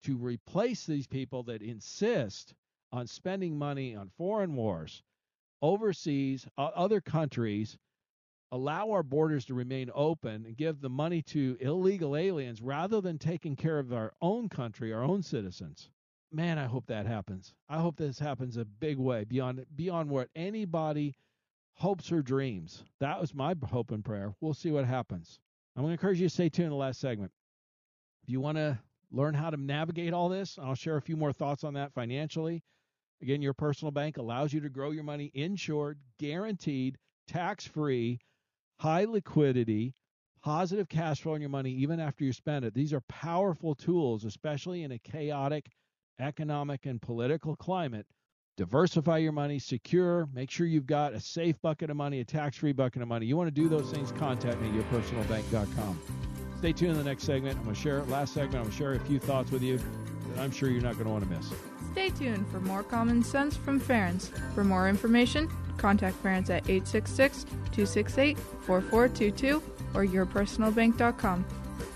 to 0.04 0.16
replace 0.16 0.86
these 0.86 1.06
people 1.06 1.42
that 1.44 1.62
insist 1.62 2.54
on 2.92 3.06
spending 3.06 3.58
money 3.58 3.94
on 3.94 4.10
foreign 4.16 4.54
wars 4.54 5.02
overseas, 5.60 6.46
uh, 6.56 6.70
other 6.74 7.00
countries, 7.00 7.76
allow 8.52 8.90
our 8.90 9.02
borders 9.02 9.44
to 9.46 9.54
remain 9.54 9.90
open 9.94 10.46
and 10.46 10.56
give 10.56 10.80
the 10.80 10.88
money 10.88 11.20
to 11.22 11.56
illegal 11.60 12.16
aliens 12.16 12.62
rather 12.62 13.00
than 13.00 13.18
taking 13.18 13.56
care 13.56 13.78
of 13.78 13.92
our 13.92 14.12
own 14.20 14.48
country, 14.48 14.92
our 14.92 15.02
own 15.02 15.22
citizens. 15.22 15.90
Man, 16.30 16.58
I 16.58 16.66
hope 16.66 16.86
that 16.86 17.06
happens. 17.06 17.54
I 17.68 17.78
hope 17.78 17.96
this 17.96 18.18
happens 18.18 18.56
a 18.56 18.64
big 18.64 18.98
way 18.98 19.24
beyond 19.24 19.64
beyond 19.74 20.10
what 20.10 20.28
anybody 20.36 21.14
hopes 21.74 22.12
or 22.12 22.22
dreams. 22.22 22.84
That 23.00 23.20
was 23.20 23.34
my 23.34 23.54
hope 23.70 23.90
and 23.92 24.04
prayer. 24.04 24.34
We'll 24.40 24.54
see 24.54 24.70
what 24.70 24.84
happens. 24.84 25.40
I'm 25.74 25.82
going 25.82 25.90
to 25.90 26.00
encourage 26.00 26.20
you 26.20 26.28
to 26.28 26.34
stay 26.34 26.48
tuned 26.48 26.66
in 26.66 26.70
the 26.70 26.76
last 26.76 27.00
segment. 27.00 27.32
If 28.28 28.32
you 28.32 28.42
want 28.42 28.58
to 28.58 28.78
learn 29.10 29.32
how 29.32 29.48
to 29.48 29.56
navigate 29.56 30.12
all 30.12 30.28
this, 30.28 30.58
I'll 30.62 30.74
share 30.74 30.98
a 30.98 31.02
few 31.02 31.16
more 31.16 31.32
thoughts 31.32 31.64
on 31.64 31.72
that 31.74 31.94
financially. 31.94 32.62
Again, 33.22 33.40
your 33.40 33.54
personal 33.54 33.90
bank 33.90 34.18
allows 34.18 34.52
you 34.52 34.60
to 34.60 34.68
grow 34.68 34.90
your 34.90 35.02
money 35.02 35.30
insured, 35.32 35.98
guaranteed, 36.18 36.98
tax 37.26 37.66
free, 37.66 38.18
high 38.80 39.06
liquidity, 39.06 39.94
positive 40.42 40.90
cash 40.90 41.22
flow 41.22 41.32
on 41.32 41.40
your 41.40 41.48
money 41.48 41.70
even 41.70 42.00
after 42.00 42.22
you 42.22 42.34
spend 42.34 42.66
it. 42.66 42.74
These 42.74 42.92
are 42.92 43.00
powerful 43.08 43.74
tools, 43.74 44.26
especially 44.26 44.82
in 44.82 44.92
a 44.92 44.98
chaotic 44.98 45.70
economic 46.20 46.84
and 46.84 47.00
political 47.00 47.56
climate. 47.56 48.06
Diversify 48.58 49.16
your 49.18 49.32
money, 49.32 49.58
secure, 49.58 50.28
make 50.34 50.50
sure 50.50 50.66
you've 50.66 50.84
got 50.84 51.14
a 51.14 51.20
safe 51.20 51.58
bucket 51.62 51.88
of 51.88 51.96
money, 51.96 52.20
a 52.20 52.26
tax 52.26 52.58
free 52.58 52.72
bucket 52.72 53.00
of 53.00 53.08
money. 53.08 53.24
You 53.24 53.38
want 53.38 53.46
to 53.46 53.62
do 53.62 53.70
those 53.70 53.90
things, 53.90 54.12
contact 54.12 54.60
me 54.60 54.68
at 54.68 54.84
yourpersonalbank.com. 54.84 56.27
Stay 56.58 56.72
tuned 56.72 56.92
in 56.92 56.98
the 56.98 57.04
next 57.04 57.22
segment. 57.22 57.56
I'm 57.56 57.62
going 57.62 57.76
to 57.76 57.80
share, 57.80 58.02
last 58.04 58.34
segment, 58.34 58.56
I'm 58.56 58.62
going 58.62 58.72
to 58.72 58.76
share 58.76 58.92
a 58.94 59.00
few 59.00 59.20
thoughts 59.20 59.52
with 59.52 59.62
you 59.62 59.78
that 59.78 60.42
I'm 60.42 60.50
sure 60.50 60.68
you're 60.68 60.82
not 60.82 60.94
going 60.94 61.04
to 61.04 61.10
want 61.10 61.22
to 61.22 61.30
miss. 61.30 61.52
Stay 61.92 62.10
tuned 62.10 62.48
for 62.48 62.58
more 62.58 62.82
common 62.82 63.22
sense 63.22 63.56
from 63.56 63.80
Ferenc. 63.80 64.28
For 64.54 64.64
more 64.64 64.88
information, 64.88 65.48
contact 65.76 66.20
Ferenc 66.20 66.50
at 66.50 66.68
866 66.68 67.44
268 67.44 68.36
4422 68.38 69.62
or 69.94 70.04
yourpersonalbank.com. 70.04 71.44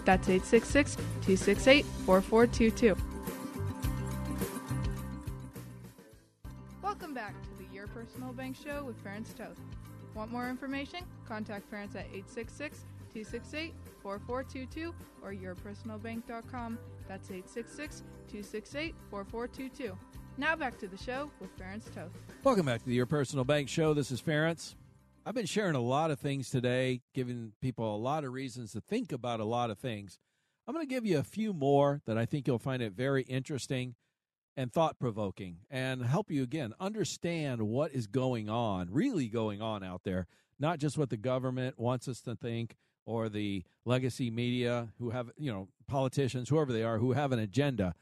That's 0.05 0.29
866 0.29 0.95
268 0.95 1.85
4422. 1.85 2.97
Welcome 6.83 7.15
back 7.15 7.35
to 7.43 7.49
the 7.59 7.75
Your 7.75 7.89
Personal 7.89 8.33
Bank 8.33 8.57
Show 8.63 8.85
with 8.85 9.03
Ferenc 9.05 9.35
Toth. 9.37 9.59
Want 10.15 10.31
more 10.31 10.49
information? 10.49 11.01
Contact 11.27 11.69
Ferenc 11.69 11.97
at 11.97 12.07
866 12.13 12.79
268 13.13 13.75
4422 14.03 14.95
or 15.23 15.33
yourpersonalbank.com. 15.33 16.79
That's 17.09 17.31
866 17.31 18.03
268 18.29 18.95
4422. 19.11 19.97
Now 20.39 20.57
back 20.57 20.79
to 20.79 20.89
the 20.89 20.97
show 20.97 21.31
with 21.41 21.57
Ferenc 21.59 21.83
Toth. 21.95 22.11
Welcome 22.43 22.67
back 22.67 22.81
to 22.81 22.87
the 22.87 22.95
Your 22.95 23.07
Personal 23.07 23.45
Bank 23.45 23.69
Show. 23.69 23.95
This 23.95 24.11
is 24.11 24.21
Ferenc. 24.21 24.75
I've 25.25 25.35
been 25.35 25.47
sharing 25.47 25.77
a 25.77 25.81
lot 25.81 26.11
of 26.11 26.19
things 26.19 26.51
today, 26.51 27.03
giving 27.15 27.53
people 27.61 27.95
a 27.95 27.99
lot 27.99 28.25
of 28.25 28.33
reasons 28.33 28.73
to 28.73 28.81
think 28.81 29.13
about 29.13 29.41
a 29.41 29.45
lot 29.45 29.71
of 29.71 29.79
things. 29.79 30.19
I'm 30.67 30.75
going 30.75 30.87
to 30.87 30.93
give 30.93 31.07
you 31.07 31.19
a 31.19 31.25
few 31.25 31.53
more 31.53 32.01
that 32.07 32.19
I 32.19 32.25
think 32.27 32.47
you'll 32.47 32.59
find 32.59 32.83
it 32.83 32.93
very 32.93 33.23
interesting 33.23 33.95
and 34.57 34.73
thought 34.73 34.99
provoking 34.99 35.59
and 35.71 36.05
help 36.05 36.31
you 36.31 36.43
again 36.43 36.73
understand 36.81 37.63
what 37.63 37.93
is 37.93 38.07
going 38.07 38.49
on, 38.49 38.89
really 38.91 39.29
going 39.29 39.63
on 39.63 39.83
out 39.85 40.03
there, 40.05 40.27
not 40.59 40.79
just 40.79 40.99
what 40.99 41.11
the 41.11 41.17
government 41.17 41.79
wants 41.79 42.09
us 42.09 42.21
to 42.23 42.35
think 42.35 42.77
or 43.05 43.29
the 43.29 43.65
legacy 43.85 44.31
media 44.31 44.89
who 44.99 45.11
have, 45.11 45.31
you 45.37 45.53
know, 45.53 45.69
politicians, 45.87 46.49
whoever 46.49 46.73
they 46.73 46.83
are, 46.83 46.99
who 46.99 47.13
have 47.13 47.33
an 47.33 47.39
agenda. 47.39 47.95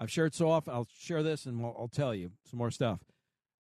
I've 0.00 0.10
shared 0.10 0.34
so 0.34 0.50
often, 0.50 0.72
I'll 0.74 0.88
share 0.98 1.22
this 1.22 1.44
and 1.44 1.64
I'll 1.64 1.90
tell 1.92 2.14
you 2.14 2.32
some 2.48 2.58
more 2.58 2.70
stuff. 2.70 3.00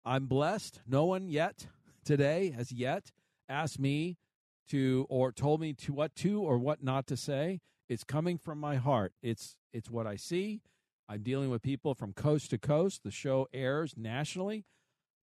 I'm 0.06 0.28
blessed. 0.28 0.80
No 0.88 1.06
one 1.06 1.30
yet 1.30 1.68
today 2.06 2.52
has 2.56 2.72
yet 2.72 3.12
asked 3.50 3.80
me 3.80 4.18
to 4.70 5.06
or 5.10 5.32
told 5.32 5.62
me 5.62 5.74
to 5.74 5.94
what 5.94 6.16
to 6.16 6.42
or 6.42 6.58
what 6.58 6.84
not 6.84 7.08
to 7.08 7.18
say. 7.18 7.60
It's 7.90 8.04
coming 8.04 8.38
from 8.38 8.60
my 8.60 8.76
heart. 8.76 9.14
It's 9.22 9.56
it's 9.74 9.90
what 9.90 10.08
I 10.08 10.16
see. 10.16 10.62
I'm 11.10 11.24
dealing 11.24 11.50
with 11.50 11.62
people 11.62 11.94
from 11.94 12.14
coast 12.14 12.50
to 12.52 12.58
coast. 12.58 13.04
The 13.04 13.12
show 13.12 13.48
airs 13.54 13.96
nationally. 13.98 14.66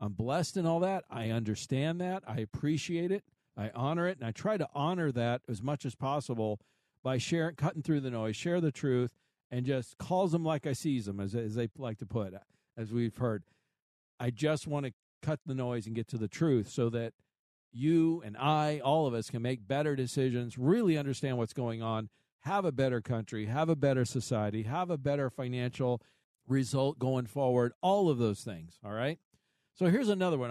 I'm 0.00 0.12
blessed 0.12 0.56
in 0.56 0.66
all 0.66 0.80
that. 0.80 1.04
I 1.10 1.30
understand 1.30 2.00
that. 2.00 2.22
I 2.26 2.40
appreciate 2.40 3.12
it. 3.12 3.24
I 3.60 3.70
honor 3.74 4.08
it, 4.08 4.16
and 4.18 4.26
I 4.26 4.32
try 4.32 4.56
to 4.56 4.68
honor 4.74 5.12
that 5.12 5.42
as 5.46 5.62
much 5.62 5.84
as 5.84 5.94
possible 5.94 6.60
by 7.02 7.18
sharing, 7.18 7.56
cutting 7.56 7.82
through 7.82 8.00
the 8.00 8.10
noise, 8.10 8.34
share 8.34 8.60
the 8.60 8.72
truth, 8.72 9.14
and 9.50 9.66
just 9.66 9.98
calls 9.98 10.32
them 10.32 10.44
like 10.44 10.66
I 10.66 10.72
sees 10.72 11.04
them, 11.04 11.20
as 11.20 11.34
as 11.34 11.56
they 11.56 11.68
like 11.76 11.98
to 11.98 12.06
put, 12.06 12.32
as 12.76 12.90
we've 12.90 13.16
heard. 13.16 13.42
I 14.18 14.30
just 14.30 14.66
want 14.66 14.86
to 14.86 14.92
cut 15.22 15.40
the 15.44 15.54
noise 15.54 15.86
and 15.86 15.94
get 15.94 16.08
to 16.08 16.16
the 16.16 16.28
truth 16.28 16.70
so 16.70 16.88
that 16.90 17.12
you 17.72 18.22
and 18.24 18.36
I, 18.36 18.80
all 18.82 19.06
of 19.06 19.12
us, 19.12 19.28
can 19.28 19.42
make 19.42 19.68
better 19.68 19.94
decisions, 19.94 20.56
really 20.56 20.96
understand 20.96 21.36
what's 21.36 21.52
going 21.52 21.82
on, 21.82 22.08
have 22.40 22.64
a 22.64 22.72
better 22.72 23.00
country, 23.00 23.46
have 23.46 23.68
a 23.68 23.76
better 23.76 24.06
society, 24.06 24.62
have 24.62 24.88
a 24.88 24.98
better 24.98 25.28
financial 25.28 26.00
result 26.48 26.98
going 26.98 27.26
forward, 27.26 27.72
all 27.82 28.08
of 28.08 28.18
those 28.18 28.40
things. 28.40 28.78
All 28.84 28.92
right. 28.92 29.18
So 29.74 29.86
here's 29.86 30.08
another 30.08 30.38
one. 30.38 30.50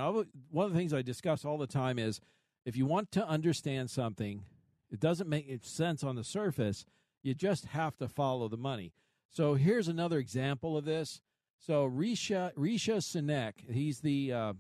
One 0.49 0.65
of 0.65 0.71
the 0.71 0.77
things 0.77 0.93
I 0.93 1.01
discuss 1.01 1.43
all 1.43 1.57
the 1.57 1.67
time 1.67 1.99
is 1.99 2.21
if 2.65 2.75
you 2.75 2.85
want 2.85 3.11
to 3.13 3.27
understand 3.27 3.89
something, 3.89 4.43
it 4.91 4.99
doesn't 4.99 5.29
make 5.29 5.59
sense 5.63 6.03
on 6.03 6.15
the 6.15 6.23
surface. 6.23 6.85
You 7.23 7.33
just 7.33 7.65
have 7.65 7.97
to 7.97 8.07
follow 8.07 8.47
the 8.47 8.57
money. 8.57 8.93
So 9.29 9.55
here's 9.55 9.87
another 9.87 10.17
example 10.17 10.77
of 10.77 10.85
this. 10.85 11.21
So 11.59 11.85
Rishi 11.85 12.35
Rishi 12.55 12.93
Sunak, 12.93 13.53
he's 13.69 13.99
the 13.99 14.33
uh, 14.33 14.53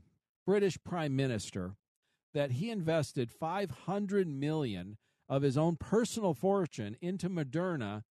British 0.45 0.77
Prime 0.83 1.15
Minister, 1.15 1.75
that 2.33 2.51
he 2.51 2.69
invested 2.69 3.31
500 3.31 4.27
million 4.27 4.97
of 5.27 5.41
his 5.41 5.57
own 5.57 5.75
personal 5.77 6.33
fortune 6.33 6.97
into 7.01 7.29
Moderna 7.29 8.03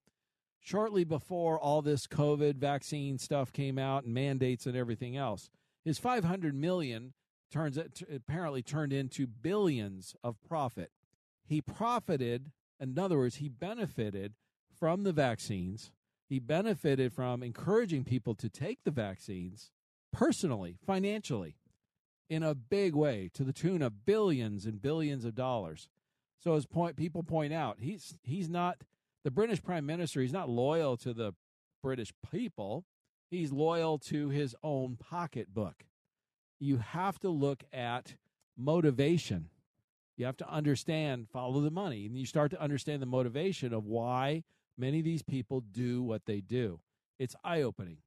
shortly 0.60 1.04
before 1.04 1.58
all 1.58 1.82
this 1.82 2.06
COVID 2.06 2.56
vaccine 2.56 3.18
stuff 3.18 3.52
came 3.52 3.78
out 3.78 4.04
and 4.04 4.14
mandates 4.14 4.66
and 4.66 4.76
everything 4.76 5.16
else. 5.16 5.50
His 5.84 5.98
500 5.98 6.54
million 6.54 7.14
turns 7.50 7.76
it 7.76 8.02
apparently 8.14 8.62
turned 8.62 8.92
into 8.92 9.26
billions 9.26 10.14
of 10.22 10.36
profit. 10.46 10.90
He 11.44 11.60
profited, 11.60 12.50
in 12.78 12.98
other 12.98 13.18
words, 13.18 13.36
he 13.36 13.48
benefited 13.48 14.34
from 14.78 15.02
the 15.04 15.12
vaccines 15.12 15.92
he 16.28 16.38
benefited 16.38 17.12
from 17.12 17.42
encouraging 17.42 18.04
people 18.04 18.34
to 18.34 18.50
take 18.50 18.84
the 18.84 18.90
vaccines 18.90 19.70
personally, 20.12 20.76
financially, 20.86 21.56
in 22.28 22.42
a 22.42 22.54
big 22.54 22.94
way, 22.94 23.30
to 23.32 23.44
the 23.44 23.52
tune 23.52 23.80
of 23.80 24.04
billions 24.04 24.66
and 24.66 24.82
billions 24.82 25.24
of 25.24 25.34
dollars. 25.34 25.88
So 26.38 26.54
as 26.54 26.66
point 26.66 26.96
people 26.96 27.22
point 27.22 27.52
out, 27.52 27.78
he's 27.80 28.14
he's 28.22 28.48
not 28.48 28.82
the 29.24 29.30
British 29.30 29.62
Prime 29.62 29.86
Minister, 29.86 30.20
he's 30.20 30.32
not 30.32 30.50
loyal 30.50 30.96
to 30.98 31.14
the 31.14 31.32
British 31.82 32.12
people. 32.30 32.84
He's 33.30 33.52
loyal 33.52 33.98
to 33.98 34.30
his 34.30 34.56
own 34.62 34.96
pocketbook. 34.96 35.84
You 36.58 36.78
have 36.78 37.18
to 37.20 37.28
look 37.28 37.64
at 37.72 38.14
motivation. 38.56 39.50
You 40.16 40.26
have 40.26 40.36
to 40.38 40.50
understand, 40.50 41.28
follow 41.28 41.60
the 41.60 41.70
money, 41.70 42.06
and 42.06 42.16
you 42.16 42.26
start 42.26 42.50
to 42.50 42.60
understand 42.60 43.00
the 43.00 43.06
motivation 43.06 43.72
of 43.72 43.84
why 43.84 44.42
Many 44.78 45.00
of 45.00 45.04
these 45.04 45.22
people 45.22 45.60
do 45.60 46.02
what 46.02 46.24
they 46.24 46.40
do. 46.40 46.80
It's 47.18 47.34
eye 47.42 47.62
opening. 47.62 47.98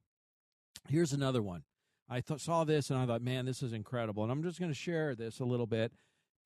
Here's 0.88 1.12
another 1.12 1.42
one. 1.42 1.64
I 2.08 2.20
th- 2.20 2.40
saw 2.40 2.64
this 2.64 2.88
and 2.88 2.98
I 2.98 3.06
thought, 3.06 3.22
man, 3.22 3.44
this 3.44 3.62
is 3.62 3.74
incredible. 3.74 4.22
And 4.22 4.32
I'm 4.32 4.42
just 4.42 4.58
going 4.58 4.70
to 4.70 4.74
share 4.76 5.14
this 5.14 5.38
a 5.38 5.44
little 5.44 5.66
bit. 5.66 5.92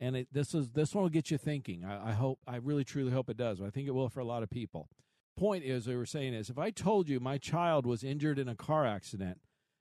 And 0.01 0.17
it, 0.17 0.29
this 0.33 0.53
is 0.53 0.71
this 0.71 0.95
one 0.95 1.05
will 1.05 1.11
get 1.11 1.31
you 1.31 1.39
thinking. 1.39 1.85
I, 1.85 2.11
I 2.11 2.13
hope, 2.13 2.41
I 2.47 2.57
really 2.57 2.85
truly 2.85 3.13
hope 3.13 3.31
it 3.31 3.37
does. 3.37 3.63
I 3.63 3.71
think 3.71 3.87
it 3.87 3.93
will 3.93 4.09
for 4.09 4.21
a 4.21 4.25
lot 4.25 4.43
of 4.43 4.51
people. 4.51 4.89
Point 5.37 5.65
is, 5.65 5.85
they 5.85 5.95
were 5.95 6.07
saying 6.07 6.35
is, 6.35 6.51
if 6.51 6.59
I 6.59 6.71
told 6.71 7.09
you 7.09 7.21
my 7.21 7.39
child 7.39 7.87
was 7.87 8.03
injured 8.03 8.39
in 8.39 8.49
a 8.49 8.57
car 8.57 8.85
accident, 8.85 9.39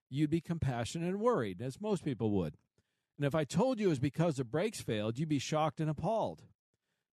you'd 0.10 0.30
be 0.30 0.42
compassionate 0.42 1.10
and 1.10 1.20
worried, 1.20 1.62
as 1.62 1.82
most 1.82 2.04
people 2.04 2.32
would. 2.32 2.58
And 3.18 3.26
if 3.26 3.36
I 3.36 3.44
told 3.44 3.80
you 3.80 3.88
it 3.88 3.90
was 3.90 4.00
because 4.00 4.36
the 4.36 4.44
brakes 4.44 4.82
failed, 4.82 5.18
you'd 5.18 5.30
be 5.30 5.40
shocked 5.40 5.80
and 5.80 5.90
appalled. 5.90 6.44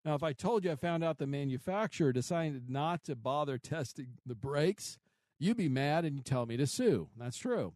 Now, 0.04 0.14
if 0.14 0.22
I 0.22 0.32
told 0.32 0.64
you 0.64 0.72
I 0.72 0.76
found 0.76 1.04
out 1.04 1.18
the 1.18 1.26
manufacturer 1.26 2.12
decided 2.12 2.68
not 2.68 3.04
to 3.04 3.14
bother 3.14 3.56
testing 3.56 4.18
the 4.26 4.34
brakes, 4.34 4.98
you'd 5.38 5.56
be 5.56 5.68
mad 5.68 6.04
and 6.04 6.16
you'd 6.16 6.24
tell 6.24 6.44
me 6.44 6.56
to 6.56 6.66
sue. 6.66 7.08
That's 7.16 7.38
true. 7.38 7.74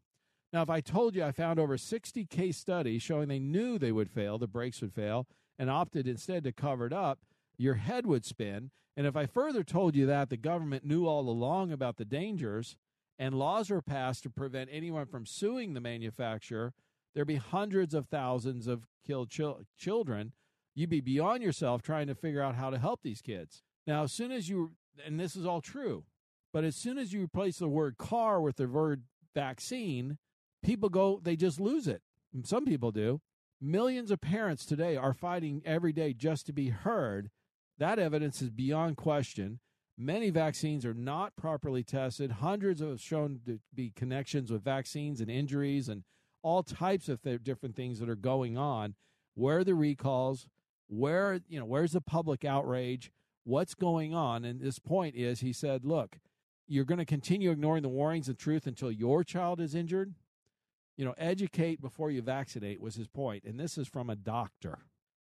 Now, 0.52 0.62
if 0.62 0.70
I 0.70 0.80
told 0.80 1.14
you 1.14 1.22
I 1.22 1.32
found 1.32 1.60
over 1.60 1.78
60 1.78 2.24
case 2.26 2.56
studies 2.56 3.02
showing 3.02 3.28
they 3.28 3.38
knew 3.38 3.78
they 3.78 3.92
would 3.92 4.10
fail, 4.10 4.38
the 4.38 4.46
brakes 4.48 4.80
would 4.80 4.92
fail, 4.92 5.26
and 5.58 5.70
opted 5.70 6.08
instead 6.08 6.44
to 6.44 6.52
cover 6.52 6.86
it 6.86 6.92
up, 6.92 7.20
your 7.56 7.74
head 7.74 8.06
would 8.06 8.24
spin. 8.24 8.70
And 8.96 9.06
if 9.06 9.16
I 9.16 9.26
further 9.26 9.62
told 9.62 9.94
you 9.94 10.06
that 10.06 10.30
the 10.30 10.36
government 10.36 10.84
knew 10.84 11.06
all 11.06 11.28
along 11.28 11.70
about 11.70 11.96
the 11.96 12.04
dangers 12.04 12.76
and 13.18 13.34
laws 13.34 13.70
were 13.70 13.82
passed 13.82 14.22
to 14.24 14.30
prevent 14.30 14.70
anyone 14.72 15.06
from 15.06 15.26
suing 15.26 15.74
the 15.74 15.80
manufacturer, 15.80 16.74
there'd 17.14 17.26
be 17.26 17.36
hundreds 17.36 17.94
of 17.94 18.06
thousands 18.08 18.66
of 18.66 18.86
killed 19.06 19.30
chil- 19.30 19.62
children 19.78 20.32
you'd 20.76 20.90
be 20.90 21.00
beyond 21.00 21.42
yourself 21.42 21.82
trying 21.82 22.06
to 22.06 22.14
figure 22.14 22.42
out 22.42 22.54
how 22.54 22.70
to 22.70 22.78
help 22.78 23.00
these 23.02 23.22
kids. 23.22 23.62
Now, 23.86 24.04
as 24.04 24.12
soon 24.12 24.30
as 24.30 24.48
you, 24.48 24.72
and 25.04 25.18
this 25.18 25.34
is 25.34 25.46
all 25.46 25.60
true, 25.60 26.04
but 26.52 26.62
as 26.62 26.76
soon 26.76 26.98
as 26.98 27.12
you 27.12 27.22
replace 27.22 27.58
the 27.58 27.68
word 27.68 27.96
car 27.96 28.40
with 28.40 28.56
the 28.56 28.68
word 28.68 29.02
vaccine, 29.34 30.18
people 30.62 30.88
go, 30.88 31.18
they 31.22 31.34
just 31.34 31.58
lose 31.58 31.88
it. 31.88 32.02
Some 32.44 32.66
people 32.66 32.92
do. 32.92 33.20
Millions 33.60 34.10
of 34.10 34.20
parents 34.20 34.66
today 34.66 34.96
are 34.96 35.14
fighting 35.14 35.62
every 35.64 35.92
day 35.92 36.12
just 36.12 36.46
to 36.46 36.52
be 36.52 36.68
heard. 36.68 37.30
That 37.78 37.98
evidence 37.98 38.42
is 38.42 38.50
beyond 38.50 38.98
question. 38.98 39.60
Many 39.99 40.30
vaccines 40.30 40.84
are 40.84 40.94
not 40.94 41.36
properly 41.36 41.82
tested. 41.82 42.30
Hundreds 42.30 42.80
have 42.80 43.01
shown 43.01 43.40
to 43.47 43.61
be 43.74 43.90
connections 43.90 44.51
with 44.51 44.62
vaccines 44.62 45.20
and 45.20 45.30
injuries 45.30 45.88
and 45.88 46.05
all 46.42 46.62
types 46.62 47.09
of 47.09 47.22
th- 47.22 47.42
different 47.42 47.74
things 47.74 47.99
that 47.99 48.09
are 48.09 48.14
going 48.14 48.59
on. 48.59 48.94
Where 49.34 49.59
are 49.59 49.64
the 49.64 49.74
recalls? 49.74 50.47
where 50.88 51.40
you 51.49 51.59
know 51.59 51.64
where's 51.64 51.92
the 51.92 52.01
public 52.01 52.44
outrage 52.44 53.11
what's 53.44 53.74
going 53.74 54.14
on 54.14 54.44
and 54.44 54.61
this 54.61 54.78
point 54.78 55.14
is 55.14 55.40
he 55.40 55.53
said 55.53 55.84
look 55.84 56.18
you're 56.68 56.84
going 56.84 56.99
to 56.99 57.05
continue 57.05 57.51
ignoring 57.51 57.82
the 57.82 57.88
warnings 57.88 58.28
and 58.28 58.38
truth 58.38 58.66
until 58.66 58.90
your 58.90 59.24
child 59.24 59.61
is 59.61 59.74
injured 59.74 60.14
you 60.97 61.05
know 61.05 61.14
educate 61.18 61.80
before 61.80 62.11
you 62.11 62.22
vaccinate 62.22 62.80
was 62.80 62.94
his 62.94 63.09
point 63.09 63.44
and 63.44 63.59
this 63.59 63.76
is 63.76 63.88
from 63.88 64.09
a 64.09 64.16
doctor 64.16 64.78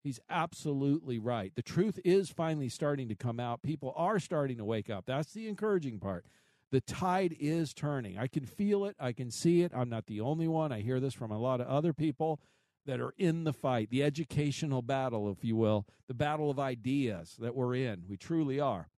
he's 0.04 0.20
absolutely 0.30 1.20
right 1.20 1.54
the 1.56 1.62
truth 1.62 2.00
is 2.04 2.30
finally 2.30 2.70
starting 2.70 3.08
to 3.10 3.16
come 3.16 3.40
out 3.40 3.62
people 3.62 3.94
are 3.96 4.20
starting 4.20 4.58
to 4.58 4.66
wake 4.66 4.90
up 4.90 5.06
that's 5.06 5.34
the 5.34 5.48
encouraging 5.48 6.00
part 6.00 6.26
the 6.72 6.82
tide 6.82 7.36
is 7.40 7.74
turning 7.74 8.18
i 8.18 8.28
can 8.28 8.46
feel 8.46 8.86
it 8.86 8.96
i 9.00 9.12
can 9.12 9.32
see 9.32 9.62
it 9.62 9.72
i'm 9.76 9.90
not 9.90 10.06
the 10.06 10.22
only 10.22 10.48
one 10.48 10.72
i 10.72 10.80
hear 10.82 11.00
this 11.00 11.14
from 11.14 11.32
a 11.32 11.40
lot 11.40 11.62
of 11.62 11.68
other 11.68 11.94
people 11.94 12.40
that 12.86 13.00
are 13.00 13.14
in 13.18 13.44
the 13.44 13.54
fight, 13.54 13.90
the 13.90 14.04
educational 14.04 14.82
battle, 14.82 15.30
if 15.32 15.44
you 15.44 15.56
will, 15.56 15.86
the 16.08 16.14
battle 16.14 16.50
of 16.50 16.60
ideas 16.60 17.36
that 17.40 17.56
we're 17.56 17.76
in. 17.76 18.04
We 18.08 18.18
truly 18.18 18.60
are. 18.60 18.90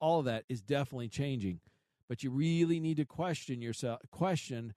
All 0.00 0.20
of 0.20 0.24
that 0.26 0.44
is 0.48 0.62
definitely 0.62 1.08
changing. 1.08 1.60
But 2.08 2.22
you 2.22 2.30
really 2.30 2.80
need 2.80 2.98
to 2.98 3.04
question 3.04 3.62
yourself. 3.62 4.00
Question, 4.10 4.74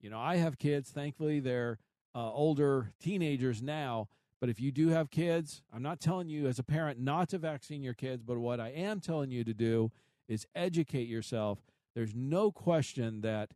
you 0.00 0.10
know, 0.10 0.18
I 0.18 0.36
have 0.36 0.58
kids. 0.58 0.90
Thankfully, 0.90 1.40
they're 1.40 1.78
uh, 2.14 2.32
older 2.32 2.92
teenagers 3.00 3.62
now. 3.62 4.08
But 4.40 4.48
if 4.48 4.60
you 4.60 4.70
do 4.70 4.88
have 4.88 5.10
kids, 5.10 5.62
I'm 5.74 5.82
not 5.82 6.00
telling 6.00 6.28
you 6.28 6.46
as 6.46 6.58
a 6.58 6.62
parent 6.62 7.00
not 7.00 7.28
to 7.30 7.38
vaccine 7.38 7.82
your 7.82 7.94
kids, 7.94 8.22
but 8.22 8.38
what 8.38 8.60
I 8.60 8.68
am 8.68 9.00
telling 9.00 9.30
you 9.30 9.42
to 9.44 9.54
do 9.54 9.90
is 10.28 10.46
educate 10.54 11.08
yourself. 11.08 11.58
There's 11.94 12.14
no 12.14 12.52
question 12.52 13.22
that 13.22 13.50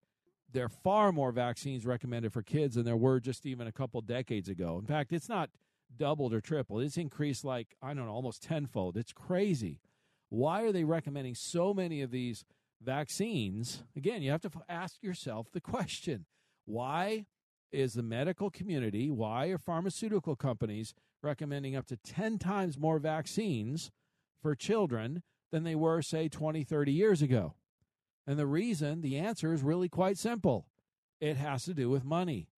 there 0.53 0.65
are 0.65 0.69
far 0.69 1.13
more 1.13 1.33
vaccines 1.33 1.87
recommended 1.87 2.33
for 2.33 2.43
kids 2.43 2.75
than 2.75 2.85
there 2.85 2.97
were 2.97 3.21
just 3.21 3.47
even 3.47 3.67
a 3.67 3.73
couple 3.73 4.01
decades 4.01 4.49
ago. 4.49 4.79
In 4.79 4.87
fact, 4.87 5.13
it's 5.13 5.29
not 5.29 5.51
doubled 5.97 6.35
or 6.35 6.41
tripled. 6.41 6.83
It's 6.83 6.97
increased 6.97 7.45
like, 7.45 7.77
I 7.81 7.95
don't 7.95 8.07
know, 8.07 8.13
almost 8.13 8.43
tenfold. 8.43 8.97
It's 8.97 9.13
crazy. 9.13 9.81
Why 10.29 10.63
are 10.63 10.73
they 10.73 10.85
recommending 10.85 11.35
so 11.35 11.73
many 11.73 12.03
of 12.03 12.11
these 12.11 12.45
vaccines? 12.83 13.85
Again, 13.97 14.23
you 14.23 14.31
have 14.31 14.41
to 14.43 14.51
ask 14.69 15.03
yourself 15.03 15.47
the 15.53 15.61
question 15.61 16.27
why 16.65 17.27
is 17.73 17.95
the 17.95 18.03
medical 18.03 18.51
community, 18.51 19.11
why 19.11 19.47
are 19.47 19.59
pharmaceutical 19.59 20.37
companies 20.37 20.95
recommending 21.23 21.75
up 21.75 21.87
to 21.87 21.97
10 21.97 22.39
times 22.39 22.79
more 22.79 22.99
vaccines 22.99 23.91
for 24.41 24.55
children 24.55 25.23
than 25.51 25.65
they 25.65 25.75
were, 25.75 26.03
say, 26.03 26.29
20, 26.29 26.65
30 26.65 26.93
years 26.93 27.23
ago? 27.23 27.55
And 28.27 28.39
the 28.39 28.47
reason, 28.47 29.01
the 29.01 29.19
answer 29.19 29.53
is 29.53 29.63
really 29.63 29.89
quite 29.89 30.19
simple 30.19 30.67
it 31.21 31.37
has 31.37 31.65
to 31.65 31.75
do 31.75 31.89
with 31.89 32.05
money. 32.05 32.49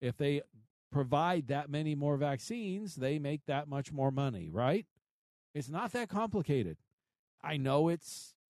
If 0.00 0.16
they 0.16 0.40
provide 0.90 1.48
that 1.48 1.68
many 1.68 1.94
more 1.94 2.16
vaccines, 2.16 2.96
they 2.96 3.18
make 3.18 3.44
that 3.46 3.68
much 3.68 3.92
more 3.92 4.10
money, 4.10 4.48
right? 4.50 4.86
It's 5.54 5.68
not 5.68 5.92
that 5.92 6.08
complicated. 6.08 6.78
I 7.42 7.58
know 7.58 7.88
it 7.88 8.00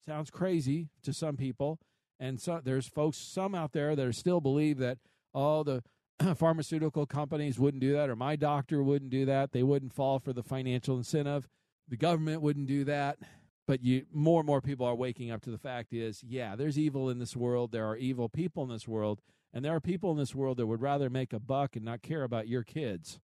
sounds 0.07 0.31
crazy 0.31 0.91
to 1.03 1.13
some 1.13 1.37
people, 1.37 1.81
and 2.21 2.41
so 2.41 2.61
there's 2.63 2.87
folks, 2.87 3.19
some 3.19 3.55
out 3.55 3.73
there 3.73 3.97
that 3.97 4.15
still 4.15 4.41
believe 4.41 4.79
that, 4.79 4.99
oh, 5.35 5.65
the 5.65 5.83
pharmaceutical 6.37 7.07
companies 7.07 7.59
wouldn't 7.59 7.81
do 7.81 7.93
that, 7.93 8.11
or 8.11 8.17
my 8.17 8.37
doctor 8.37 8.83
wouldn't 8.83 9.11
do 9.11 9.25
that. 9.27 9.53
They 9.53 9.63
wouldn't 9.63 9.93
fall 9.93 10.19
for 10.19 10.33
the 10.33 10.43
financial 10.43 10.97
incentive. 10.97 11.49
The 11.89 11.97
government 11.97 12.43
wouldn't 12.43 12.67
do 12.67 12.85
that. 12.85 13.19
But 13.67 13.83
you, 13.83 14.05
more 14.13 14.41
and 14.41 14.47
more 14.47 14.61
people 14.61 14.87
are 14.87 14.95
waking 14.95 15.31
up 15.31 15.41
to 15.43 15.51
the 15.51 15.59
fact 15.59 15.93
is, 15.93 16.23
yeah, 16.23 16.55
there's 16.55 16.79
evil 16.79 17.09
in 17.09 17.19
this 17.19 17.35
world. 17.35 17.73
There 17.73 17.87
are 17.87 17.97
evil 17.97 18.29
people 18.29 18.63
in 18.63 18.69
this 18.69 18.87
world, 18.87 19.23
and 19.55 19.65
there 19.65 19.75
are 19.75 19.81
people 19.81 20.11
in 20.11 20.19
this 20.19 20.35
world 20.35 20.59
that 20.59 20.67
would 20.67 20.83
rather 20.83 21.09
make 21.09 21.33
a 21.33 21.41
buck 21.41 21.75
and 21.75 21.85
not 21.85 22.03
care 22.03 22.25
about 22.25 22.47
your 22.47 22.63
kids. 22.63 23.21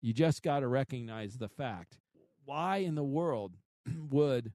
You 0.00 0.12
just 0.12 0.42
got 0.42 0.60
to 0.60 0.68
recognize 0.68 1.38
the 1.38 1.48
fact. 1.48 1.98
Why 2.44 2.78
in 2.78 2.94
the 2.94 3.04
world 3.04 3.56
would 4.10 4.52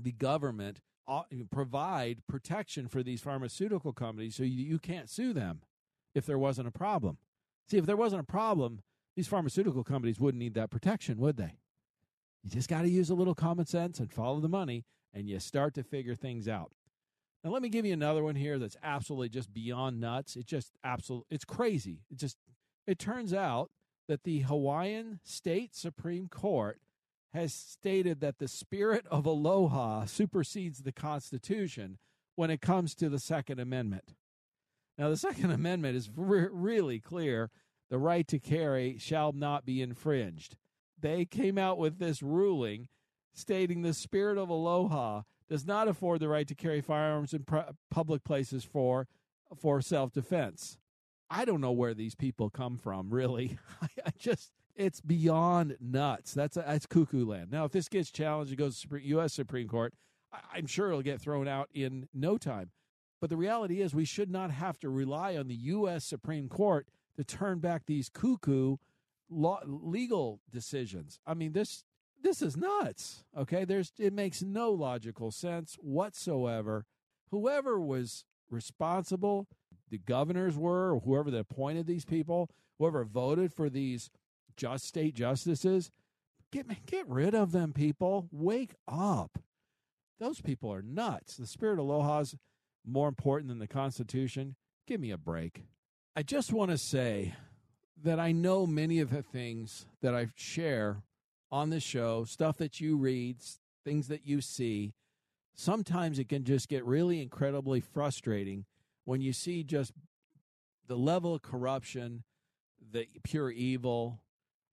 the 0.00 0.12
government 0.12 0.80
uh, 1.08 1.22
provide 1.50 2.24
protection 2.28 2.86
for 2.86 3.02
these 3.02 3.20
pharmaceutical 3.20 3.92
companies 3.92 4.36
so 4.36 4.44
you, 4.44 4.64
you 4.64 4.78
can't 4.78 5.10
sue 5.10 5.32
them? 5.32 5.62
If 6.14 6.26
there 6.26 6.38
wasn't 6.38 6.68
a 6.68 6.72
problem. 6.72 7.18
See, 7.68 7.78
if 7.78 7.86
there 7.86 7.96
wasn't 7.96 8.22
a 8.22 8.24
problem, 8.24 8.80
these 9.16 9.28
pharmaceutical 9.28 9.84
companies 9.84 10.20
wouldn't 10.20 10.40
need 10.40 10.54
that 10.54 10.70
protection, 10.70 11.18
would 11.18 11.36
they? 11.36 11.58
You 12.42 12.50
just 12.50 12.68
got 12.68 12.82
to 12.82 12.88
use 12.88 13.10
a 13.10 13.14
little 13.14 13.34
common 13.34 13.66
sense 13.66 13.98
and 14.00 14.12
follow 14.12 14.40
the 14.40 14.48
money, 14.48 14.84
and 15.14 15.28
you 15.28 15.38
start 15.38 15.74
to 15.74 15.82
figure 15.82 16.14
things 16.14 16.48
out. 16.48 16.72
Now, 17.44 17.50
let 17.50 17.62
me 17.62 17.68
give 17.68 17.84
you 17.84 17.92
another 17.92 18.22
one 18.22 18.36
here 18.36 18.58
that's 18.58 18.76
absolutely 18.82 19.28
just 19.28 19.52
beyond 19.52 20.00
nuts. 20.00 20.36
It's 20.36 20.44
just 20.44 20.72
absolute. 20.84 21.24
It's 21.30 21.44
crazy. 21.44 22.00
It 22.10 22.18
just. 22.18 22.36
It 22.86 22.98
turns 22.98 23.32
out 23.32 23.70
that 24.08 24.24
the 24.24 24.40
Hawaiian 24.40 25.20
State 25.24 25.74
Supreme 25.74 26.28
Court 26.28 26.80
has 27.32 27.54
stated 27.54 28.20
that 28.20 28.38
the 28.38 28.48
spirit 28.48 29.06
of 29.10 29.24
aloha 29.24 30.04
supersedes 30.04 30.82
the 30.82 30.92
Constitution 30.92 31.98
when 32.34 32.50
it 32.50 32.60
comes 32.60 32.94
to 32.96 33.08
the 33.08 33.18
Second 33.18 33.60
Amendment. 33.60 34.14
Now, 35.02 35.08
the 35.08 35.16
Second 35.16 35.50
Amendment 35.50 35.96
is 35.96 36.08
re- 36.14 36.46
really 36.52 37.00
clear 37.00 37.50
the 37.90 37.98
right 37.98 38.24
to 38.28 38.38
carry 38.38 38.98
shall 38.98 39.32
not 39.32 39.66
be 39.66 39.82
infringed. 39.82 40.56
They 40.96 41.24
came 41.24 41.58
out 41.58 41.76
with 41.76 41.98
this 41.98 42.22
ruling 42.22 42.86
stating 43.34 43.82
the 43.82 43.94
spirit 43.94 44.38
of 44.38 44.48
aloha 44.48 45.22
does 45.48 45.66
not 45.66 45.88
afford 45.88 46.20
the 46.20 46.28
right 46.28 46.46
to 46.46 46.54
carry 46.54 46.80
firearms 46.80 47.34
in 47.34 47.42
pr- 47.42 47.72
public 47.90 48.22
places 48.22 48.62
for 48.62 49.08
for 49.56 49.80
self-defense. 49.80 50.78
I 51.28 51.46
don't 51.46 51.60
know 51.60 51.72
where 51.72 51.94
these 51.94 52.14
people 52.14 52.48
come 52.48 52.78
from, 52.78 53.10
really. 53.10 53.58
I, 53.82 54.12
just 54.16 54.52
it's 54.76 55.00
beyond 55.00 55.78
nuts. 55.80 56.32
That's 56.32 56.54
that's 56.54 56.86
cuckoo 56.86 57.26
land. 57.26 57.50
Now, 57.50 57.64
if 57.64 57.72
this 57.72 57.88
gets 57.88 58.12
challenged, 58.12 58.52
it 58.52 58.56
goes 58.56 58.80
to 58.82 58.88
the 58.88 59.04
U.S. 59.06 59.32
Supreme 59.32 59.66
Court. 59.66 59.94
I, 60.32 60.38
I'm 60.54 60.68
sure 60.68 60.90
it'll 60.90 61.02
get 61.02 61.20
thrown 61.20 61.48
out 61.48 61.70
in 61.74 62.06
no 62.14 62.38
time. 62.38 62.70
But 63.22 63.30
the 63.30 63.36
reality 63.36 63.80
is, 63.80 63.94
we 63.94 64.04
should 64.04 64.32
not 64.32 64.50
have 64.50 64.80
to 64.80 64.88
rely 64.88 65.36
on 65.36 65.46
the 65.46 65.54
U.S. 65.54 66.04
Supreme 66.04 66.48
Court 66.48 66.88
to 67.16 67.22
turn 67.22 67.60
back 67.60 67.86
these 67.86 68.08
cuckoo 68.08 68.78
law, 69.30 69.60
legal 69.64 70.40
decisions. 70.50 71.20
I 71.24 71.34
mean, 71.34 71.52
this 71.52 71.84
this 72.20 72.42
is 72.42 72.56
nuts. 72.56 73.22
Okay, 73.38 73.64
there's 73.64 73.92
it 73.96 74.12
makes 74.12 74.42
no 74.42 74.72
logical 74.72 75.30
sense 75.30 75.76
whatsoever. 75.80 76.84
Whoever 77.30 77.80
was 77.80 78.24
responsible, 78.50 79.46
the 79.88 79.98
governors 79.98 80.58
were, 80.58 80.92
or 80.92 80.98
whoever 80.98 81.30
that 81.30 81.38
appointed 81.38 81.86
these 81.86 82.04
people, 82.04 82.50
whoever 82.80 83.04
voted 83.04 83.52
for 83.52 83.70
these 83.70 84.10
just 84.56 84.84
state 84.84 85.14
justices, 85.14 85.92
get 86.50 86.86
get 86.86 87.08
rid 87.08 87.36
of 87.36 87.52
them. 87.52 87.72
People, 87.72 88.26
wake 88.32 88.74
up. 88.88 89.38
Those 90.18 90.40
people 90.40 90.72
are 90.72 90.82
nuts. 90.82 91.36
The 91.36 91.46
spirit 91.46 91.74
of 91.74 91.84
Aloha's 91.84 92.34
more 92.84 93.08
important 93.08 93.48
than 93.48 93.58
the 93.58 93.66
Constitution? 93.66 94.56
Give 94.86 95.00
me 95.00 95.10
a 95.10 95.18
break. 95.18 95.64
I 96.14 96.22
just 96.22 96.52
want 96.52 96.70
to 96.70 96.78
say 96.78 97.34
that 98.02 98.18
I 98.18 98.32
know 98.32 98.66
many 98.66 99.00
of 99.00 99.10
the 99.10 99.22
things 99.22 99.86
that 100.00 100.14
I 100.14 100.28
share 100.34 101.02
on 101.50 101.70
this 101.70 101.82
show, 101.82 102.24
stuff 102.24 102.56
that 102.58 102.80
you 102.80 102.96
read, 102.96 103.36
things 103.84 104.08
that 104.08 104.26
you 104.26 104.40
see. 104.40 104.94
Sometimes 105.54 106.18
it 106.18 106.28
can 106.28 106.44
just 106.44 106.68
get 106.68 106.84
really 106.84 107.20
incredibly 107.22 107.80
frustrating 107.80 108.64
when 109.04 109.20
you 109.20 109.32
see 109.32 109.62
just 109.62 109.92
the 110.88 110.96
level 110.96 111.34
of 111.34 111.42
corruption, 111.42 112.24
the 112.90 113.06
pure 113.22 113.50
evil, 113.50 114.20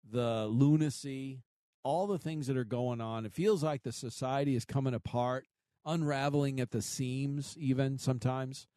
the 0.10 0.46
lunacy, 0.48 1.42
all 1.84 2.08
the 2.08 2.20
things 2.20 2.48
that 2.48 2.58
are 2.58 2.64
going 2.64 3.02
on. 3.02 3.26
It 3.26 3.34
feels 3.34 3.64
like 3.64 3.84
the 3.84 3.92
society 3.92 4.56
is 4.56 4.66
coming 4.66 4.94
apart 4.94 5.46
unraveling 5.88 6.60
at 6.60 6.72
the 6.72 6.82
seams, 6.82 7.56
even 7.58 7.98
sometimes. 7.98 8.68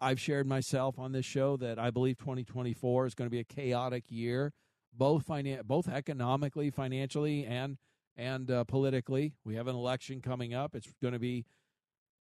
I've 0.00 0.20
shared 0.20 0.46
myself 0.46 0.98
on 0.98 1.12
this 1.12 1.24
show 1.24 1.56
that 1.56 1.78
I 1.78 1.90
believe 1.90 2.18
2024 2.18 3.06
is 3.06 3.14
going 3.14 3.26
to 3.26 3.30
be 3.30 3.40
a 3.40 3.44
chaotic 3.44 4.04
year, 4.10 4.52
both 4.92 5.26
finan- 5.26 5.64
both 5.64 5.88
economically, 5.88 6.70
financially, 6.70 7.46
and 7.46 7.78
and 8.16 8.50
uh, 8.50 8.64
politically. 8.64 9.32
We 9.44 9.56
have 9.56 9.66
an 9.66 9.74
election 9.74 10.20
coming 10.20 10.54
up. 10.54 10.76
It's 10.76 10.92
going 11.02 11.14
to 11.14 11.18
be 11.18 11.46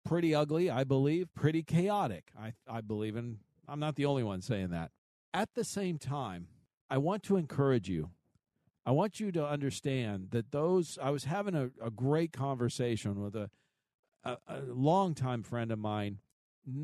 pretty 0.05 0.35
ugly, 0.35 0.71
I 0.71 0.85
believe, 0.85 1.29
pretty 1.35 1.63
chaotic. 1.63 2.31
I 2.39 2.53
I 2.69 2.81
believe, 2.81 3.17
and 3.17 3.39
I'm 3.67 3.81
not 3.81 3.97
the 3.97 4.07
only 4.07 4.23
one 4.23 4.41
saying 4.41 4.69
that. 4.71 4.93
At 5.33 5.55
the 5.55 5.65
same 5.65 5.99
time, 5.99 6.47
I 6.89 6.99
want 6.99 7.25
to 7.25 7.37
encourage 7.37 7.89
you. 7.89 8.11
I 8.87 8.93
want 8.93 9.19
you 9.19 9.33
to 9.33 9.45
understand 9.45 10.29
that 10.31 10.53
those. 10.53 10.99
I 11.03 11.11
was 11.11 11.25
having 11.25 11.57
a, 11.57 11.71
a 11.83 11.91
great 11.91 12.33
conversation 12.33 13.21
with 13.21 13.35
a 13.35 13.51
a, 14.25 14.37
a 14.49 14.61
longtime 14.67 15.43
friend 15.43 15.71
of 15.71 15.79
mine. 15.79 16.19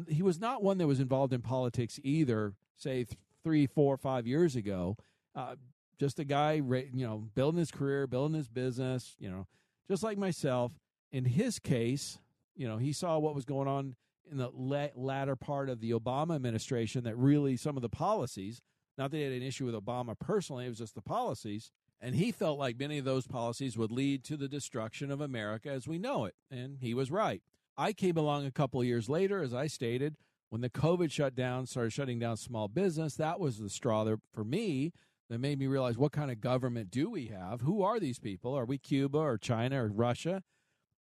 He 0.09 0.23
was 0.23 0.39
not 0.39 0.63
one 0.63 0.79
that 0.79 0.87
was 0.87 1.01
involved 1.01 1.33
in 1.33 1.41
politics 1.41 1.99
either, 2.03 2.55
say 2.77 3.05
th- 3.05 3.17
three, 3.43 3.67
four, 3.67 3.97
five 3.97 4.27
years 4.27 4.55
ago. 4.57 4.97
Uh, 5.35 5.57
just 5.99 6.19
a 6.19 6.25
guy, 6.25 6.55
you 6.55 7.07
know, 7.07 7.29
building 7.35 7.59
his 7.59 7.71
career, 7.71 8.07
building 8.07 8.37
his 8.37 8.49
business, 8.49 9.17
you 9.19 9.31
know, 9.31 9.47
just 9.89 10.03
like 10.03 10.19
myself. 10.19 10.73
In 11.13 11.25
his 11.25 11.59
case, 11.59 12.19
you 12.55 12.69
know, 12.69 12.77
he 12.77 12.93
saw 12.93 13.19
what 13.19 13.35
was 13.35 13.45
going 13.45 13.69
on 13.69 13.97
in 14.31 14.37
the 14.37 14.51
la- 14.55 14.89
latter 14.95 15.37
part 15.37 15.69
of 15.69 15.81
the 15.81 15.91
Obama 15.91 16.35
administration 16.37 17.05
that 17.05 17.17
really 17.17 17.57
some 17.57 17.77
of 17.77 17.83
the 17.83 17.89
policies, 17.89 18.63
not 18.97 19.11
that 19.11 19.17
he 19.17 19.23
had 19.23 19.33
an 19.33 19.43
issue 19.43 19.67
with 19.67 19.75
Obama 19.75 20.19
personally, 20.19 20.67
it 20.67 20.69
was 20.69 20.79
just 20.79 20.95
the 20.95 21.03
policies, 21.03 21.73
and 22.01 22.15
he 22.15 22.33
felt 22.33 22.59
like 22.59 22.79
many 22.79 22.99
of 22.99 23.05
those 23.05 23.27
policies 23.27 23.77
would 23.77 23.91
lead 23.91 24.25
to 24.25 24.37
the 24.37 24.49
destruction 24.49 25.11
of 25.11 25.21
America 25.21 25.71
as 25.71 25.87
we 25.87 25.99
know 25.99 26.25
it. 26.25 26.35
And 26.51 26.79
he 26.81 26.95
was 26.95 27.11
right. 27.11 27.43
I 27.77 27.93
came 27.93 28.17
along 28.17 28.47
a 28.47 28.51
couple 28.51 28.83
years 28.83 29.09
later, 29.09 29.43
as 29.43 29.55
I 29.55 29.67
stated, 29.67 30.17
when 30.49 30.61
the 30.61 30.71
COVID 30.71 31.11
shutdown 31.11 31.67
started 31.67 31.93
shutting 31.93 32.19
down 32.19 32.37
small 32.37 32.69
business. 32.69 33.15
That 33.15 33.39
was 33.39 33.59
the 33.59 33.71
straw 33.71 34.05
there 34.05 34.19
for 34.33 34.45
me 34.45 34.93
that 35.29 35.39
made 35.39 35.59
me 35.59 35.67
realize 35.67 35.97
what 35.97 36.13
kind 36.13 36.31
of 36.31 36.41
government 36.41 36.91
do 36.91 37.09
we 37.09 37.27
have? 37.27 37.61
Who 37.61 37.83
are 37.83 38.01
these 38.01 38.19
people? 38.19 38.53
Are 38.55 38.65
we 38.65 38.79
Cuba 38.79 39.19
or 39.19 39.39
China 39.39 39.85
or 39.85 39.89
Russia? 39.89 40.43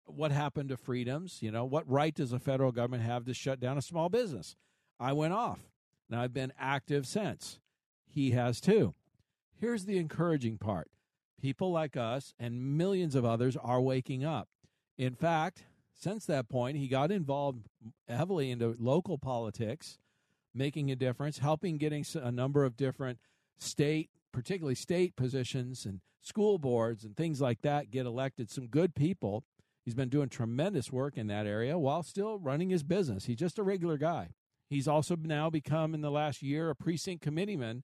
What 0.05 0.31
happened 0.31 0.69
to 0.69 0.77
freedoms? 0.77 1.39
You 1.41 1.51
know, 1.51 1.65
what 1.65 1.89
right 1.89 2.13
does 2.13 2.31
the 2.31 2.39
federal 2.39 2.71
government 2.71 3.03
have 3.03 3.25
to 3.25 3.33
shut 3.33 3.59
down 3.59 3.77
a 3.77 3.81
small 3.81 4.09
business? 4.09 4.55
I 4.99 5.13
went 5.13 5.33
off. 5.33 5.59
Now 6.09 6.21
I've 6.21 6.33
been 6.33 6.53
active 6.59 7.05
since. 7.05 7.59
He 8.07 8.31
has 8.31 8.59
too. 8.59 8.95
Here's 9.59 9.85
the 9.85 9.97
encouraging 9.97 10.57
part 10.57 10.89
people 11.41 11.71
like 11.71 11.95
us 11.95 12.33
and 12.39 12.77
millions 12.77 13.15
of 13.15 13.25
others 13.25 13.55
are 13.57 13.81
waking 13.81 14.25
up. 14.25 14.47
In 14.97 15.13
fact, 15.13 15.63
since 15.93 16.25
that 16.25 16.49
point, 16.49 16.77
he 16.77 16.87
got 16.87 17.11
involved 17.11 17.67
heavily 18.07 18.51
into 18.51 18.75
local 18.79 19.17
politics, 19.17 19.97
making 20.53 20.89
a 20.91 20.95
difference, 20.95 21.39
helping 21.39 21.77
getting 21.77 22.05
a 22.15 22.31
number 22.31 22.63
of 22.63 22.75
different 22.75 23.19
state 23.57 24.09
particularly 24.35 24.75
state 24.75 25.15
positions 25.15 25.85
and 25.85 26.01
school 26.21 26.57
boards 26.57 27.05
and 27.05 27.15
things 27.15 27.39
like 27.39 27.61
that 27.61 27.89
get 27.89 28.05
elected 28.05 28.51
some 28.51 28.67
good 28.67 28.93
people. 28.93 29.45
He's 29.85 29.95
been 29.95 30.09
doing 30.09 30.27
tremendous 30.27 30.91
work 30.91 31.17
in 31.17 31.27
that 31.27 31.47
area 31.47 31.77
while 31.77 32.03
still 32.03 32.37
running 32.37 32.69
his 32.69 32.83
business. 32.83 33.25
He's 33.25 33.37
just 33.37 33.57
a 33.57 33.63
regular 33.63 33.97
guy. 33.97 34.31
He's 34.69 34.87
also 34.89 35.15
now 35.15 35.49
become, 35.49 35.93
in 35.93 36.01
the 36.01 36.11
last 36.11 36.41
year, 36.41 36.69
a 36.69 36.75
precinct 36.75 37.23
committeeman 37.23 37.83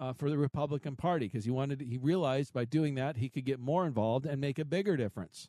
uh, 0.00 0.12
for 0.12 0.30
the 0.30 0.38
Republican 0.38 0.96
Party 0.96 1.26
because 1.26 1.44
he 1.44 1.50
wanted. 1.50 1.80
He 1.80 1.98
realized 1.98 2.52
by 2.52 2.64
doing 2.64 2.94
that 2.96 3.16
he 3.16 3.28
could 3.28 3.44
get 3.44 3.60
more 3.60 3.86
involved 3.86 4.26
and 4.26 4.40
make 4.40 4.58
a 4.58 4.64
bigger 4.64 4.96
difference. 4.96 5.48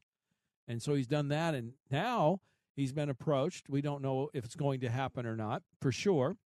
And 0.67 0.81
so 0.81 0.93
he's 0.93 1.07
done 1.07 1.29
that, 1.29 1.55
and 1.55 1.73
now 1.91 2.41
he's 2.75 2.93
been 2.93 3.09
approached. 3.09 3.69
We 3.69 3.81
don't 3.81 4.01
know 4.01 4.29
if 4.33 4.45
it's 4.45 4.55
going 4.55 4.81
to 4.81 4.89
happen 4.89 5.25
or 5.25 5.35
not 5.35 5.63
for 5.81 5.91
sure, 5.91 6.37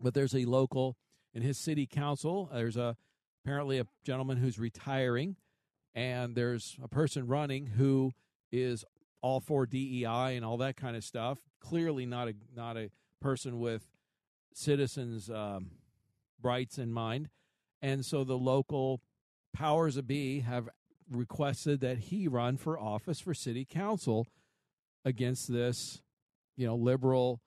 but 0.00 0.14
there's 0.14 0.34
a 0.34 0.44
local 0.44 0.96
in 1.34 1.42
his 1.42 1.58
city 1.58 1.86
council. 1.86 2.50
There's 2.52 2.76
a 2.76 2.96
apparently 3.44 3.78
a 3.78 3.86
gentleman 4.04 4.38
who's 4.38 4.58
retiring, 4.58 5.36
and 5.94 6.34
there's 6.34 6.76
a 6.82 6.88
person 6.88 7.26
running 7.26 7.66
who 7.66 8.12
is 8.50 8.84
all 9.20 9.40
for 9.40 9.66
DEI 9.66 10.36
and 10.36 10.44
all 10.44 10.56
that 10.58 10.76
kind 10.76 10.96
of 10.96 11.04
stuff. 11.04 11.38
Clearly, 11.60 12.06
not 12.06 12.28
a 12.28 12.34
not 12.54 12.76
a 12.76 12.90
person 13.20 13.60
with 13.60 13.86
citizens' 14.54 15.30
um, 15.30 15.70
rights 16.42 16.78
in 16.78 16.92
mind, 16.92 17.28
and 17.80 18.04
so 18.04 18.24
the 18.24 18.38
local 18.38 19.00
powers 19.54 19.96
of 19.96 20.06
be 20.06 20.40
have 20.40 20.68
requested 21.10 21.80
that 21.80 21.98
he 21.98 22.28
run 22.28 22.56
for 22.56 22.78
office 22.78 23.20
for 23.20 23.34
city 23.34 23.64
council 23.64 24.26
against 25.04 25.52
this, 25.52 26.00
you 26.56 26.66
know, 26.66 26.76
liberal 26.76 27.40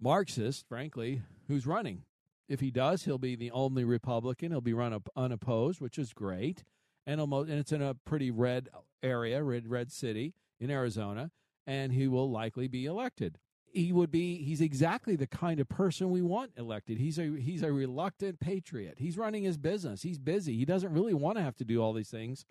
Marxist, 0.00 0.66
frankly, 0.66 1.22
who's 1.46 1.66
running. 1.66 2.04
If 2.48 2.60
he 2.60 2.70
does, 2.70 3.04
he'll 3.04 3.18
be 3.18 3.36
the 3.36 3.50
only 3.50 3.84
Republican. 3.84 4.50
He'll 4.50 4.60
be 4.60 4.72
run 4.72 4.92
up 4.92 5.08
unopposed, 5.14 5.80
which 5.80 5.98
is 5.98 6.12
great, 6.12 6.64
and 7.06 7.20
almost, 7.20 7.48
and 7.48 7.58
it's 7.58 7.72
in 7.72 7.82
a 7.82 7.94
pretty 7.94 8.30
red 8.30 8.68
area, 9.02 9.42
red 9.42 9.68
red 9.68 9.92
city 9.92 10.34
in 10.58 10.70
Arizona, 10.70 11.30
and 11.66 11.92
he 11.92 12.08
will 12.08 12.30
likely 12.30 12.66
be 12.66 12.86
elected. 12.86 13.38
He 13.72 13.92
would 13.92 14.10
be. 14.10 14.42
He's 14.42 14.60
exactly 14.60 15.16
the 15.16 15.26
kind 15.26 15.60
of 15.60 15.68
person 15.68 16.10
we 16.10 16.22
want 16.22 16.52
elected. 16.56 16.98
He's 16.98 17.18
a 17.18 17.36
he's 17.38 17.62
a 17.62 17.72
reluctant 17.72 18.40
patriot. 18.40 18.96
He's 18.98 19.16
running 19.16 19.44
his 19.44 19.58
business. 19.58 20.02
He's 20.02 20.18
busy. 20.18 20.56
He 20.56 20.64
doesn't 20.64 20.92
really 20.92 21.14
want 21.14 21.36
to 21.38 21.42
have 21.42 21.56
to 21.56 21.64
do 21.64 21.80
all 21.80 21.92
these 21.92 22.10
things, 22.10 22.44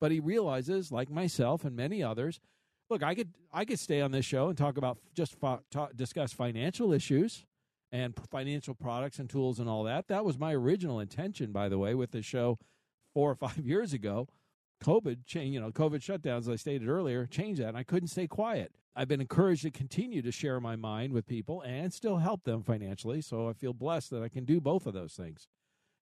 but 0.00 0.12
he 0.12 0.20
realizes, 0.20 0.92
like 0.92 1.10
myself 1.10 1.64
and 1.64 1.74
many 1.74 2.02
others, 2.02 2.40
look, 2.90 3.02
I 3.02 3.14
could 3.14 3.32
I 3.52 3.64
could 3.64 3.78
stay 3.78 4.00
on 4.00 4.10
this 4.10 4.26
show 4.26 4.48
and 4.48 4.58
talk 4.58 4.76
about 4.76 4.98
just 5.14 5.36
talk, 5.40 5.96
discuss 5.96 6.32
financial 6.32 6.92
issues 6.92 7.46
and 7.92 8.14
financial 8.30 8.74
products 8.74 9.18
and 9.18 9.30
tools 9.30 9.58
and 9.58 9.68
all 9.68 9.84
that. 9.84 10.08
That 10.08 10.24
was 10.24 10.38
my 10.38 10.54
original 10.54 11.00
intention, 11.00 11.52
by 11.52 11.68
the 11.68 11.78
way, 11.78 11.94
with 11.94 12.10
the 12.10 12.22
show 12.22 12.58
four 13.14 13.30
or 13.30 13.34
five 13.34 13.58
years 13.64 13.92
ago. 13.92 14.28
COVID 14.82 15.26
change, 15.26 15.52
you 15.52 15.60
know, 15.60 15.70
COVID 15.70 16.00
shutdowns, 16.00 16.50
I 16.50 16.56
stated 16.56 16.88
earlier, 16.88 17.26
changed 17.26 17.60
that, 17.60 17.68
and 17.68 17.76
I 17.76 17.82
couldn't 17.82 18.08
stay 18.08 18.26
quiet. 18.26 18.72
I've 18.94 19.08
been 19.08 19.20
encouraged 19.20 19.62
to 19.62 19.70
continue 19.70 20.20
to 20.22 20.32
share 20.32 20.60
my 20.60 20.76
mind 20.76 21.12
with 21.12 21.26
people 21.26 21.62
and 21.62 21.92
still 21.92 22.18
help 22.18 22.44
them 22.44 22.62
financially. 22.62 23.20
So 23.20 23.48
I 23.48 23.52
feel 23.52 23.72
blessed 23.72 24.10
that 24.10 24.22
I 24.22 24.28
can 24.28 24.44
do 24.44 24.60
both 24.60 24.86
of 24.86 24.94
those 24.94 25.14
things. 25.14 25.48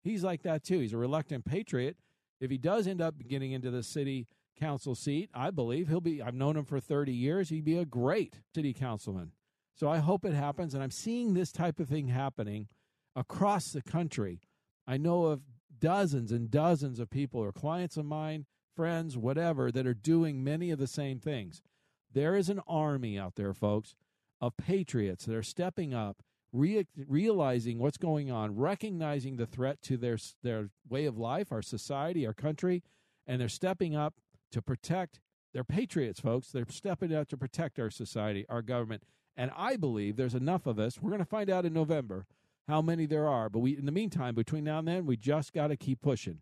He's 0.02 0.24
like 0.24 0.42
that 0.42 0.64
too. 0.64 0.78
He's 0.80 0.92
a 0.92 0.98
reluctant 0.98 1.44
patriot. 1.44 1.96
If 2.40 2.50
he 2.50 2.58
does 2.58 2.86
end 2.86 3.00
up 3.00 3.14
getting 3.26 3.52
into 3.52 3.70
the 3.70 3.82
city 3.82 4.26
council 4.58 4.94
seat, 4.94 5.28
I 5.34 5.50
believe 5.50 5.88
he'll 5.88 6.00
be. 6.00 6.22
I've 6.22 6.34
known 6.34 6.56
him 6.56 6.64
for 6.64 6.80
30 6.80 7.12
years. 7.12 7.48
He'd 7.48 7.64
be 7.64 7.78
a 7.78 7.84
great 7.84 8.40
city 8.54 8.72
councilman. 8.72 9.32
So 9.74 9.88
I 9.88 9.98
hope 9.98 10.24
it 10.24 10.34
happens. 10.34 10.74
And 10.74 10.82
I'm 10.82 10.90
seeing 10.90 11.34
this 11.34 11.52
type 11.52 11.78
of 11.78 11.88
thing 11.88 12.08
happening 12.08 12.68
across 13.14 13.72
the 13.72 13.82
country. 13.82 14.40
I 14.86 14.96
know 14.96 15.26
of 15.26 15.42
dozens 15.78 16.32
and 16.32 16.50
dozens 16.50 16.98
of 16.98 17.10
people 17.10 17.40
or 17.40 17.52
clients 17.52 17.96
of 17.96 18.06
mine, 18.06 18.46
friends, 18.74 19.16
whatever, 19.16 19.70
that 19.70 19.86
are 19.86 19.94
doing 19.94 20.42
many 20.42 20.70
of 20.70 20.78
the 20.78 20.86
same 20.86 21.20
things. 21.20 21.62
There 22.12 22.36
is 22.36 22.48
an 22.48 22.60
army 22.66 23.18
out 23.18 23.34
there, 23.36 23.54
folks, 23.54 23.94
of 24.40 24.56
patriots 24.56 25.24
that 25.26 25.34
are 25.34 25.42
stepping 25.42 25.92
up, 25.94 26.22
re- 26.52 26.86
realizing 26.96 27.78
what's 27.78 27.98
going 27.98 28.30
on, 28.30 28.56
recognizing 28.56 29.36
the 29.36 29.46
threat 29.46 29.82
to 29.82 29.96
their 29.96 30.18
their 30.42 30.70
way 30.88 31.04
of 31.06 31.18
life, 31.18 31.52
our 31.52 31.62
society, 31.62 32.26
our 32.26 32.34
country, 32.34 32.82
and 33.26 33.40
they're 33.40 33.48
stepping 33.48 33.94
up 33.94 34.14
to 34.52 34.62
protect. 34.62 35.20
They're 35.52 35.64
patriots, 35.64 36.20
folks. 36.20 36.48
They're 36.48 36.66
stepping 36.68 37.14
up 37.14 37.28
to 37.28 37.36
protect 37.36 37.78
our 37.78 37.90
society, 37.90 38.46
our 38.48 38.62
government, 38.62 39.02
and 39.36 39.50
I 39.56 39.76
believe 39.76 40.16
there's 40.16 40.34
enough 40.34 40.66
of 40.66 40.78
us. 40.78 41.00
We're 41.00 41.10
going 41.10 41.20
to 41.20 41.24
find 41.24 41.50
out 41.50 41.64
in 41.64 41.72
November 41.72 42.26
how 42.66 42.82
many 42.82 43.06
there 43.06 43.26
are. 43.26 43.48
But 43.48 43.60
we, 43.60 43.76
in 43.76 43.86
the 43.86 43.92
meantime, 43.92 44.34
between 44.34 44.64
now 44.64 44.78
and 44.78 44.88
then, 44.88 45.06
we 45.06 45.16
just 45.16 45.52
got 45.52 45.68
to 45.68 45.76
keep 45.76 46.02
pushing. 46.02 46.40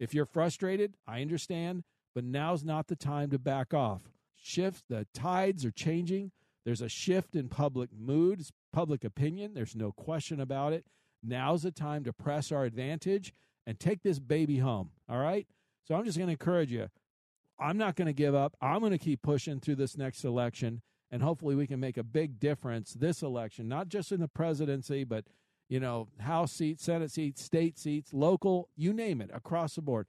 If 0.00 0.12
you're 0.12 0.26
frustrated, 0.26 0.94
I 1.06 1.22
understand, 1.22 1.84
but 2.14 2.24
now's 2.24 2.64
not 2.64 2.88
the 2.88 2.96
time 2.96 3.30
to 3.30 3.38
back 3.38 3.72
off. 3.72 4.02
Shift, 4.42 4.84
the 4.88 5.06
tides 5.14 5.64
are 5.64 5.70
changing. 5.70 6.32
There's 6.64 6.82
a 6.82 6.88
shift 6.88 7.36
in 7.36 7.48
public 7.48 7.90
mood, 7.96 8.42
public 8.72 9.04
opinion. 9.04 9.54
There's 9.54 9.76
no 9.76 9.92
question 9.92 10.40
about 10.40 10.72
it. 10.72 10.84
Now's 11.22 11.62
the 11.62 11.70
time 11.70 12.02
to 12.04 12.12
press 12.12 12.50
our 12.50 12.64
advantage 12.64 13.32
and 13.66 13.78
take 13.78 14.02
this 14.02 14.18
baby 14.18 14.58
home. 14.58 14.90
All 15.08 15.18
right? 15.18 15.46
So 15.86 15.94
I'm 15.94 16.04
just 16.04 16.18
going 16.18 16.26
to 16.26 16.32
encourage 16.32 16.72
you. 16.72 16.88
I'm 17.58 17.78
not 17.78 17.94
going 17.94 18.06
to 18.06 18.12
give 18.12 18.34
up. 18.34 18.56
I'm 18.60 18.80
going 18.80 18.92
to 18.92 18.98
keep 18.98 19.22
pushing 19.22 19.60
through 19.60 19.76
this 19.76 19.96
next 19.96 20.24
election, 20.24 20.82
and 21.12 21.22
hopefully 21.22 21.54
we 21.54 21.68
can 21.68 21.78
make 21.78 21.96
a 21.96 22.02
big 22.02 22.40
difference 22.40 22.92
this 22.94 23.22
election, 23.22 23.68
not 23.68 23.88
just 23.88 24.10
in 24.10 24.20
the 24.20 24.28
presidency, 24.28 25.04
but 25.04 25.24
you 25.68 25.78
know, 25.78 26.08
House 26.18 26.52
seats, 26.52 26.84
Senate 26.84 27.12
seats, 27.12 27.42
state 27.42 27.78
seats, 27.78 28.12
local, 28.12 28.68
you 28.76 28.92
name 28.92 29.20
it, 29.20 29.30
across 29.32 29.76
the 29.76 29.82
board. 29.82 30.06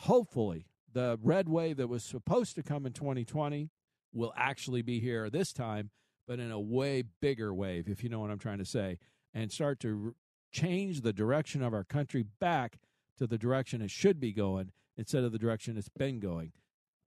Hopefully, 0.00 0.66
the 0.98 1.16
red 1.22 1.48
wave 1.48 1.76
that 1.76 1.86
was 1.86 2.02
supposed 2.02 2.56
to 2.56 2.62
come 2.64 2.84
in 2.84 2.92
2020 2.92 3.70
will 4.12 4.32
actually 4.36 4.82
be 4.82 4.98
here 4.98 5.30
this 5.30 5.52
time, 5.52 5.90
but 6.26 6.40
in 6.40 6.50
a 6.50 6.58
way 6.58 7.04
bigger 7.20 7.54
wave, 7.54 7.88
if 7.88 8.02
you 8.02 8.08
know 8.08 8.18
what 8.18 8.32
I'm 8.32 8.38
trying 8.40 8.58
to 8.58 8.64
say, 8.64 8.98
and 9.32 9.52
start 9.52 9.78
to 9.80 10.16
change 10.50 11.02
the 11.02 11.12
direction 11.12 11.62
of 11.62 11.72
our 11.72 11.84
country 11.84 12.24
back 12.40 12.80
to 13.16 13.28
the 13.28 13.38
direction 13.38 13.80
it 13.80 13.92
should 13.92 14.18
be 14.18 14.32
going 14.32 14.72
instead 14.96 15.22
of 15.22 15.30
the 15.30 15.38
direction 15.38 15.78
it's 15.78 15.88
been 15.88 16.18
going, 16.18 16.50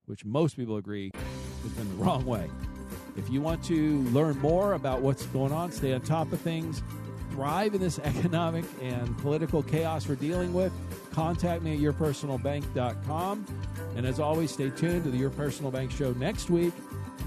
which 0.06 0.24
most 0.24 0.56
people 0.56 0.78
agree 0.78 1.12
has 1.64 1.72
been 1.74 1.90
the 1.90 1.96
wrong 2.06 2.26
way. 2.26 2.50
If 3.18 3.30
you 3.30 3.42
want 3.42 3.62
to 3.66 4.04
learn 4.04 4.40
more 4.40 4.72
about 4.72 5.02
what's 5.02 5.26
going 5.28 5.52
on, 5.52 5.74
stay 5.74 5.92
on 5.92 6.00
top 6.00 6.32
of 6.32 6.40
things, 6.40 6.82
thrive 7.32 7.74
in 7.74 7.82
this 7.82 8.00
economic 8.04 8.66
and 8.82 9.18
political 9.20 9.64
chaos 9.64 10.08
we're 10.08 10.16
dealing 10.16 10.54
with, 10.54 10.72
contact 11.12 11.64
me 11.64 11.74
at 11.74 11.80
yourpersonalbank.com. 11.80 13.46
And 13.96 14.06
as 14.06 14.20
always, 14.20 14.52
stay 14.52 14.70
tuned 14.70 15.04
to 15.04 15.12
the 15.12 15.18
Your 15.18 15.30
Personal 15.30 15.72
Bank 15.72 15.92
Show 15.92 16.14
next 16.14 16.50
week. 16.50 16.74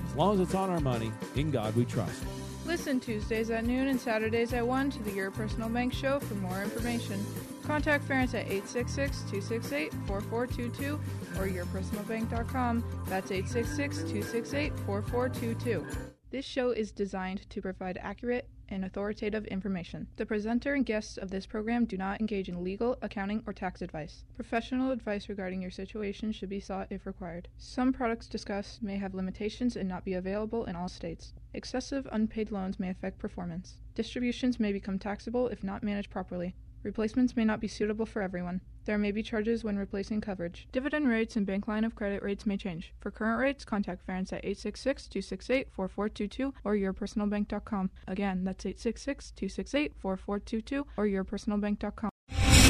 As 0.06 0.14
long 0.14 0.34
as 0.34 0.40
it's 0.40 0.54
on 0.54 0.70
our 0.70 0.80
money, 0.80 1.12
in 1.34 1.50
God 1.50 1.74
we 1.74 1.84
trust. 1.84 2.22
Listen 2.66 2.98
Tuesdays 2.98 3.50
at 3.50 3.66
noon 3.66 3.88
and 3.88 4.00
Saturdays 4.00 4.54
at 4.54 4.66
1 4.66 4.90
to 4.92 5.02
the 5.02 5.10
Your 5.10 5.30
Personal 5.30 5.68
Bank 5.68 5.92
Show 5.92 6.18
for 6.18 6.34
more 6.36 6.62
information. 6.62 7.22
Contact 7.66 8.08
Ferenc 8.08 8.32
at 8.34 8.48
866-268-4422 8.48 10.98
or 11.38 11.46
yourpersonalbank.com. 11.46 12.82
That's 13.06 13.30
866-268-4422. 13.30 15.84
This 16.30 16.46
show 16.46 16.70
is 16.70 16.90
designed 16.90 17.50
to 17.50 17.60
provide 17.60 17.98
accurate 18.00 18.48
and 18.74 18.84
authoritative 18.84 19.46
information. 19.46 20.08
The 20.16 20.26
presenter 20.26 20.74
and 20.74 20.84
guests 20.84 21.16
of 21.16 21.30
this 21.30 21.46
program 21.46 21.84
do 21.84 21.96
not 21.96 22.20
engage 22.20 22.48
in 22.48 22.64
legal, 22.64 22.98
accounting, 23.00 23.42
or 23.46 23.52
tax 23.52 23.80
advice. 23.80 24.24
Professional 24.34 24.90
advice 24.90 25.28
regarding 25.28 25.62
your 25.62 25.70
situation 25.70 26.32
should 26.32 26.48
be 26.48 26.60
sought 26.60 26.88
if 26.90 27.06
required. 27.06 27.48
Some 27.56 27.92
products 27.92 28.26
discussed 28.26 28.82
may 28.82 28.96
have 28.96 29.14
limitations 29.14 29.76
and 29.76 29.88
not 29.88 30.04
be 30.04 30.14
available 30.14 30.64
in 30.64 30.74
all 30.74 30.88
states. 30.88 31.32
Excessive 31.54 32.08
unpaid 32.10 32.50
loans 32.50 32.80
may 32.80 32.90
affect 32.90 33.18
performance. 33.18 33.78
Distributions 33.94 34.58
may 34.58 34.72
become 34.72 34.98
taxable 34.98 35.46
if 35.46 35.62
not 35.62 35.84
managed 35.84 36.10
properly. 36.10 36.56
Replacements 36.82 37.36
may 37.36 37.44
not 37.44 37.60
be 37.60 37.68
suitable 37.68 38.04
for 38.04 38.20
everyone. 38.20 38.60
There 38.84 38.98
may 38.98 39.12
be 39.12 39.22
charges 39.22 39.64
when 39.64 39.76
replacing 39.76 40.20
coverage. 40.20 40.68
Dividend 40.72 41.08
rates 41.08 41.36
and 41.36 41.46
bank 41.46 41.68
line 41.68 41.84
of 41.84 41.94
credit 41.94 42.22
rates 42.22 42.46
may 42.46 42.56
change. 42.56 42.92
For 43.00 43.10
current 43.10 43.40
rates, 43.40 43.64
contact 43.64 44.06
Ferenc 44.06 44.32
at 44.32 44.44
866-268-4422 44.44 46.52
or 46.64 46.74
yourpersonalbank.com. 46.74 47.90
Again, 48.06 48.44
that's 48.44 48.64
866-268-4422 48.64 50.84
or 50.96 51.06
yourpersonalbank.com. 51.06 52.13